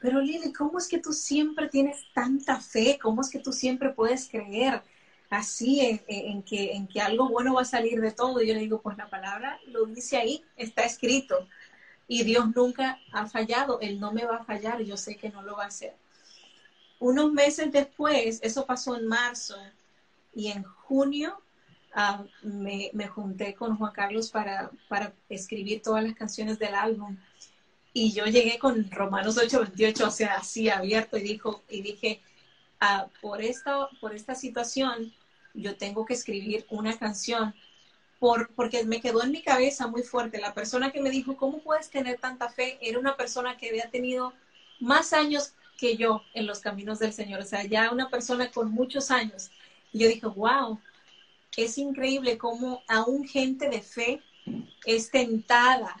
pero 0.00 0.20
Lili, 0.20 0.52
¿cómo 0.52 0.78
es 0.78 0.88
que 0.88 0.98
tú 0.98 1.12
siempre 1.12 1.68
tienes 1.68 2.06
tanta 2.14 2.60
fe? 2.60 2.98
¿Cómo 3.00 3.20
es 3.20 3.28
que 3.28 3.40
tú 3.40 3.52
siempre 3.52 3.90
puedes 3.90 4.28
creer 4.28 4.82
así 5.28 5.80
en, 5.80 6.02
en, 6.06 6.42
que, 6.42 6.72
en 6.72 6.86
que 6.86 7.00
algo 7.00 7.28
bueno 7.28 7.54
va 7.54 7.62
a 7.62 7.66
salir 7.66 8.00
de 8.00 8.12
todo? 8.12 8.40
Y 8.40 8.48
yo 8.48 8.54
le 8.54 8.60
digo, 8.60 8.80
pues 8.80 8.96
la 8.96 9.10
palabra 9.10 9.60
lo 9.66 9.84
dice 9.84 10.16
ahí, 10.16 10.42
está 10.56 10.84
escrito. 10.84 11.46
Y 12.06 12.22
Dios 12.22 12.46
nunca 12.56 12.98
ha 13.12 13.26
fallado, 13.26 13.80
Él 13.80 14.00
no 14.00 14.12
me 14.12 14.24
va 14.24 14.36
a 14.36 14.44
fallar, 14.44 14.80
yo 14.82 14.96
sé 14.96 15.16
que 15.16 15.28
no 15.28 15.42
lo 15.42 15.56
va 15.56 15.64
a 15.64 15.68
hacer. 15.68 15.94
Unos 17.00 17.32
meses 17.32 17.70
después, 17.70 18.40
eso 18.42 18.64
pasó 18.64 18.96
en 18.96 19.06
marzo, 19.06 19.56
y 20.34 20.48
en 20.48 20.62
junio 20.62 21.42
ah, 21.94 22.24
me, 22.42 22.90
junté 23.08 23.54
con 23.54 23.76
Juan 23.76 23.92
Carlos 23.92 24.30
para, 24.30 24.70
para 24.88 25.12
escribir 25.28 25.82
todas 25.82 26.04
las 26.04 26.14
canciones 26.14 26.58
del 26.58 26.74
álbum. 26.74 27.16
Y 27.92 28.12
yo 28.12 28.26
llegué 28.26 28.58
con 28.58 28.90
Romanos 28.90 29.36
8:28, 29.36 30.06
o 30.06 30.10
sea, 30.10 30.34
así 30.34 30.68
abierto, 30.68 31.16
y, 31.16 31.22
dijo, 31.22 31.64
y 31.68 31.82
dije, 31.82 32.22
ah, 32.80 33.08
por, 33.20 33.42
esta, 33.42 33.88
por 34.00 34.14
esta 34.14 34.34
situación, 34.34 35.12
yo 35.54 35.76
tengo 35.76 36.04
que 36.04 36.14
escribir 36.14 36.66
una 36.70 36.96
canción 36.98 37.54
por, 38.18 38.52
porque 38.54 38.84
me 38.84 39.00
quedó 39.00 39.22
en 39.22 39.32
mi 39.32 39.42
cabeza 39.42 39.86
muy 39.86 40.02
fuerte. 40.02 40.40
La 40.40 40.54
persona 40.54 40.90
que 40.92 41.00
me 41.00 41.10
dijo, 41.10 41.36
¿cómo 41.36 41.58
puedes 41.62 41.90
tener 41.90 42.18
tanta 42.18 42.48
fe? 42.48 42.78
Era 42.80 42.98
una 42.98 43.16
persona 43.16 43.56
que 43.56 43.68
había 43.68 43.90
tenido 43.90 44.32
más 44.80 45.12
años 45.12 45.54
que 45.78 45.96
yo 45.96 46.22
en 46.34 46.46
los 46.46 46.60
caminos 46.60 46.98
del 46.98 47.12
Señor, 47.12 47.40
o 47.40 47.44
sea, 47.44 47.64
ya 47.64 47.90
una 47.92 48.10
persona 48.10 48.50
con 48.50 48.70
muchos 48.72 49.10
años. 49.10 49.50
Y 49.92 50.00
yo 50.00 50.08
dije, 50.08 50.26
wow, 50.26 50.80
es 51.56 51.78
increíble 51.78 52.38
cómo 52.38 52.82
aún 52.88 53.26
gente 53.26 53.68
de 53.68 53.82
fe 53.82 54.22
es 54.84 55.10
tentada 55.10 55.96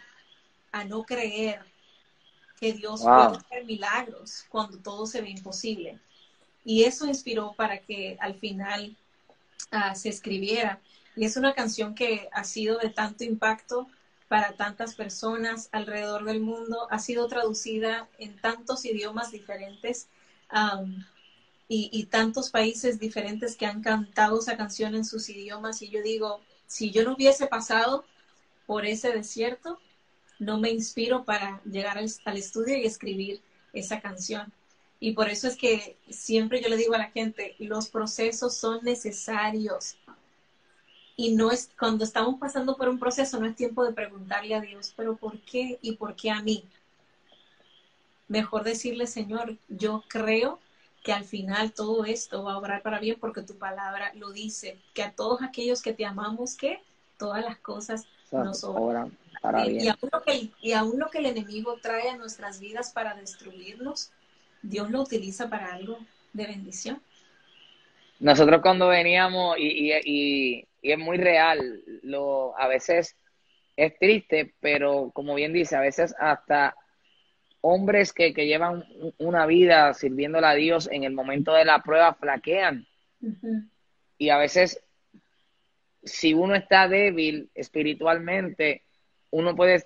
a 0.72 0.84
no 0.84 1.04
creer 1.04 1.60
que 2.60 2.72
Dios 2.72 3.02
puede 3.02 3.36
hacer 3.36 3.64
milagros 3.64 4.44
cuando 4.48 4.78
todo 4.78 5.06
se 5.06 5.20
ve 5.20 5.30
imposible. 5.30 6.00
y 6.64 6.84
eso 6.84 7.06
inspiró 7.06 7.54
para 7.54 7.78
que 7.78 8.18
al 8.20 8.34
final 8.34 8.96
uh, 9.72 9.94
se 9.94 10.10
escribiera. 10.10 10.80
Y 11.16 11.24
es 11.24 11.36
una 11.36 11.54
canción 11.54 11.94
que 11.94 12.28
ha 12.30 12.44
sido 12.44 12.78
de 12.78 12.90
tanto 12.90 13.24
impacto 13.24 13.88
para 14.28 14.52
tantas 14.52 14.94
personas 14.94 15.70
alrededor 15.72 16.24
del 16.24 16.40
mundo, 16.40 16.86
ha 16.90 16.98
sido 16.98 17.26
traducida 17.26 18.08
en 18.18 18.36
tantos 18.36 18.84
idiomas 18.84 19.30
diferentes 19.30 20.08
um, 20.52 21.02
y, 21.70 22.06
tantos 22.06 22.50
países 22.50 22.98
diferentes 22.98 23.54
que 23.54 23.66
han 23.66 23.82
cantado 23.82 24.38
esa 24.38 24.56
canción 24.56 24.94
en 24.94 25.04
sus 25.04 25.28
idiomas. 25.28 25.82
Y 25.82 25.90
yo 25.90 26.02
digo, 26.02 26.40
si 26.66 26.90
yo 26.90 27.04
no 27.04 27.14
hubiese 27.14 27.46
pasado 27.46 28.04
por 28.66 28.86
ese 28.86 29.12
desierto, 29.12 29.78
no 30.38 30.58
me 30.58 30.70
inspiro 30.70 31.24
para 31.24 31.60
llegar 31.64 31.98
al, 31.98 32.10
al 32.24 32.36
estudio 32.38 32.76
y 32.76 32.86
escribir 32.86 33.42
esa 33.74 34.00
canción. 34.00 34.50
Y 34.98 35.12
por 35.12 35.28
eso 35.28 35.46
es 35.46 35.56
que 35.56 35.96
siempre 36.08 36.62
yo 36.62 36.68
le 36.70 36.76
digo 36.78 36.94
a 36.94 36.98
la 36.98 37.10
gente, 37.10 37.54
los 37.58 37.88
procesos 37.88 38.56
son 38.56 38.82
necesarios. 38.82 39.96
Y 41.16 41.34
no 41.34 41.50
es, 41.50 41.70
cuando 41.78 42.04
estamos 42.04 42.40
pasando 42.40 42.76
por 42.76 42.88
un 42.88 42.98
proceso, 42.98 43.38
no 43.38 43.46
es 43.46 43.56
tiempo 43.56 43.84
de 43.84 43.92
preguntarle 43.92 44.54
a 44.54 44.60
Dios, 44.60 44.94
pero 44.96 45.16
¿por 45.16 45.38
qué 45.40 45.78
y 45.82 45.92
por 45.96 46.16
qué 46.16 46.30
a 46.30 46.40
mí? 46.42 46.64
Mejor 48.26 48.64
decirle, 48.64 49.06
Señor, 49.06 49.58
yo 49.68 50.04
creo 50.08 50.60
que 51.02 51.12
al 51.12 51.24
final 51.24 51.72
todo 51.72 52.04
esto 52.04 52.42
va 52.42 52.54
a 52.54 52.58
obrar 52.58 52.82
para 52.82 52.98
bien 52.98 53.16
porque 53.20 53.42
tu 53.42 53.56
palabra 53.56 54.12
lo 54.14 54.30
dice, 54.30 54.78
que 54.94 55.02
a 55.02 55.12
todos 55.12 55.42
aquellos 55.42 55.82
que 55.82 55.92
te 55.92 56.04
amamos, 56.04 56.56
que 56.56 56.80
todas 57.18 57.44
las 57.44 57.58
cosas 57.58 58.06
nos 58.30 58.64
obran 58.64 59.16
para 59.40 59.64
bien. 59.64 59.84
Y 59.84 59.88
aún, 59.88 60.10
lo 60.12 60.22
que, 60.22 60.50
y 60.60 60.72
aún 60.72 60.98
lo 60.98 61.08
que 61.08 61.18
el 61.18 61.26
enemigo 61.26 61.78
trae 61.80 62.10
a 62.10 62.16
nuestras 62.16 62.60
vidas 62.60 62.92
para 62.92 63.14
destruirnos, 63.14 64.10
Dios 64.62 64.90
lo 64.90 65.02
utiliza 65.02 65.48
para 65.48 65.72
algo 65.72 65.98
de 66.32 66.46
bendición. 66.46 67.00
Nosotros 68.20 68.60
cuando 68.62 68.88
veníamos, 68.88 69.56
y, 69.58 69.92
y, 69.92 70.64
y, 70.82 70.92
es 70.92 70.98
muy 70.98 71.18
real, 71.18 71.82
lo, 72.02 72.58
a 72.58 72.66
veces 72.66 73.16
es 73.76 73.96
triste, 73.98 74.54
pero 74.60 75.10
como 75.14 75.36
bien 75.36 75.52
dice, 75.52 75.76
a 75.76 75.80
veces 75.80 76.14
hasta 76.18 76.74
hombres 77.60 78.12
que, 78.12 78.32
que 78.32 78.46
llevan 78.46 78.84
una 79.18 79.46
vida 79.46 79.92
sirviéndole 79.94 80.46
a 80.46 80.54
Dios 80.54 80.88
en 80.90 81.04
el 81.04 81.12
momento 81.12 81.52
de 81.52 81.64
la 81.64 81.80
prueba 81.82 82.14
flaquean. 82.14 82.86
Y 84.16 84.30
a 84.30 84.38
veces, 84.38 84.82
si 86.02 86.34
uno 86.34 86.54
está 86.54 86.88
débil 86.88 87.50
espiritualmente, 87.54 88.82
uno 89.30 89.54
puede 89.56 89.84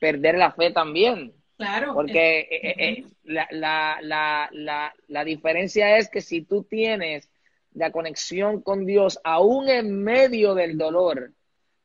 perder 0.00 0.36
la 0.36 0.52
fe 0.52 0.70
también. 0.70 1.32
Claro. 1.56 1.92
Porque 1.94 2.40
eh, 2.40 2.48
eh, 2.50 2.74
eh, 2.78 3.04
la, 3.24 3.48
la, 3.50 3.98
la, 4.00 4.48
la, 4.52 4.94
la 5.08 5.24
diferencia 5.24 5.96
es 5.96 6.08
que 6.08 6.20
si 6.20 6.42
tú 6.42 6.62
tienes 6.62 7.28
la 7.72 7.90
conexión 7.90 8.62
con 8.62 8.86
Dios 8.86 9.20
aún 9.24 9.68
en 9.68 10.02
medio 10.02 10.54
del 10.54 10.78
dolor, 10.78 11.32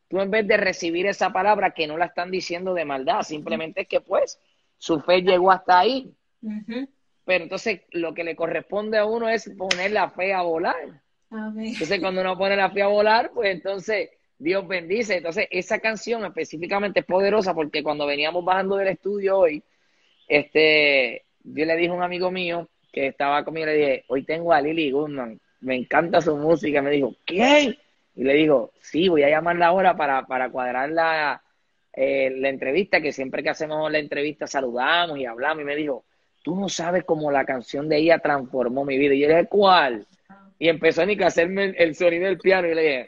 tú 0.09 0.21
en 0.21 0.29
vez 0.29 0.47
de 0.47 0.57
recibir 0.57 1.07
esa 1.07 1.33
palabra 1.33 1.71
que 1.71 1.87
no 1.87 1.97
la 1.97 2.05
están 2.05 2.29
diciendo 2.29 2.75
de 2.75 2.85
maldad, 2.85 3.23
simplemente 3.23 3.81
es 3.81 3.87
que 3.87 3.99
pues 3.99 4.39
su 4.83 4.99
fe 4.99 5.21
llegó 5.21 5.49
hasta 5.49 5.79
ahí. 5.79 6.13
Pero 7.23 7.43
entonces 7.45 7.83
lo 7.91 8.13
que 8.13 8.25
le 8.25 8.35
corresponde 8.35 8.97
a 8.97 9.05
uno 9.05 9.29
es 9.29 9.49
poner 9.57 9.91
la 9.91 10.09
fe 10.09 10.33
a 10.33 10.41
volar. 10.41 11.01
Entonces 11.31 12.01
cuando 12.01 12.19
uno 12.19 12.37
pone 12.37 12.57
la 12.57 12.69
fe 12.69 12.81
a 12.81 12.87
volar, 12.87 13.31
pues 13.33 13.49
entonces 13.51 14.09
Dios 14.37 14.67
bendice. 14.67 15.15
Entonces, 15.15 15.47
esa 15.51 15.79
canción 15.79 16.25
específicamente 16.25 16.99
es 16.99 17.05
poderosa 17.05 17.53
porque 17.53 17.81
cuando 17.81 18.05
veníamos 18.05 18.43
bajando 18.43 18.75
del 18.75 18.89
estudio 18.89 19.37
hoy, 19.37 19.63
este, 20.27 21.23
yo 21.45 21.63
le 21.63 21.77
dije 21.77 21.89
a 21.89 21.93
un 21.93 22.03
amigo 22.03 22.29
mío 22.29 22.67
que 22.91 23.07
estaba 23.07 23.45
conmigo, 23.45 23.67
le 23.67 23.75
dije, 23.75 24.05
hoy 24.09 24.25
tengo 24.25 24.51
a 24.51 24.59
Lily 24.59 24.91
Goodman, 24.91 25.39
me 25.61 25.75
encanta 25.77 26.19
su 26.19 26.35
música. 26.35 26.81
Me 26.81 26.91
dijo, 26.91 27.15
¿qué? 27.25 27.79
Y 28.15 28.23
le 28.25 28.33
digo, 28.33 28.73
sí, 28.81 29.07
voy 29.07 29.23
a 29.23 29.29
llamarla 29.29 29.67
ahora 29.67 29.95
para, 29.95 30.27
para 30.27 30.49
cuadrar 30.49 30.89
la, 30.89 31.41
eh, 31.93 32.31
la 32.37 32.49
entrevista, 32.49 33.01
que 33.01 33.11
siempre 33.11 33.43
que 33.43 33.49
hacemos 33.49 33.91
la 33.91 33.99
entrevista 33.99 34.47
saludamos 34.47 35.17
y 35.19 35.25
hablamos. 35.25 35.61
Y 35.61 35.65
me 35.65 35.75
dijo, 35.75 36.05
tú 36.43 36.55
no 36.55 36.67
sabes 36.69 37.03
cómo 37.03 37.31
la 37.31 37.45
canción 37.45 37.87
de 37.87 37.97
ella 37.97 38.19
transformó 38.19 38.83
mi 38.83 38.97
vida. 38.97 39.13
Y 39.13 39.19
yo 39.19 39.27
le 39.27 39.35
dije, 39.35 39.47
¿cuál? 39.47 40.07
Y 40.57 40.69
empezó 40.69 41.05
ni 41.05 41.15
que 41.15 41.25
hacerme 41.25 41.75
el 41.77 41.95
sonido 41.95 42.25
del 42.25 42.39
piano. 42.39 42.67
Y 42.67 42.75
le 42.75 42.81
dije, 42.81 43.05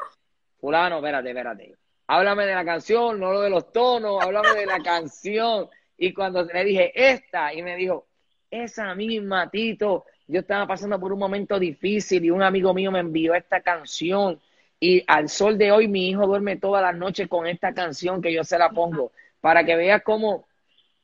fulano, 0.59 0.97
espérate, 0.97 1.29
espérate. 1.29 1.75
Háblame 2.07 2.45
de 2.45 2.53
la 2.53 2.63
canción, 2.63 3.19
no 3.19 3.31
lo 3.31 3.41
de 3.41 3.49
los 3.49 3.71
tonos, 3.71 4.23
háblame 4.23 4.59
de 4.59 4.65
la 4.67 4.79
canción. 4.79 5.67
Y 5.97 6.13
cuando 6.13 6.43
le 6.43 6.63
dije 6.63 6.91
esta, 6.93 7.53
y 7.53 7.63
me 7.63 7.75
dijo, 7.75 8.05
esa 8.51 8.93
misma, 8.93 9.49
Tito, 9.49 10.05
yo 10.27 10.41
estaba 10.41 10.67
pasando 10.67 10.99
por 10.99 11.11
un 11.11 11.19
momento 11.19 11.59
difícil 11.59 12.25
y 12.25 12.31
un 12.31 12.43
amigo 12.43 12.73
mío 12.73 12.91
me 12.91 12.99
envió 12.99 13.33
esta 13.33 13.61
canción. 13.61 14.39
Y 14.85 15.03
al 15.07 15.29
sol 15.29 15.57
de 15.57 15.71
hoy 15.71 15.87
mi 15.87 16.09
hijo 16.09 16.27
duerme 16.27 16.57
todas 16.57 16.83
las 16.83 16.95
noches 16.95 17.27
con 17.27 17.47
esta 17.47 17.73
canción 17.73 18.21
que 18.21 18.31
yo 18.31 18.43
se 18.43 18.59
la 18.59 18.69
pongo, 18.69 19.11
para 19.41 19.65
que 19.65 19.75
veas 19.75 20.03
cómo, 20.03 20.45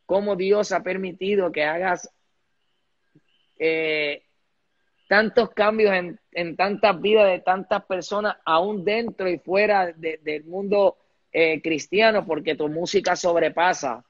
cómo 0.05 0.35
Dios 0.35 0.71
ha 0.71 0.83
permitido 0.83 1.51
que 1.51 1.63
hagas 1.63 2.07
eh, 3.57 4.21
tantos 5.09 5.49
cambios 5.49 5.95
en, 5.95 6.19
en, 6.31 6.55
tantas 6.55 7.01
vidas 7.01 7.25
de 7.25 7.39
tantas 7.39 7.83
personas, 7.85 8.37
aún 8.45 8.85
dentro 8.85 9.27
y 9.27 9.39
fuera 9.39 9.91
del 9.91 10.43
mundo 10.43 10.97
eh, 11.31 11.59
cristiano, 11.59 12.23
porque 12.23 12.53
tu 12.53 12.69
música 12.69 13.15
sobrepasa, 13.15 14.05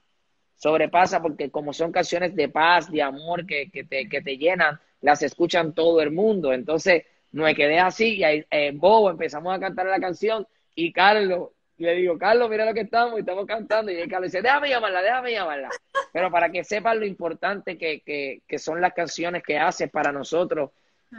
sobrepasa 0.58 1.22
porque 1.22 1.50
como 1.50 1.72
son 1.72 1.94
canciones 1.94 2.36
de 2.36 2.50
paz, 2.50 2.92
de 2.92 3.02
amor, 3.02 3.46
que, 3.46 3.72
que, 3.72 3.86
te, 3.86 4.10
que 4.10 4.22
te 4.22 4.38
llenan, 4.38 4.82
las 5.00 5.24
escuchan 5.24 5.74
todo 5.74 6.02
el 6.02 6.12
mundo. 6.12 6.52
Entonces, 6.52 7.06
me 7.32 7.56
quedé 7.56 7.80
así 7.80 8.16
y 8.16 8.24
ahí, 8.24 8.46
en 8.50 8.80
Bobo 8.80 9.10
empezamos 9.10 9.56
a 9.56 9.60
cantar 9.60 9.86
la 9.86 10.00
canción 10.00 10.46
y 10.76 10.92
Carlos, 10.92 11.50
le 11.78 11.96
digo, 11.96 12.18
Carlos, 12.18 12.50
mira 12.50 12.66
lo 12.66 12.74
que 12.74 12.82
estamos 12.82 13.18
y 13.18 13.22
estamos 13.22 13.46
cantando. 13.46 13.92
Y 13.92 14.08
Carlos 14.08 14.32
dice, 14.32 14.42
déjame 14.42 14.70
llamarla, 14.70 15.02
déjame 15.02 15.32
llamarla. 15.32 15.70
Pero 16.14 16.30
para 16.30 16.52
que 16.52 16.64
sepan 16.64 17.00
lo 17.00 17.06
importante 17.06 17.78
que, 17.78 18.02
que, 18.02 18.42
que 18.48 18.60
son 18.60 18.80
las 18.80 18.94
canciones 18.94 19.44
que 19.44 19.58
haces 19.58 19.90
para 19.90 20.12
nosotros 20.12 20.72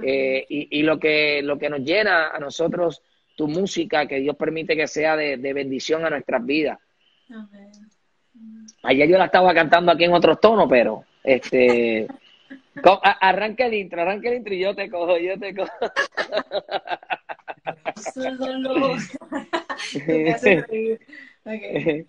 eh, 0.02 0.46
y, 0.48 0.78
y, 0.78 0.82
lo, 0.82 0.98
que, 0.98 1.42
lo 1.42 1.58
que 1.58 1.68
nos 1.68 1.80
llena 1.80 2.28
a 2.28 2.38
nosotros, 2.38 3.02
tu 3.36 3.48
música, 3.48 4.06
que 4.06 4.20
Dios 4.20 4.36
permite 4.36 4.76
que 4.76 4.86
sea 4.86 5.16
de, 5.16 5.36
de 5.36 5.52
bendición 5.52 6.04
a 6.04 6.10
nuestras 6.10 6.44
vidas. 6.44 6.78
Ayer 8.84 9.08
yo 9.08 9.18
la 9.18 9.26
estaba 9.26 9.52
cantando 9.54 9.92
aquí 9.92 10.04
en 10.04 10.12
otros 10.12 10.40
tonos, 10.40 10.66
pero 10.68 11.04
este 11.22 12.06
arranca 13.20 13.66
el 13.66 13.75
intro, 13.75 14.03
arranca 14.03 14.29
el 14.29 14.37
intro 14.37 14.55
y 14.55 14.61
yo 14.61 14.75
te 14.75 14.91
cojo, 14.91 15.16
yo 15.18 15.39
te 15.39 15.55
cojo. 15.55 15.70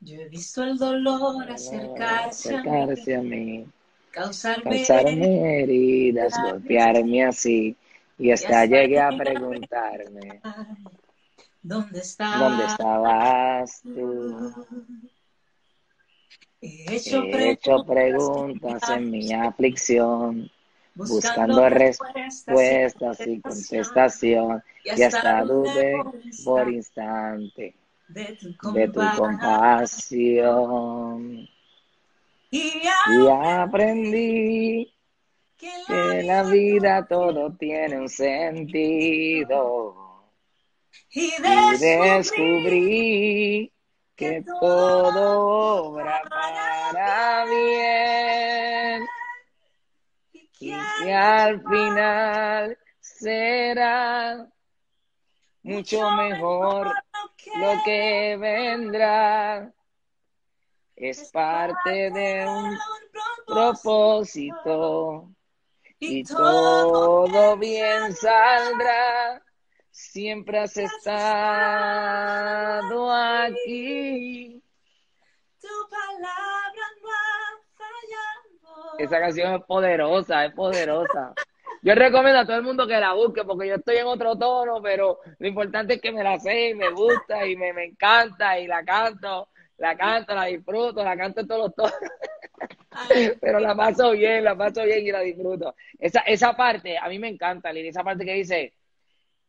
Yo 0.00 0.20
he 0.20 0.28
visto 0.28 0.62
el 0.62 0.76
dolor 0.78 1.50
acercarse, 1.50 2.54
acercarse 2.54 3.16
a 3.16 3.22
mí. 3.22 3.66
causarme, 4.10 4.62
causarme 4.62 5.60
heridas, 5.62 6.38
golpearme 6.38 7.24
así. 7.24 7.76
Y 8.18 8.30
hasta 8.30 8.66
llegué 8.66 9.00
a 9.00 9.12
preguntarme, 9.12 10.42
¿dónde 11.62 12.00
estabas, 12.00 12.38
¿dónde 12.38 12.64
estabas 12.64 13.82
tú? 13.82 14.54
He 16.60 16.96
hecho, 16.96 17.22
He 17.22 17.50
hecho 17.50 17.84
preguntas 17.84 18.88
en 18.90 19.10
mi 19.10 19.32
aflicción, 19.32 20.50
buscando 20.94 21.68
respuestas 21.68 23.20
y 23.26 23.40
contestación, 23.40 24.62
y 24.84 25.02
hasta 25.02 25.42
dudé 25.44 25.96
por 26.44 26.68
instante 26.70 27.74
de 28.08 28.88
tu 28.88 29.00
compasión. 29.16 30.28
Y 32.50 32.82
aprendí 33.28 34.92
que 35.58 36.22
la 36.22 36.42
vida 36.44 37.06
todo 37.06 37.52
tiene 37.56 38.00
un 38.00 38.08
sentido. 38.08 40.04
y 41.10 41.30
descubrí 41.78 43.72
que 44.16 44.42
todo 44.42 45.40
obra 45.90 46.22
para 46.30 47.44
bien 47.44 49.06
y 50.32 50.48
que 50.58 51.14
al 51.14 51.62
final 51.62 52.78
será 52.98 54.48
mucho 55.62 56.10
mejor 56.12 56.94
lo 57.56 57.82
que 57.84 58.36
vendrá. 58.40 59.70
Es 60.96 61.30
parte 61.30 62.10
de 62.10 62.48
un 62.48 62.78
propósito 63.46 65.28
y 65.98 66.24
todo 66.24 67.56
bien 67.58 68.14
saldrá. 68.14 69.42
Siempre 69.96 70.58
has 70.58 70.76
estado 70.76 71.10
aquí. 73.10 74.62
Tu 75.58 75.68
palabra 75.88 76.84
no 77.00 77.08
ha 77.08 77.56
fallado. 77.78 78.98
Esa 78.98 79.18
canción 79.18 79.54
es 79.54 79.62
poderosa, 79.64 80.44
es 80.44 80.52
poderosa. 80.52 81.32
yo 81.80 81.94
recomiendo 81.94 82.40
a 82.40 82.44
todo 82.44 82.56
el 82.58 82.62
mundo 82.62 82.86
que 82.86 83.00
la 83.00 83.14
busque 83.14 83.42
porque 83.44 83.68
yo 83.68 83.76
estoy 83.76 83.96
en 83.96 84.06
otro 84.06 84.36
tono, 84.36 84.82
pero 84.82 85.20
lo 85.38 85.48
importante 85.48 85.94
es 85.94 86.02
que 86.02 86.12
me 86.12 86.22
la 86.22 86.38
sé 86.40 86.68
y 86.68 86.74
me 86.74 86.90
gusta 86.90 87.46
y 87.46 87.56
me, 87.56 87.72
me 87.72 87.86
encanta 87.86 88.60
y 88.60 88.66
la 88.66 88.84
canto, 88.84 89.48
la 89.78 89.96
canto, 89.96 90.34
la 90.34 90.44
disfruto, 90.44 91.02
la 91.02 91.16
canto 91.16 91.40
en 91.40 91.48
todos 91.48 91.68
los 91.68 91.74
tonos. 91.74 91.94
pero 93.40 93.60
la 93.60 93.74
paso 93.74 94.10
bien, 94.10 94.44
la 94.44 94.54
paso 94.54 94.84
bien 94.84 95.06
y 95.06 95.10
la 95.10 95.20
disfruto. 95.20 95.74
Esa, 95.98 96.20
esa 96.20 96.54
parte, 96.54 96.98
a 96.98 97.08
mí 97.08 97.18
me 97.18 97.28
encanta, 97.28 97.72
Lili, 97.72 97.88
esa 97.88 98.04
parte 98.04 98.26
que 98.26 98.34
dice, 98.34 98.74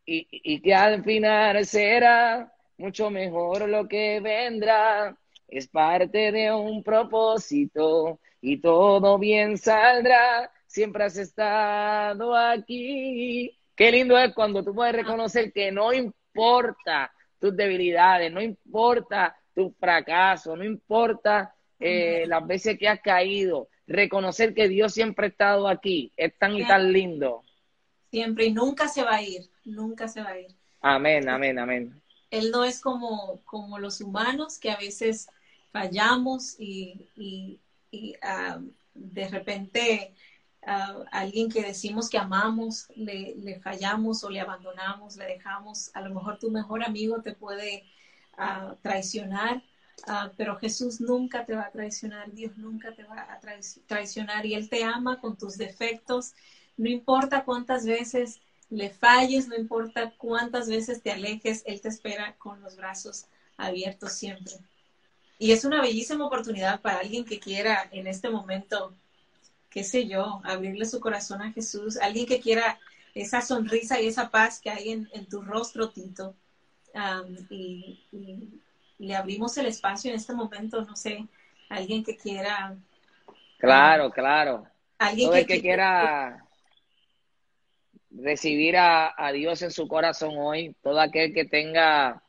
y, 0.08 0.28
y 0.32 0.62
que 0.62 0.74
al 0.74 1.04
final 1.04 1.64
será 1.66 2.52
mucho 2.78 3.10
mejor 3.12 3.68
lo 3.68 3.88
que 3.88 4.20
vendrá, 4.20 5.16
es 5.48 5.68
parte 5.68 6.32
de 6.32 6.52
un 6.52 6.84
propósito 6.84 8.20
y 8.42 8.58
todo 8.58 9.18
bien 9.18 9.58
saldrá, 9.58 10.52
siempre 10.66 11.06
has 11.06 11.18
estado 11.18 12.36
aquí. 12.36 13.58
Qué 13.76 13.92
lindo 13.92 14.18
es 14.18 14.34
cuando 14.34 14.64
tú 14.64 14.74
puedes 14.74 14.96
reconocer 14.96 15.52
que 15.52 15.72
no 15.72 15.94
importa 15.94 17.12
tus 17.40 17.56
debilidades, 17.56 18.32
no 18.32 18.42
importa 18.42 19.36
tu 19.54 19.72
fracaso, 19.80 20.56
no 20.56 20.64
importa 20.64 21.54
eh, 21.80 22.26
las 22.28 22.46
veces 22.46 22.78
que 22.78 22.88
has 22.88 23.02
caído, 23.02 23.70
reconocer 23.86 24.54
que 24.54 24.68
Dios 24.68 24.94
siempre 24.94 25.28
ha 25.28 25.30
estado 25.30 25.68
aquí, 25.68 26.12
es 26.18 26.38
tan 26.38 26.56
y 26.56 26.66
tan 26.66 26.92
lindo. 26.92 27.44
Siempre 28.10 28.46
y 28.46 28.54
nunca 28.54 28.88
se 28.88 29.04
va 29.04 29.16
a 29.16 29.22
ir, 29.22 29.42
nunca 29.68 30.08
se 30.08 30.22
va 30.22 30.30
a 30.30 30.40
ir. 30.40 30.56
Amén, 30.82 31.28
amén, 31.30 31.60
amén. 31.60 32.02
Él 32.32 32.52
no 32.52 32.64
es 32.64 32.82
como, 32.82 33.42
como 33.46 33.80
los 33.80 34.02
humanos 34.02 34.58
que 34.58 34.72
a 34.72 34.78
veces 34.78 35.28
fallamos 35.72 36.56
y, 36.60 37.08
y, 37.92 38.16
ah, 38.22 38.60
de 38.94 39.28
repente 39.28 40.14
a 40.66 41.06
alguien 41.12 41.50
que 41.50 41.62
decimos 41.62 42.10
que 42.10 42.18
amamos 42.18 42.88
le, 42.96 43.36
le, 43.38 43.60
fallamos 43.62 44.24
o 44.24 44.30
le 44.30 44.42
abandonamos, 44.42 45.16
le 45.16 45.26
dejamos. 45.26 45.92
A 45.94 46.02
lo 46.02 46.14
mejor 46.14 46.40
tu 46.40 46.52
mejor 46.52 46.84
amigo 46.84 47.22
te 47.22 47.34
puede 47.34 47.86
uh, 48.38 48.76
traicionar, 48.82 49.64
uh, 50.08 50.30
pero 50.36 50.58
Jesús 50.58 51.00
nunca 51.00 51.46
te 51.46 51.56
va 51.56 51.68
a 51.68 51.72
traicionar, 51.72 52.32
Dios 52.34 52.58
nunca 52.58 52.94
te 52.94 53.04
va 53.04 53.22
a 53.22 53.40
traicionar 53.88 54.46
y 54.46 54.56
Él 54.56 54.70
te 54.70 54.84
ama 54.84 55.22
con 55.22 55.38
tus 55.38 55.58
defectos. 55.58 56.34
No 56.76 56.90
importa 56.90 57.46
cuántas 57.46 57.86
veces 57.86 58.42
le 58.70 58.90
falles, 58.90 59.48
no 59.48 59.56
importa 59.56 60.14
cuántas 60.18 60.68
veces 60.68 61.02
te 61.02 61.12
alejes, 61.12 61.64
Él 61.66 61.82
te 61.82 61.90
espera 61.90 62.36
con 62.38 62.62
los 62.62 62.76
brazos 62.76 63.26
abiertos 63.56 64.14
siempre. 64.14 64.54
Y 65.40 65.52
es 65.52 65.66
una 65.66 65.82
bellísima 65.82 66.26
oportunidad 66.26 66.82
para 66.82 67.00
alguien 67.00 67.24
que 67.24 67.40
quiera 67.40 67.88
en 67.92 68.08
este 68.08 68.30
momento, 68.30 68.94
qué 69.70 69.84
sé 69.84 70.08
yo, 70.08 70.42
abrirle 70.44 70.86
su 70.86 71.00
corazón 71.00 71.42
a 71.42 71.52
Jesús, 71.52 71.98
alguien 71.98 72.26
que 72.26 72.40
quiera 72.40 72.80
esa 73.14 73.42
sonrisa 73.42 74.00
y 74.02 74.08
esa 74.08 74.30
paz 74.30 74.60
que 74.60 74.70
hay 74.70 74.90
en, 74.90 75.26
tu 75.28 75.42
rostro, 75.42 75.90
Tito. 75.90 76.36
y, 77.50 78.00
le 79.00 79.16
abrimos 79.16 79.56
el 79.58 79.68
espacio 79.68 80.10
en 80.10 80.18
este 80.18 80.34
momento, 80.34 80.84
no 80.84 80.96
sé, 80.96 81.28
alguien 81.70 82.04
que 82.04 82.18
quiera. 82.18 82.76
Claro, 83.60 84.10
claro. 84.10 84.66
Alguien 84.98 85.32
que, 85.32 85.46
que, 85.46 85.62
quiera 85.62 86.47
recibir 88.22 88.76
a, 88.78 89.14
Dios 89.34 89.62
en 89.62 89.72
su 89.72 89.88
corazón 89.88 90.36
hoy, 90.38 90.76
todo 90.82 91.00
aquel 91.00 91.34
que 91.34 91.46
tenga 91.46 92.22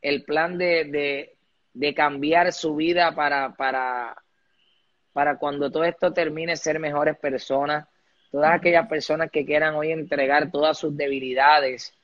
el 0.00 0.24
plan 0.24 0.58
de, 0.58 1.34
de, 1.72 1.94
cambiar 1.94 2.52
su 2.52 2.76
vida 2.76 3.14
para, 3.14 3.54
para, 3.54 4.16
para 5.12 5.38
cuando 5.38 5.70
todo 5.70 5.84
esto 5.84 6.12
termine 6.12 6.56
ser 6.56 6.78
mejores 6.78 7.16
personas, 7.18 7.86
todas 8.30 8.54
aquellas 8.54 8.88
personas 8.88 9.30
que 9.30 9.44
quieran 9.44 9.74
hoy 9.74 9.90
entregar 9.92 10.50
todas 10.50 10.78
sus 10.78 10.96
debilidades 10.96 11.94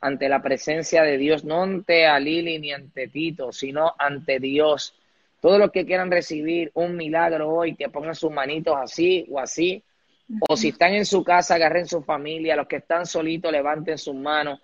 ante 0.00 0.28
la 0.28 0.42
presencia 0.42 1.02
de 1.02 1.16
Dios, 1.16 1.44
no 1.44 1.62
ante 1.62 2.06
a 2.06 2.18
Lili 2.18 2.58
ni 2.58 2.72
ante 2.72 3.06
Tito, 3.06 3.52
sino 3.52 3.94
ante 3.98 4.40
Dios. 4.40 4.94
Todos 5.40 5.58
los 5.58 5.70
que 5.70 5.86
quieran 5.86 6.10
recibir 6.10 6.70
un 6.74 6.96
milagro 6.96 7.50
hoy, 7.50 7.76
que 7.76 7.88
pongan 7.88 8.14
sus 8.14 8.32
manitos 8.32 8.76
así 8.76 9.26
o 9.30 9.38
así, 9.38 9.84
o 10.48 10.56
si 10.56 10.68
están 10.68 10.94
en 10.94 11.06
su 11.06 11.24
casa, 11.24 11.54
agarren 11.54 11.86
su 11.86 12.02
familia. 12.02 12.56
Los 12.56 12.66
que 12.66 12.76
están 12.76 13.06
solitos, 13.06 13.52
levanten 13.52 13.98
sus 13.98 14.14
manos 14.14 14.60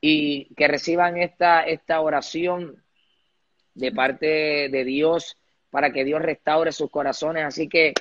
y 0.00 0.54
que 0.54 0.68
reciban 0.68 1.16
esta, 1.16 1.62
esta 1.62 2.00
oración 2.00 2.82
de 3.74 3.92
parte 3.92 4.26
de 4.68 4.84
Dios 4.84 5.36
para 5.70 5.92
que 5.92 6.04
Dios 6.04 6.22
restaure 6.22 6.72
sus 6.72 6.90
corazones. 6.90 7.44
Así 7.44 7.68
que 7.68 7.94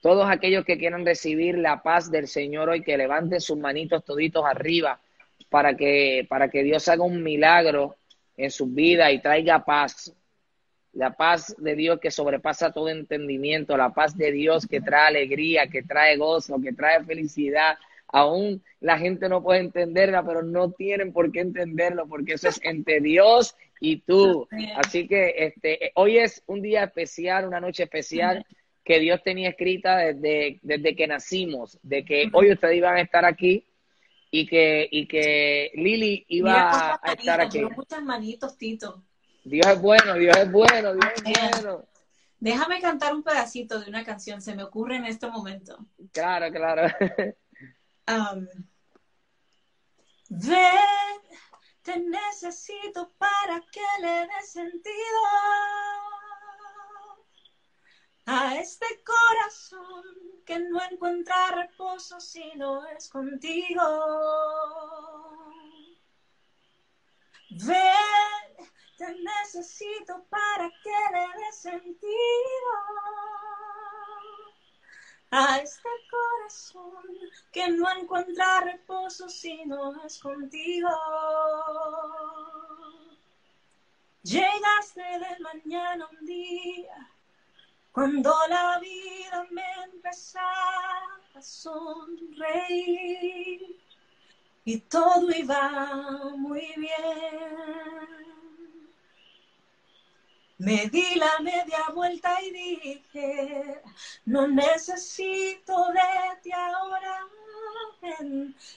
todos 0.00 0.28
aquellos 0.28 0.64
que 0.64 0.78
quieran 0.78 1.06
recibir 1.06 1.58
la 1.58 1.82
paz 1.82 2.10
del 2.10 2.26
Señor 2.26 2.68
hoy, 2.68 2.82
que 2.82 2.96
levanten 2.96 3.40
sus 3.40 3.56
manitos 3.56 4.04
toditos 4.04 4.44
arriba 4.44 5.00
para 5.48 5.76
que, 5.76 6.26
para 6.28 6.48
que 6.48 6.62
Dios 6.62 6.88
haga 6.88 7.04
un 7.04 7.22
milagro 7.22 7.96
en 8.36 8.50
sus 8.50 8.72
vidas 8.72 9.12
y 9.12 9.20
traiga 9.20 9.64
paz 9.64 10.12
la 10.92 11.16
paz 11.16 11.54
de 11.58 11.74
Dios 11.74 12.00
que 12.00 12.10
sobrepasa 12.10 12.72
todo 12.72 12.88
entendimiento, 12.88 13.76
la 13.76 13.94
paz 13.94 14.16
de 14.16 14.30
Dios 14.30 14.66
que 14.66 14.80
trae 14.80 15.08
alegría, 15.08 15.66
que 15.68 15.82
trae 15.82 16.16
gozo, 16.16 16.60
que 16.60 16.72
trae 16.72 17.02
felicidad. 17.04 17.78
Aún 18.08 18.62
la 18.80 18.98
gente 18.98 19.28
no 19.28 19.42
puede 19.42 19.60
entenderla, 19.60 20.22
pero 20.22 20.42
no 20.42 20.70
tienen 20.72 21.12
por 21.12 21.32
qué 21.32 21.40
entenderlo, 21.40 22.06
porque 22.06 22.34
eso 22.34 22.48
es 22.48 22.60
entre 22.62 23.00
Dios 23.00 23.56
y 23.80 24.02
tú. 24.02 24.46
Así 24.76 25.08
que 25.08 25.34
este, 25.38 25.92
hoy 25.94 26.18
es 26.18 26.42
un 26.46 26.60
día 26.60 26.84
especial, 26.84 27.46
una 27.46 27.60
noche 27.60 27.84
especial 27.84 28.44
que 28.84 28.98
Dios 28.98 29.22
tenía 29.22 29.50
escrita 29.50 29.96
desde, 29.96 30.58
desde 30.62 30.94
que 30.94 31.06
nacimos, 31.06 31.78
de 31.82 32.04
que 32.04 32.28
hoy 32.32 32.52
ustedes 32.52 32.76
iban 32.76 32.96
a 32.96 33.00
estar 33.00 33.24
aquí 33.24 33.66
y 34.30 34.46
que, 34.46 34.88
y 34.90 35.06
que 35.06 35.70
Lili 35.74 36.26
iba 36.28 36.98
a 37.00 37.12
estar 37.12 37.40
aquí. 37.40 37.62
Muchas 37.62 38.02
manitos, 38.02 38.58
Tito. 38.58 39.02
Dios 39.44 39.66
es 39.66 39.80
bueno, 39.80 40.14
Dios 40.14 40.36
es 40.36 40.50
bueno, 40.50 40.94
Dios 40.94 41.12
es 41.16 41.62
bueno. 41.62 41.84
Déjame 42.38 42.80
cantar 42.80 43.14
un 43.14 43.22
pedacito 43.22 43.78
de 43.78 43.88
una 43.88 44.04
canción, 44.04 44.42
se 44.42 44.54
me 44.54 44.64
ocurre 44.64 44.96
en 44.96 45.04
este 45.04 45.28
momento. 45.28 45.78
Claro, 46.12 46.50
claro. 46.50 46.92
Um, 48.08 48.48
ven, 50.28 51.22
te 51.82 52.00
necesito 52.00 53.12
para 53.16 53.60
que 53.70 53.80
le 54.00 54.26
dé 54.26 54.42
sentido 54.44 55.20
a 58.26 58.56
este 58.56 58.86
corazón 59.04 60.04
que 60.44 60.58
no 60.58 60.80
encuentra 60.90 61.52
reposo 61.52 62.18
si 62.18 62.52
no 62.56 62.84
es 62.88 63.08
contigo. 63.08 63.82
Ven, 67.50 68.41
te 69.02 69.12
necesito 69.16 70.24
para 70.30 70.70
que 70.82 70.96
le 71.12 71.26
dé 71.38 71.52
sentido 71.52 72.72
a 75.32 75.58
este 75.58 75.88
corazón 76.08 77.04
que 77.50 77.68
no 77.70 77.90
encuentra 77.98 78.60
reposo 78.60 79.28
si 79.28 79.64
no 79.64 80.04
es 80.04 80.20
contigo. 80.20 80.88
Llegaste 84.22 85.02
de 85.02 85.38
mañana 85.40 86.08
un 86.08 86.24
día 86.24 87.10
cuando 87.90 88.32
la 88.48 88.78
vida 88.78 89.48
me 89.50 89.68
empezaba 89.84 91.18
a 91.34 91.42
sonreír 91.42 92.22
y 94.64 94.78
todo 94.78 95.28
iba 95.32 96.36
muy 96.36 96.72
bien. 96.76 98.41
Me 100.64 100.86
di 100.86 101.16
la 101.16 101.40
media 101.40 101.88
vuelta 101.92 102.40
y 102.40 102.52
dije, 102.52 103.82
no 104.26 104.46
necesito 104.46 105.74
de 105.92 106.40
ti 106.40 106.52
ahora, 106.52 107.26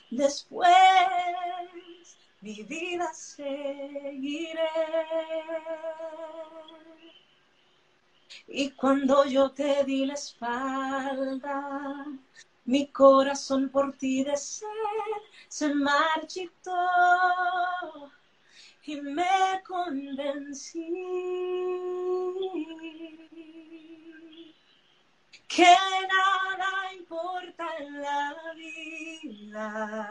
después 0.09 0.67
mi 2.41 2.63
vida 2.63 3.13
seguiré. 3.13 4.67
Y 8.47 8.71
cuando 8.71 9.25
yo 9.25 9.51
te 9.51 9.83
di 9.83 10.07
la 10.07 10.15
espalda, 10.15 12.07
mi 12.63 12.87
corazón 12.87 13.69
por 13.69 13.95
ti 13.95 14.23
de 14.23 14.35
ser 14.35 14.67
se 15.49 15.71
marchitó 15.71 16.71
y 18.87 19.01
me 19.01 19.61
convencí 19.65 20.91
que 25.47 25.75
nada 26.07 26.93
importa 26.93 27.65
en 27.79 28.01
la 28.01 28.35
vida. 28.55 30.05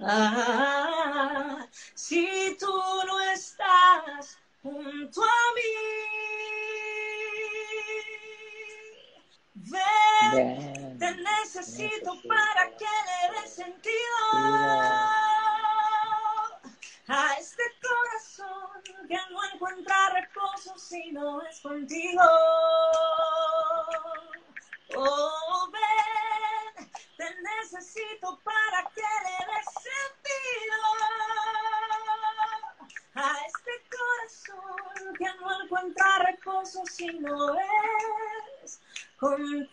Ah, 0.00 1.66
si 1.94 2.56
tú 2.58 2.72
no 3.06 3.20
estás 3.20 4.38
junto 4.62 5.22
a 5.22 5.54
mí, 5.54 5.74
ven, 9.54 10.98
te 10.98 11.14
necesito 11.14 12.20
para 12.26 12.76
que 12.76 12.84
le 12.84 13.40
dé 13.40 13.48
sentido 13.48 15.27
si 20.88 21.12
no 21.12 21.42
es 21.42 21.60
contigo. 21.60 22.22
Oh, 24.96 25.68
ven, 25.70 26.90
te 27.18 27.24
necesito 27.42 28.38
para 28.42 28.90
que 28.94 29.02
le 29.02 29.36
dé 29.48 29.60
sentido 29.84 30.80
a 33.16 33.36
este 33.46 33.72
corazón 33.92 35.14
que 35.18 35.28
no 35.40 35.62
encuentra 35.62 36.18
reposo 36.20 36.82
si 36.86 37.06
no 37.18 37.54
es 38.62 38.80
contigo. 39.18 39.68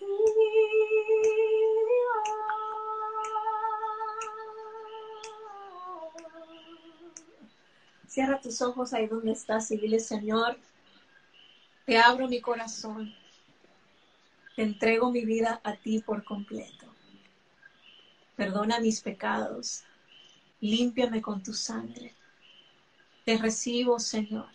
Cierra 8.06 8.42
tus 8.42 8.62
ojos 8.62 8.94
ahí 8.94 9.08
donde 9.08 9.32
estás 9.32 9.72
y 9.72 9.78
dile, 9.78 10.00
Señor, 10.00 10.58
te 11.86 12.00
abro 12.00 12.28
mi 12.28 12.42
corazón, 12.42 13.14
te 14.56 14.64
entrego 14.64 15.12
mi 15.12 15.24
vida 15.24 15.62
a 15.64 15.76
ti 15.76 16.00
por 16.00 16.24
completo. 16.24 16.88
Perdona 18.36 18.80
mis 18.80 19.02
pecados, 19.02 19.84
límpiame 20.62 21.22
con 21.22 21.44
tu 21.44 21.54
sangre. 21.54 22.16
Te 23.24 23.38
recibo, 23.38 24.00
Señor. 24.00 24.50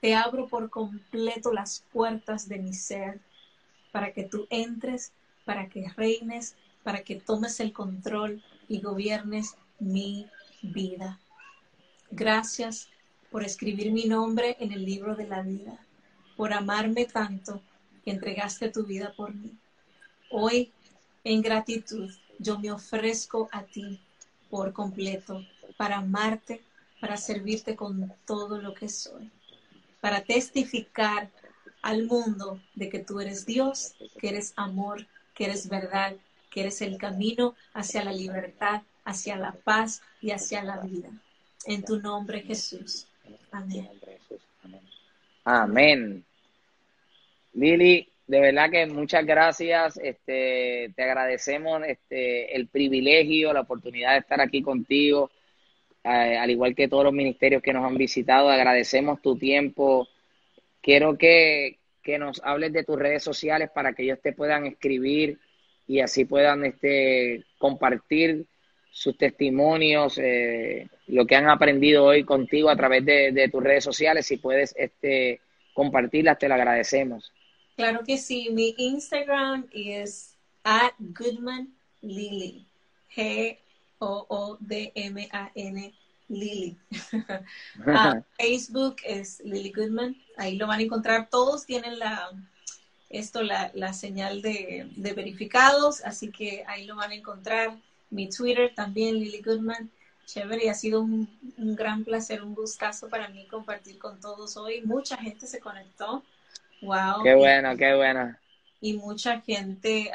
Te 0.00 0.14
abro 0.14 0.46
por 0.48 0.68
completo 0.70 1.52
las 1.52 1.84
puertas 1.92 2.48
de 2.48 2.58
mi 2.58 2.74
ser 2.74 3.20
para 3.90 4.12
que 4.12 4.24
tú 4.24 4.46
entres, 4.50 5.12
para 5.44 5.68
que 5.68 5.88
reines, 5.96 6.56
para 6.84 7.02
que 7.02 7.16
tomes 7.16 7.58
el 7.60 7.72
control 7.72 8.42
y 8.68 8.80
gobiernes 8.80 9.56
mi 9.78 10.28
vida. 10.62 11.18
Gracias 12.10 12.88
por 13.30 13.44
escribir 13.44 13.92
mi 13.92 14.04
nombre 14.04 14.56
en 14.60 14.72
el 14.72 14.84
libro 14.84 15.14
de 15.14 15.26
la 15.26 15.42
vida, 15.42 15.78
por 16.36 16.52
amarme 16.52 17.04
tanto 17.04 17.60
que 18.04 18.10
entregaste 18.10 18.70
tu 18.70 18.84
vida 18.84 19.12
por 19.16 19.34
mí. 19.34 19.52
Hoy, 20.30 20.72
en 21.24 21.42
gratitud, 21.42 22.10
yo 22.38 22.58
me 22.58 22.70
ofrezco 22.70 23.48
a 23.52 23.62
ti 23.62 24.00
por 24.50 24.72
completo 24.72 25.44
para 25.76 25.98
amarte, 25.98 26.62
para 27.00 27.16
servirte 27.16 27.76
con 27.76 28.12
todo 28.26 28.60
lo 28.60 28.74
que 28.74 28.88
soy, 28.88 29.30
para 30.00 30.22
testificar 30.22 31.30
al 31.82 32.06
mundo 32.06 32.60
de 32.74 32.88
que 32.88 32.98
tú 32.98 33.20
eres 33.20 33.46
Dios, 33.46 33.94
que 34.18 34.28
eres 34.28 34.52
amor, 34.56 35.06
que 35.34 35.44
eres 35.44 35.68
verdad, 35.68 36.16
que 36.50 36.60
eres 36.62 36.80
el 36.82 36.98
camino 36.98 37.54
hacia 37.72 38.04
la 38.04 38.12
libertad, 38.12 38.82
hacia 39.04 39.36
la 39.36 39.52
paz 39.52 40.02
y 40.20 40.30
hacia 40.30 40.62
la 40.62 40.78
vida. 40.80 41.10
En 41.66 41.84
tu 41.84 42.00
nombre, 42.00 42.42
Jesús. 42.42 43.06
Amén. 43.50 43.88
Amén. 45.44 46.24
Lili, 47.54 48.08
de 48.26 48.40
verdad 48.40 48.70
que 48.70 48.86
muchas 48.86 49.24
gracias. 49.24 49.98
Este, 50.02 50.92
te 50.94 51.02
agradecemos 51.02 51.82
este, 51.86 52.54
el 52.54 52.68
privilegio, 52.68 53.52
la 53.52 53.62
oportunidad 53.62 54.12
de 54.12 54.18
estar 54.18 54.40
aquí 54.40 54.62
contigo, 54.62 55.30
eh, 56.04 56.36
al 56.36 56.50
igual 56.50 56.74
que 56.74 56.88
todos 56.88 57.04
los 57.04 57.12
ministerios 57.12 57.62
que 57.62 57.72
nos 57.72 57.84
han 57.84 57.96
visitado. 57.96 58.50
Agradecemos 58.50 59.22
tu 59.22 59.36
tiempo. 59.36 60.06
Quiero 60.82 61.16
que, 61.16 61.78
que 62.02 62.18
nos 62.18 62.40
hables 62.44 62.72
de 62.72 62.84
tus 62.84 62.98
redes 62.98 63.22
sociales 63.22 63.70
para 63.74 63.94
que 63.94 64.02
ellos 64.02 64.20
te 64.22 64.32
puedan 64.32 64.66
escribir 64.66 65.38
y 65.86 66.00
así 66.00 66.26
puedan 66.26 66.66
este, 66.66 67.44
compartir 67.56 68.46
sus 68.98 69.16
testimonios, 69.16 70.18
eh, 70.18 70.90
lo 71.06 71.24
que 71.24 71.36
han 71.36 71.48
aprendido 71.48 72.06
hoy 72.06 72.24
contigo 72.24 72.68
a 72.68 72.74
través 72.74 73.04
de, 73.04 73.48
tus 73.48 73.62
redes 73.62 73.84
sociales. 73.84 74.26
Si 74.26 74.38
puedes 74.38 74.74
este, 74.76 75.40
compartirlas, 75.72 76.36
te 76.36 76.48
lo 76.48 76.54
agradecemos. 76.54 77.32
Claro 77.76 78.00
que 78.04 78.18
sí. 78.18 78.48
Mi 78.50 78.74
Instagram 78.76 79.68
es 79.70 80.34
at 80.64 80.94
Goodman 80.98 81.72
Lily. 82.02 82.66
G-O-O-D-M-A-N 83.14 83.54
Lily. 86.28 86.76
Ah, 87.86 88.20
Facebook 88.36 88.96
es 89.04 89.38
Lily 89.44 89.70
Goodman. 89.70 90.16
Ahí 90.36 90.56
lo 90.56 90.66
van 90.66 90.80
a 90.80 90.82
encontrar. 90.82 91.28
Todos 91.30 91.66
tienen 91.66 92.00
la 92.00 92.32
esto 93.10 93.44
la, 93.44 93.70
la 93.74 93.92
señal 93.92 94.42
de, 94.42 94.90
de 94.96 95.12
verificados, 95.14 96.04
así 96.04 96.30
que 96.30 96.64
ahí 96.66 96.84
lo 96.84 96.96
van 96.96 97.12
a 97.12 97.14
encontrar 97.14 97.78
mi 98.10 98.28
Twitter 98.28 98.72
también, 98.74 99.14
Lily 99.18 99.42
Goodman. 99.42 99.90
Chévere, 100.26 100.66
y 100.66 100.68
ha 100.68 100.74
sido 100.74 101.00
un, 101.00 101.26
gran 101.56 102.04
placer, 102.04 102.42
un 102.42 102.54
gustazo 102.54 103.08
para 103.08 103.28
mí 103.28 103.46
compartir 103.46 103.98
con 103.98 104.20
todos 104.20 104.58
hoy. 104.58 104.82
Mucha 104.82 105.16
gente 105.16 105.46
se 105.46 105.58
conectó. 105.58 106.22
Wow. 106.82 107.22
Qué 107.24 107.34
bueno, 107.34 107.76
qué 107.76 107.94
bueno. 107.94 108.36
Y 108.80 108.92
mucha 108.92 109.40
gente, 109.40 110.10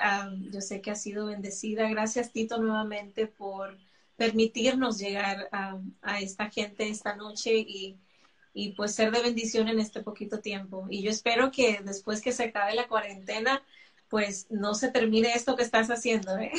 yo 0.52 0.62
sé 0.62 0.82
que 0.82 0.92
ha 0.92 0.96
sido 0.96 1.26
bendecida. 1.26 1.90
Gracias, 1.90 2.32
Tito, 2.32 2.60
nuevamente 2.60 3.26
por 3.26 3.78
permitirnos 4.16 5.00
llegar 5.00 5.50
a 5.52 6.20
esta 6.20 6.50
gente 6.52 6.88
esta 6.88 7.16
noche 7.16 7.56
y, 7.58 7.98
y 8.54 8.74
pues 8.74 8.94
ser 8.94 9.12
de 9.12 9.22
bendición 9.22 9.68
en 9.68 9.80
este 9.80 10.02
poquito 10.02 10.40
tiempo. 10.40 10.86
Y 10.90 11.02
yo 11.02 11.10
espero 11.10 11.52
que 11.52 11.80
después 11.84 12.22
que 12.22 12.32
se 12.32 12.46
acabe 12.46 12.76
la 12.76 12.88
cuarentena, 12.88 13.64
pues 14.10 14.48
no 14.52 14.76
se 14.76 14.92
termine 14.92 15.34
esto 15.34 15.56
que 15.56 15.64
estás 15.64 15.90
haciendo, 15.90 16.38
¿eh? 16.38 16.52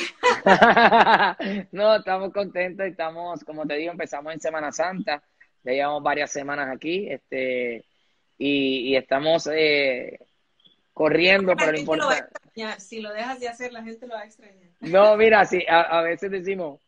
no, 1.72 1.96
estamos 1.96 2.32
contentos 2.32 2.86
y 2.86 2.90
estamos, 2.90 3.44
como 3.44 3.66
te 3.66 3.74
digo, 3.74 3.92
empezamos 3.92 4.32
en 4.32 4.40
Semana 4.40 4.72
Santa, 4.72 5.22
ya 5.62 5.72
llevamos 5.72 6.02
varias 6.02 6.32
semanas 6.32 6.68
aquí, 6.74 7.08
este, 7.08 7.84
y, 8.38 8.96
estamos 8.96 9.48
eh, 9.52 10.18
corriendo, 10.92 11.54
pero 11.56 11.72
lo 11.72 11.78
importante... 11.78 12.24
Si 12.78 13.00
lo 13.00 13.12
dejas 13.12 13.40
de 13.40 13.48
hacer, 13.48 13.72
la 13.72 13.82
gente 13.82 14.06
lo 14.06 14.14
va 14.14 14.20
a 14.20 14.26
extrañar. 14.26 14.70
No, 14.80 15.16
mira, 15.16 15.44
sí, 15.44 15.64
a, 15.68 16.00
veces 16.02 16.30
decimos, 16.30 16.80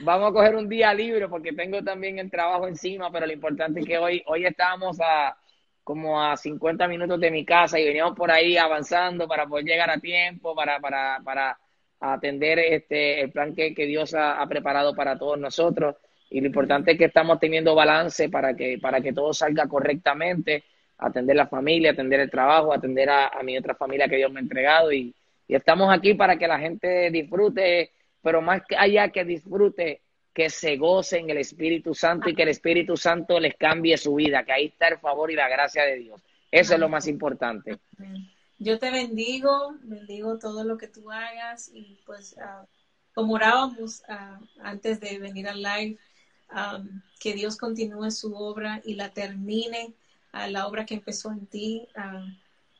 vamos 0.00 0.30
a 0.30 0.32
coger 0.32 0.54
un 0.54 0.68
día 0.68 0.94
libre 0.94 1.28
porque 1.28 1.52
tengo 1.52 1.82
también 1.82 2.18
el 2.18 2.30
trabajo 2.30 2.66
encima, 2.66 3.10
pero 3.10 3.26
lo 3.26 3.32
importante 3.32 3.80
es 3.80 3.86
que 3.86 3.98
hoy, 3.98 4.22
hoy 4.26 4.46
estamos 4.46 4.98
a 5.00 5.36
como 5.84 6.22
a 6.22 6.36
50 6.36 6.86
minutos 6.88 7.20
de 7.20 7.30
mi 7.30 7.44
casa 7.44 7.78
y 7.78 7.84
veníamos 7.84 8.14
por 8.16 8.30
ahí 8.30 8.56
avanzando 8.56 9.26
para 9.26 9.46
poder 9.46 9.64
llegar 9.64 9.90
a 9.90 9.98
tiempo, 9.98 10.54
para, 10.54 10.78
para, 10.80 11.20
para 11.24 11.58
atender 12.00 12.58
este, 12.58 13.20
el 13.20 13.30
plan 13.30 13.54
que, 13.54 13.74
que 13.74 13.86
Dios 13.86 14.14
ha, 14.14 14.44
preparado 14.48 14.94
para 14.94 15.18
todos 15.18 15.38
nosotros. 15.38 15.96
Y 16.30 16.40
lo 16.40 16.46
importante 16.46 16.92
es 16.92 16.98
que 16.98 17.06
estamos 17.06 17.38
teniendo 17.40 17.74
balance 17.74 18.28
para 18.28 18.54
que, 18.54 18.78
para 18.80 19.00
que 19.00 19.12
todo 19.12 19.32
salga 19.32 19.66
correctamente, 19.66 20.64
atender 20.98 21.36
la 21.36 21.46
familia, 21.48 21.90
atender 21.90 22.20
el 22.20 22.30
trabajo, 22.30 22.72
atender 22.72 23.10
a, 23.10 23.30
mi 23.42 23.58
otra 23.58 23.74
familia 23.74 24.08
que 24.08 24.16
Dios 24.16 24.32
me 24.32 24.40
ha 24.40 24.42
entregado. 24.42 24.92
Y, 24.92 25.14
y 25.48 25.54
estamos 25.54 25.92
aquí 25.92 26.14
para 26.14 26.36
que 26.36 26.46
la 26.46 26.58
gente 26.58 27.10
disfrute, 27.10 27.90
pero 28.22 28.40
más 28.40 28.62
allá 28.78 29.08
que 29.08 29.24
disfrute, 29.24 30.02
que 30.32 30.48
se 30.48 30.76
gocen 30.76 31.28
el 31.30 31.38
Espíritu 31.38 31.94
Santo 31.94 32.28
y 32.28 32.34
que 32.34 32.42
el 32.42 32.50
Espíritu 32.50 32.96
Santo 32.96 33.40
les 33.40 33.56
cambie 33.56 33.96
su 33.96 34.14
vida, 34.14 34.44
que 34.44 34.52
ahí 34.52 34.66
está 34.66 34.88
el 34.88 34.98
favor 34.98 35.30
y 35.30 35.34
la 35.34 35.48
gracia 35.48 35.84
de 35.84 35.96
Dios. 35.96 36.22
Eso 36.50 36.74
es 36.74 36.80
lo 36.80 36.88
más 36.88 37.06
importante. 37.06 37.78
Yo 38.58 38.78
te 38.78 38.90
bendigo, 38.90 39.74
bendigo 39.82 40.38
todo 40.38 40.64
lo 40.64 40.76
que 40.76 40.88
tú 40.88 41.10
hagas 41.10 41.70
y 41.72 41.98
pues 42.04 42.36
ah, 42.38 42.66
como 43.14 43.34
orábamos 43.34 44.02
ah, 44.08 44.38
antes 44.62 45.00
de 45.00 45.18
venir 45.18 45.48
al 45.48 45.62
live, 45.62 45.98
que 47.20 47.32
Dios 47.32 47.56
continúe 47.56 48.10
su 48.10 48.34
obra 48.34 48.82
y 48.84 48.94
la 48.94 49.10
termine, 49.10 49.94
a 50.32 50.48
la 50.48 50.66
obra 50.66 50.84
que 50.84 50.94
empezó 50.94 51.30
en 51.30 51.46
ti 51.46 51.86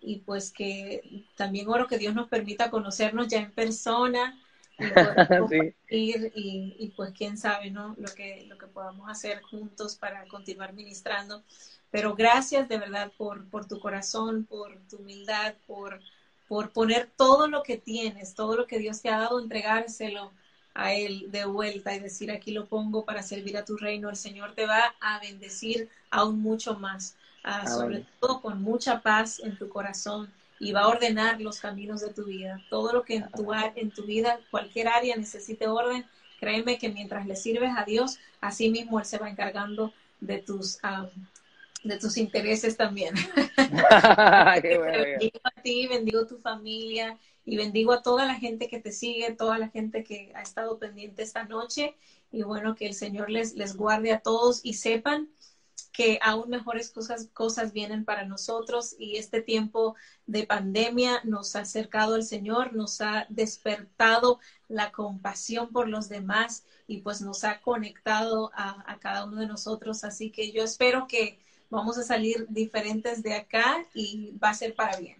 y 0.00 0.18
pues 0.18 0.50
que 0.50 1.24
también 1.36 1.68
oro 1.68 1.86
que 1.86 1.98
Dios 1.98 2.14
nos 2.14 2.28
permita 2.28 2.70
conocernos 2.70 3.28
ya 3.28 3.38
en 3.38 3.52
persona 3.52 4.40
y, 5.90 6.92
pues 6.96 7.12
quién 7.16 7.36
sabe, 7.36 7.70
¿no? 7.70 7.94
Lo 7.98 8.08
que, 8.14 8.46
lo 8.48 8.58
que 8.58 8.66
podamos 8.66 9.08
hacer 9.08 9.42
juntos 9.42 9.96
para 9.96 10.26
continuar 10.26 10.72
ministrando. 10.72 11.42
Pero 11.90 12.14
gracias 12.14 12.68
de 12.68 12.78
verdad 12.78 13.12
por, 13.16 13.48
por 13.48 13.66
tu 13.66 13.80
corazón, 13.80 14.44
por 14.44 14.76
tu 14.88 14.98
humildad, 14.98 15.54
por, 15.66 16.00
por 16.48 16.70
poner 16.70 17.10
todo 17.16 17.48
lo 17.48 17.62
que 17.62 17.76
tienes, 17.76 18.34
todo 18.34 18.56
lo 18.56 18.66
que 18.66 18.78
Dios 18.78 19.02
te 19.02 19.10
ha 19.10 19.18
dado, 19.18 19.40
entregárselo 19.40 20.32
a 20.74 20.94
Él 20.94 21.30
de 21.30 21.44
vuelta 21.44 21.94
y 21.94 21.98
decir, 21.98 22.30
aquí 22.30 22.52
lo 22.52 22.66
pongo 22.66 23.04
para 23.04 23.22
servir 23.22 23.56
a 23.56 23.64
tu 23.64 23.76
reino. 23.76 24.08
El 24.08 24.16
Señor 24.16 24.54
te 24.54 24.66
va 24.66 24.94
a 25.00 25.18
bendecir 25.20 25.88
aún 26.10 26.40
mucho 26.40 26.74
más, 26.74 27.16
ah, 27.42 27.66
sobre 27.66 28.04
todo 28.20 28.40
con 28.40 28.62
mucha 28.62 29.00
paz 29.00 29.40
en 29.40 29.58
tu 29.58 29.68
corazón 29.68 30.32
y 30.60 30.72
va 30.72 30.82
a 30.82 30.88
ordenar 30.88 31.40
los 31.40 31.58
caminos 31.58 32.02
de 32.02 32.12
tu 32.12 32.26
vida. 32.26 32.62
Todo 32.68 32.92
lo 32.92 33.02
que 33.02 33.16
en 33.16 33.30
tu, 33.32 33.50
en 33.54 33.90
tu 33.90 34.04
vida, 34.04 34.38
cualquier 34.50 34.88
área 34.88 35.16
necesite 35.16 35.66
orden, 35.66 36.04
créeme 36.38 36.78
que 36.78 36.90
mientras 36.90 37.26
le 37.26 37.34
sirves 37.34 37.72
a 37.76 37.84
Dios, 37.84 38.18
así 38.42 38.70
mismo 38.70 39.00
Él 39.00 39.06
se 39.06 39.18
va 39.18 39.30
encargando 39.30 39.92
de 40.20 40.38
tus, 40.38 40.78
de 41.82 41.98
tus 41.98 42.18
intereses 42.18 42.76
también. 42.76 43.14
bendigo 44.62 45.40
a 45.42 45.50
ti, 45.62 45.86
bendigo 45.88 46.20
a 46.20 46.26
tu 46.26 46.36
familia 46.36 47.18
y 47.46 47.56
bendigo 47.56 47.92
a 47.92 48.02
toda 48.02 48.26
la 48.26 48.34
gente 48.34 48.68
que 48.68 48.80
te 48.80 48.92
sigue, 48.92 49.32
toda 49.32 49.56
la 49.56 49.70
gente 49.70 50.04
que 50.04 50.30
ha 50.34 50.42
estado 50.42 50.78
pendiente 50.78 51.22
esta 51.22 51.44
noche. 51.44 51.94
Y 52.32 52.42
bueno, 52.42 52.74
que 52.74 52.86
el 52.86 52.94
Señor 52.94 53.30
les, 53.30 53.54
les 53.54 53.74
guarde 53.76 54.12
a 54.12 54.20
todos 54.20 54.60
y 54.62 54.74
sepan 54.74 55.30
que 55.92 56.18
aún 56.22 56.50
mejores 56.50 56.90
cosas, 56.90 57.28
cosas 57.32 57.72
vienen 57.72 58.04
para 58.04 58.24
nosotros 58.24 58.96
y 58.98 59.16
este 59.16 59.40
tiempo 59.40 59.96
de 60.26 60.46
pandemia 60.46 61.20
nos 61.24 61.56
ha 61.56 61.60
acercado 61.60 62.14
al 62.14 62.22
Señor, 62.22 62.72
nos 62.72 63.00
ha 63.00 63.26
despertado 63.28 64.38
la 64.68 64.92
compasión 64.92 65.72
por 65.72 65.88
los 65.88 66.08
demás 66.08 66.64
y 66.86 66.98
pues 66.98 67.20
nos 67.20 67.44
ha 67.44 67.60
conectado 67.60 68.50
a, 68.54 68.98
cada 69.00 69.24
uno 69.24 69.40
de 69.40 69.46
nosotros. 69.46 70.04
Así 70.04 70.30
que 70.30 70.52
yo 70.52 70.62
espero 70.62 71.06
que 71.06 71.38
vamos 71.68 71.98
a 71.98 72.02
salir 72.02 72.46
diferentes 72.48 73.22
de 73.22 73.34
acá 73.34 73.84
y 73.94 74.36
va 74.42 74.50
a 74.50 74.54
ser 74.54 74.74
para 74.74 74.96
bien. 74.98 75.16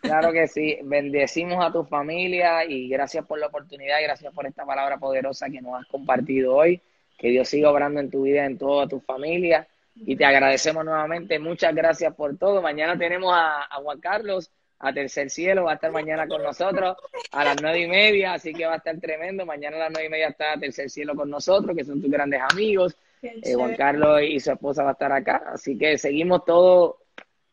Claro 0.00 0.32
que 0.32 0.46
sí, 0.48 0.78
bendecimos 0.84 1.64
a 1.64 1.72
tu 1.72 1.84
familia 1.84 2.64
y 2.64 2.88
gracias 2.88 3.26
por 3.26 3.38
la 3.38 3.46
oportunidad 3.46 3.98
y 4.00 4.04
gracias 4.04 4.32
por 4.32 4.46
esta 4.46 4.64
palabra 4.64 4.98
poderosa 4.98 5.50
que 5.50 5.60
nos 5.60 5.80
has 5.80 5.86
compartido 5.86 6.54
hoy. 6.54 6.80
Que 7.18 7.28
Dios 7.28 7.48
siga 7.48 7.70
obrando 7.70 8.00
en 8.00 8.10
tu 8.10 8.22
vida, 8.22 8.44
en 8.44 8.58
toda 8.58 8.88
tu 8.88 9.00
familia 9.00 9.68
y 9.94 10.16
te 10.16 10.24
agradecemos 10.24 10.84
nuevamente. 10.84 11.38
Muchas 11.38 11.74
gracias 11.74 12.14
por 12.14 12.36
todo. 12.36 12.62
Mañana 12.62 12.98
tenemos 12.98 13.32
a, 13.34 13.68
Juan 13.82 14.00
Carlos, 14.00 14.50
a 14.78 14.92
Tercer 14.92 15.30
Cielo, 15.30 15.64
va 15.64 15.72
a 15.72 15.74
estar 15.74 15.92
mañana 15.92 16.26
con 16.26 16.42
nosotros 16.42 16.96
a 17.30 17.44
las 17.44 17.56
nueve 17.60 17.80
y 17.80 17.86
media, 17.86 18.34
así 18.34 18.52
que 18.52 18.66
va 18.66 18.74
a 18.74 18.76
estar 18.76 18.98
tremendo. 18.98 19.46
Mañana 19.46 19.76
a 19.76 19.80
las 19.80 19.90
nueve 19.92 20.06
y 20.06 20.10
media 20.10 20.28
está 20.28 20.58
Tercer 20.58 20.90
Cielo 20.90 21.14
con 21.14 21.30
nosotros, 21.30 21.76
que 21.76 21.84
son 21.84 22.00
tus 22.00 22.10
grandes 22.10 22.40
amigos. 22.50 22.96
Eh, 23.22 23.54
Juan 23.54 23.76
Carlos 23.76 24.20
y 24.22 24.40
su 24.40 24.50
esposa 24.50 24.82
va 24.82 24.90
a 24.90 24.92
estar 24.94 25.12
acá, 25.12 25.44
así 25.54 25.78
que 25.78 25.96
seguimos 25.96 26.44
todo, 26.44 27.04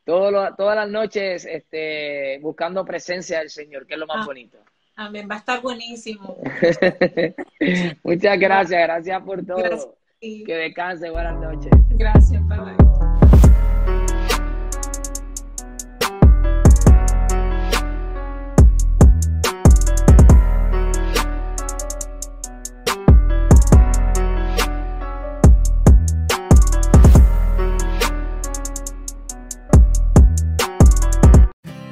todo 0.03 0.55
todas 0.55 0.75
las 0.75 0.89
noches 0.89 1.45
este, 1.45 2.39
buscando 2.41 2.83
presencia 2.83 3.37
del 3.37 3.51
Señor, 3.51 3.85
que 3.85 3.93
es 3.93 3.99
lo 3.99 4.07
más 4.07 4.23
ah, 4.23 4.25
bonito. 4.25 4.57
Amén, 4.95 5.27
va 5.29 5.35
a 5.35 5.37
estar 5.37 5.61
buenísimo. 5.61 6.37
Muchas 8.03 8.39
gracias, 8.39 8.81
gracias 8.81 9.21
por 9.21 9.45
todo. 9.45 9.99
Que 10.22 10.53
descanse, 10.53 11.09
buenas 11.09 11.39
noches. 11.39 11.72
Gracias, 11.91 12.45
bye 12.47 12.59
bye. 12.59 12.88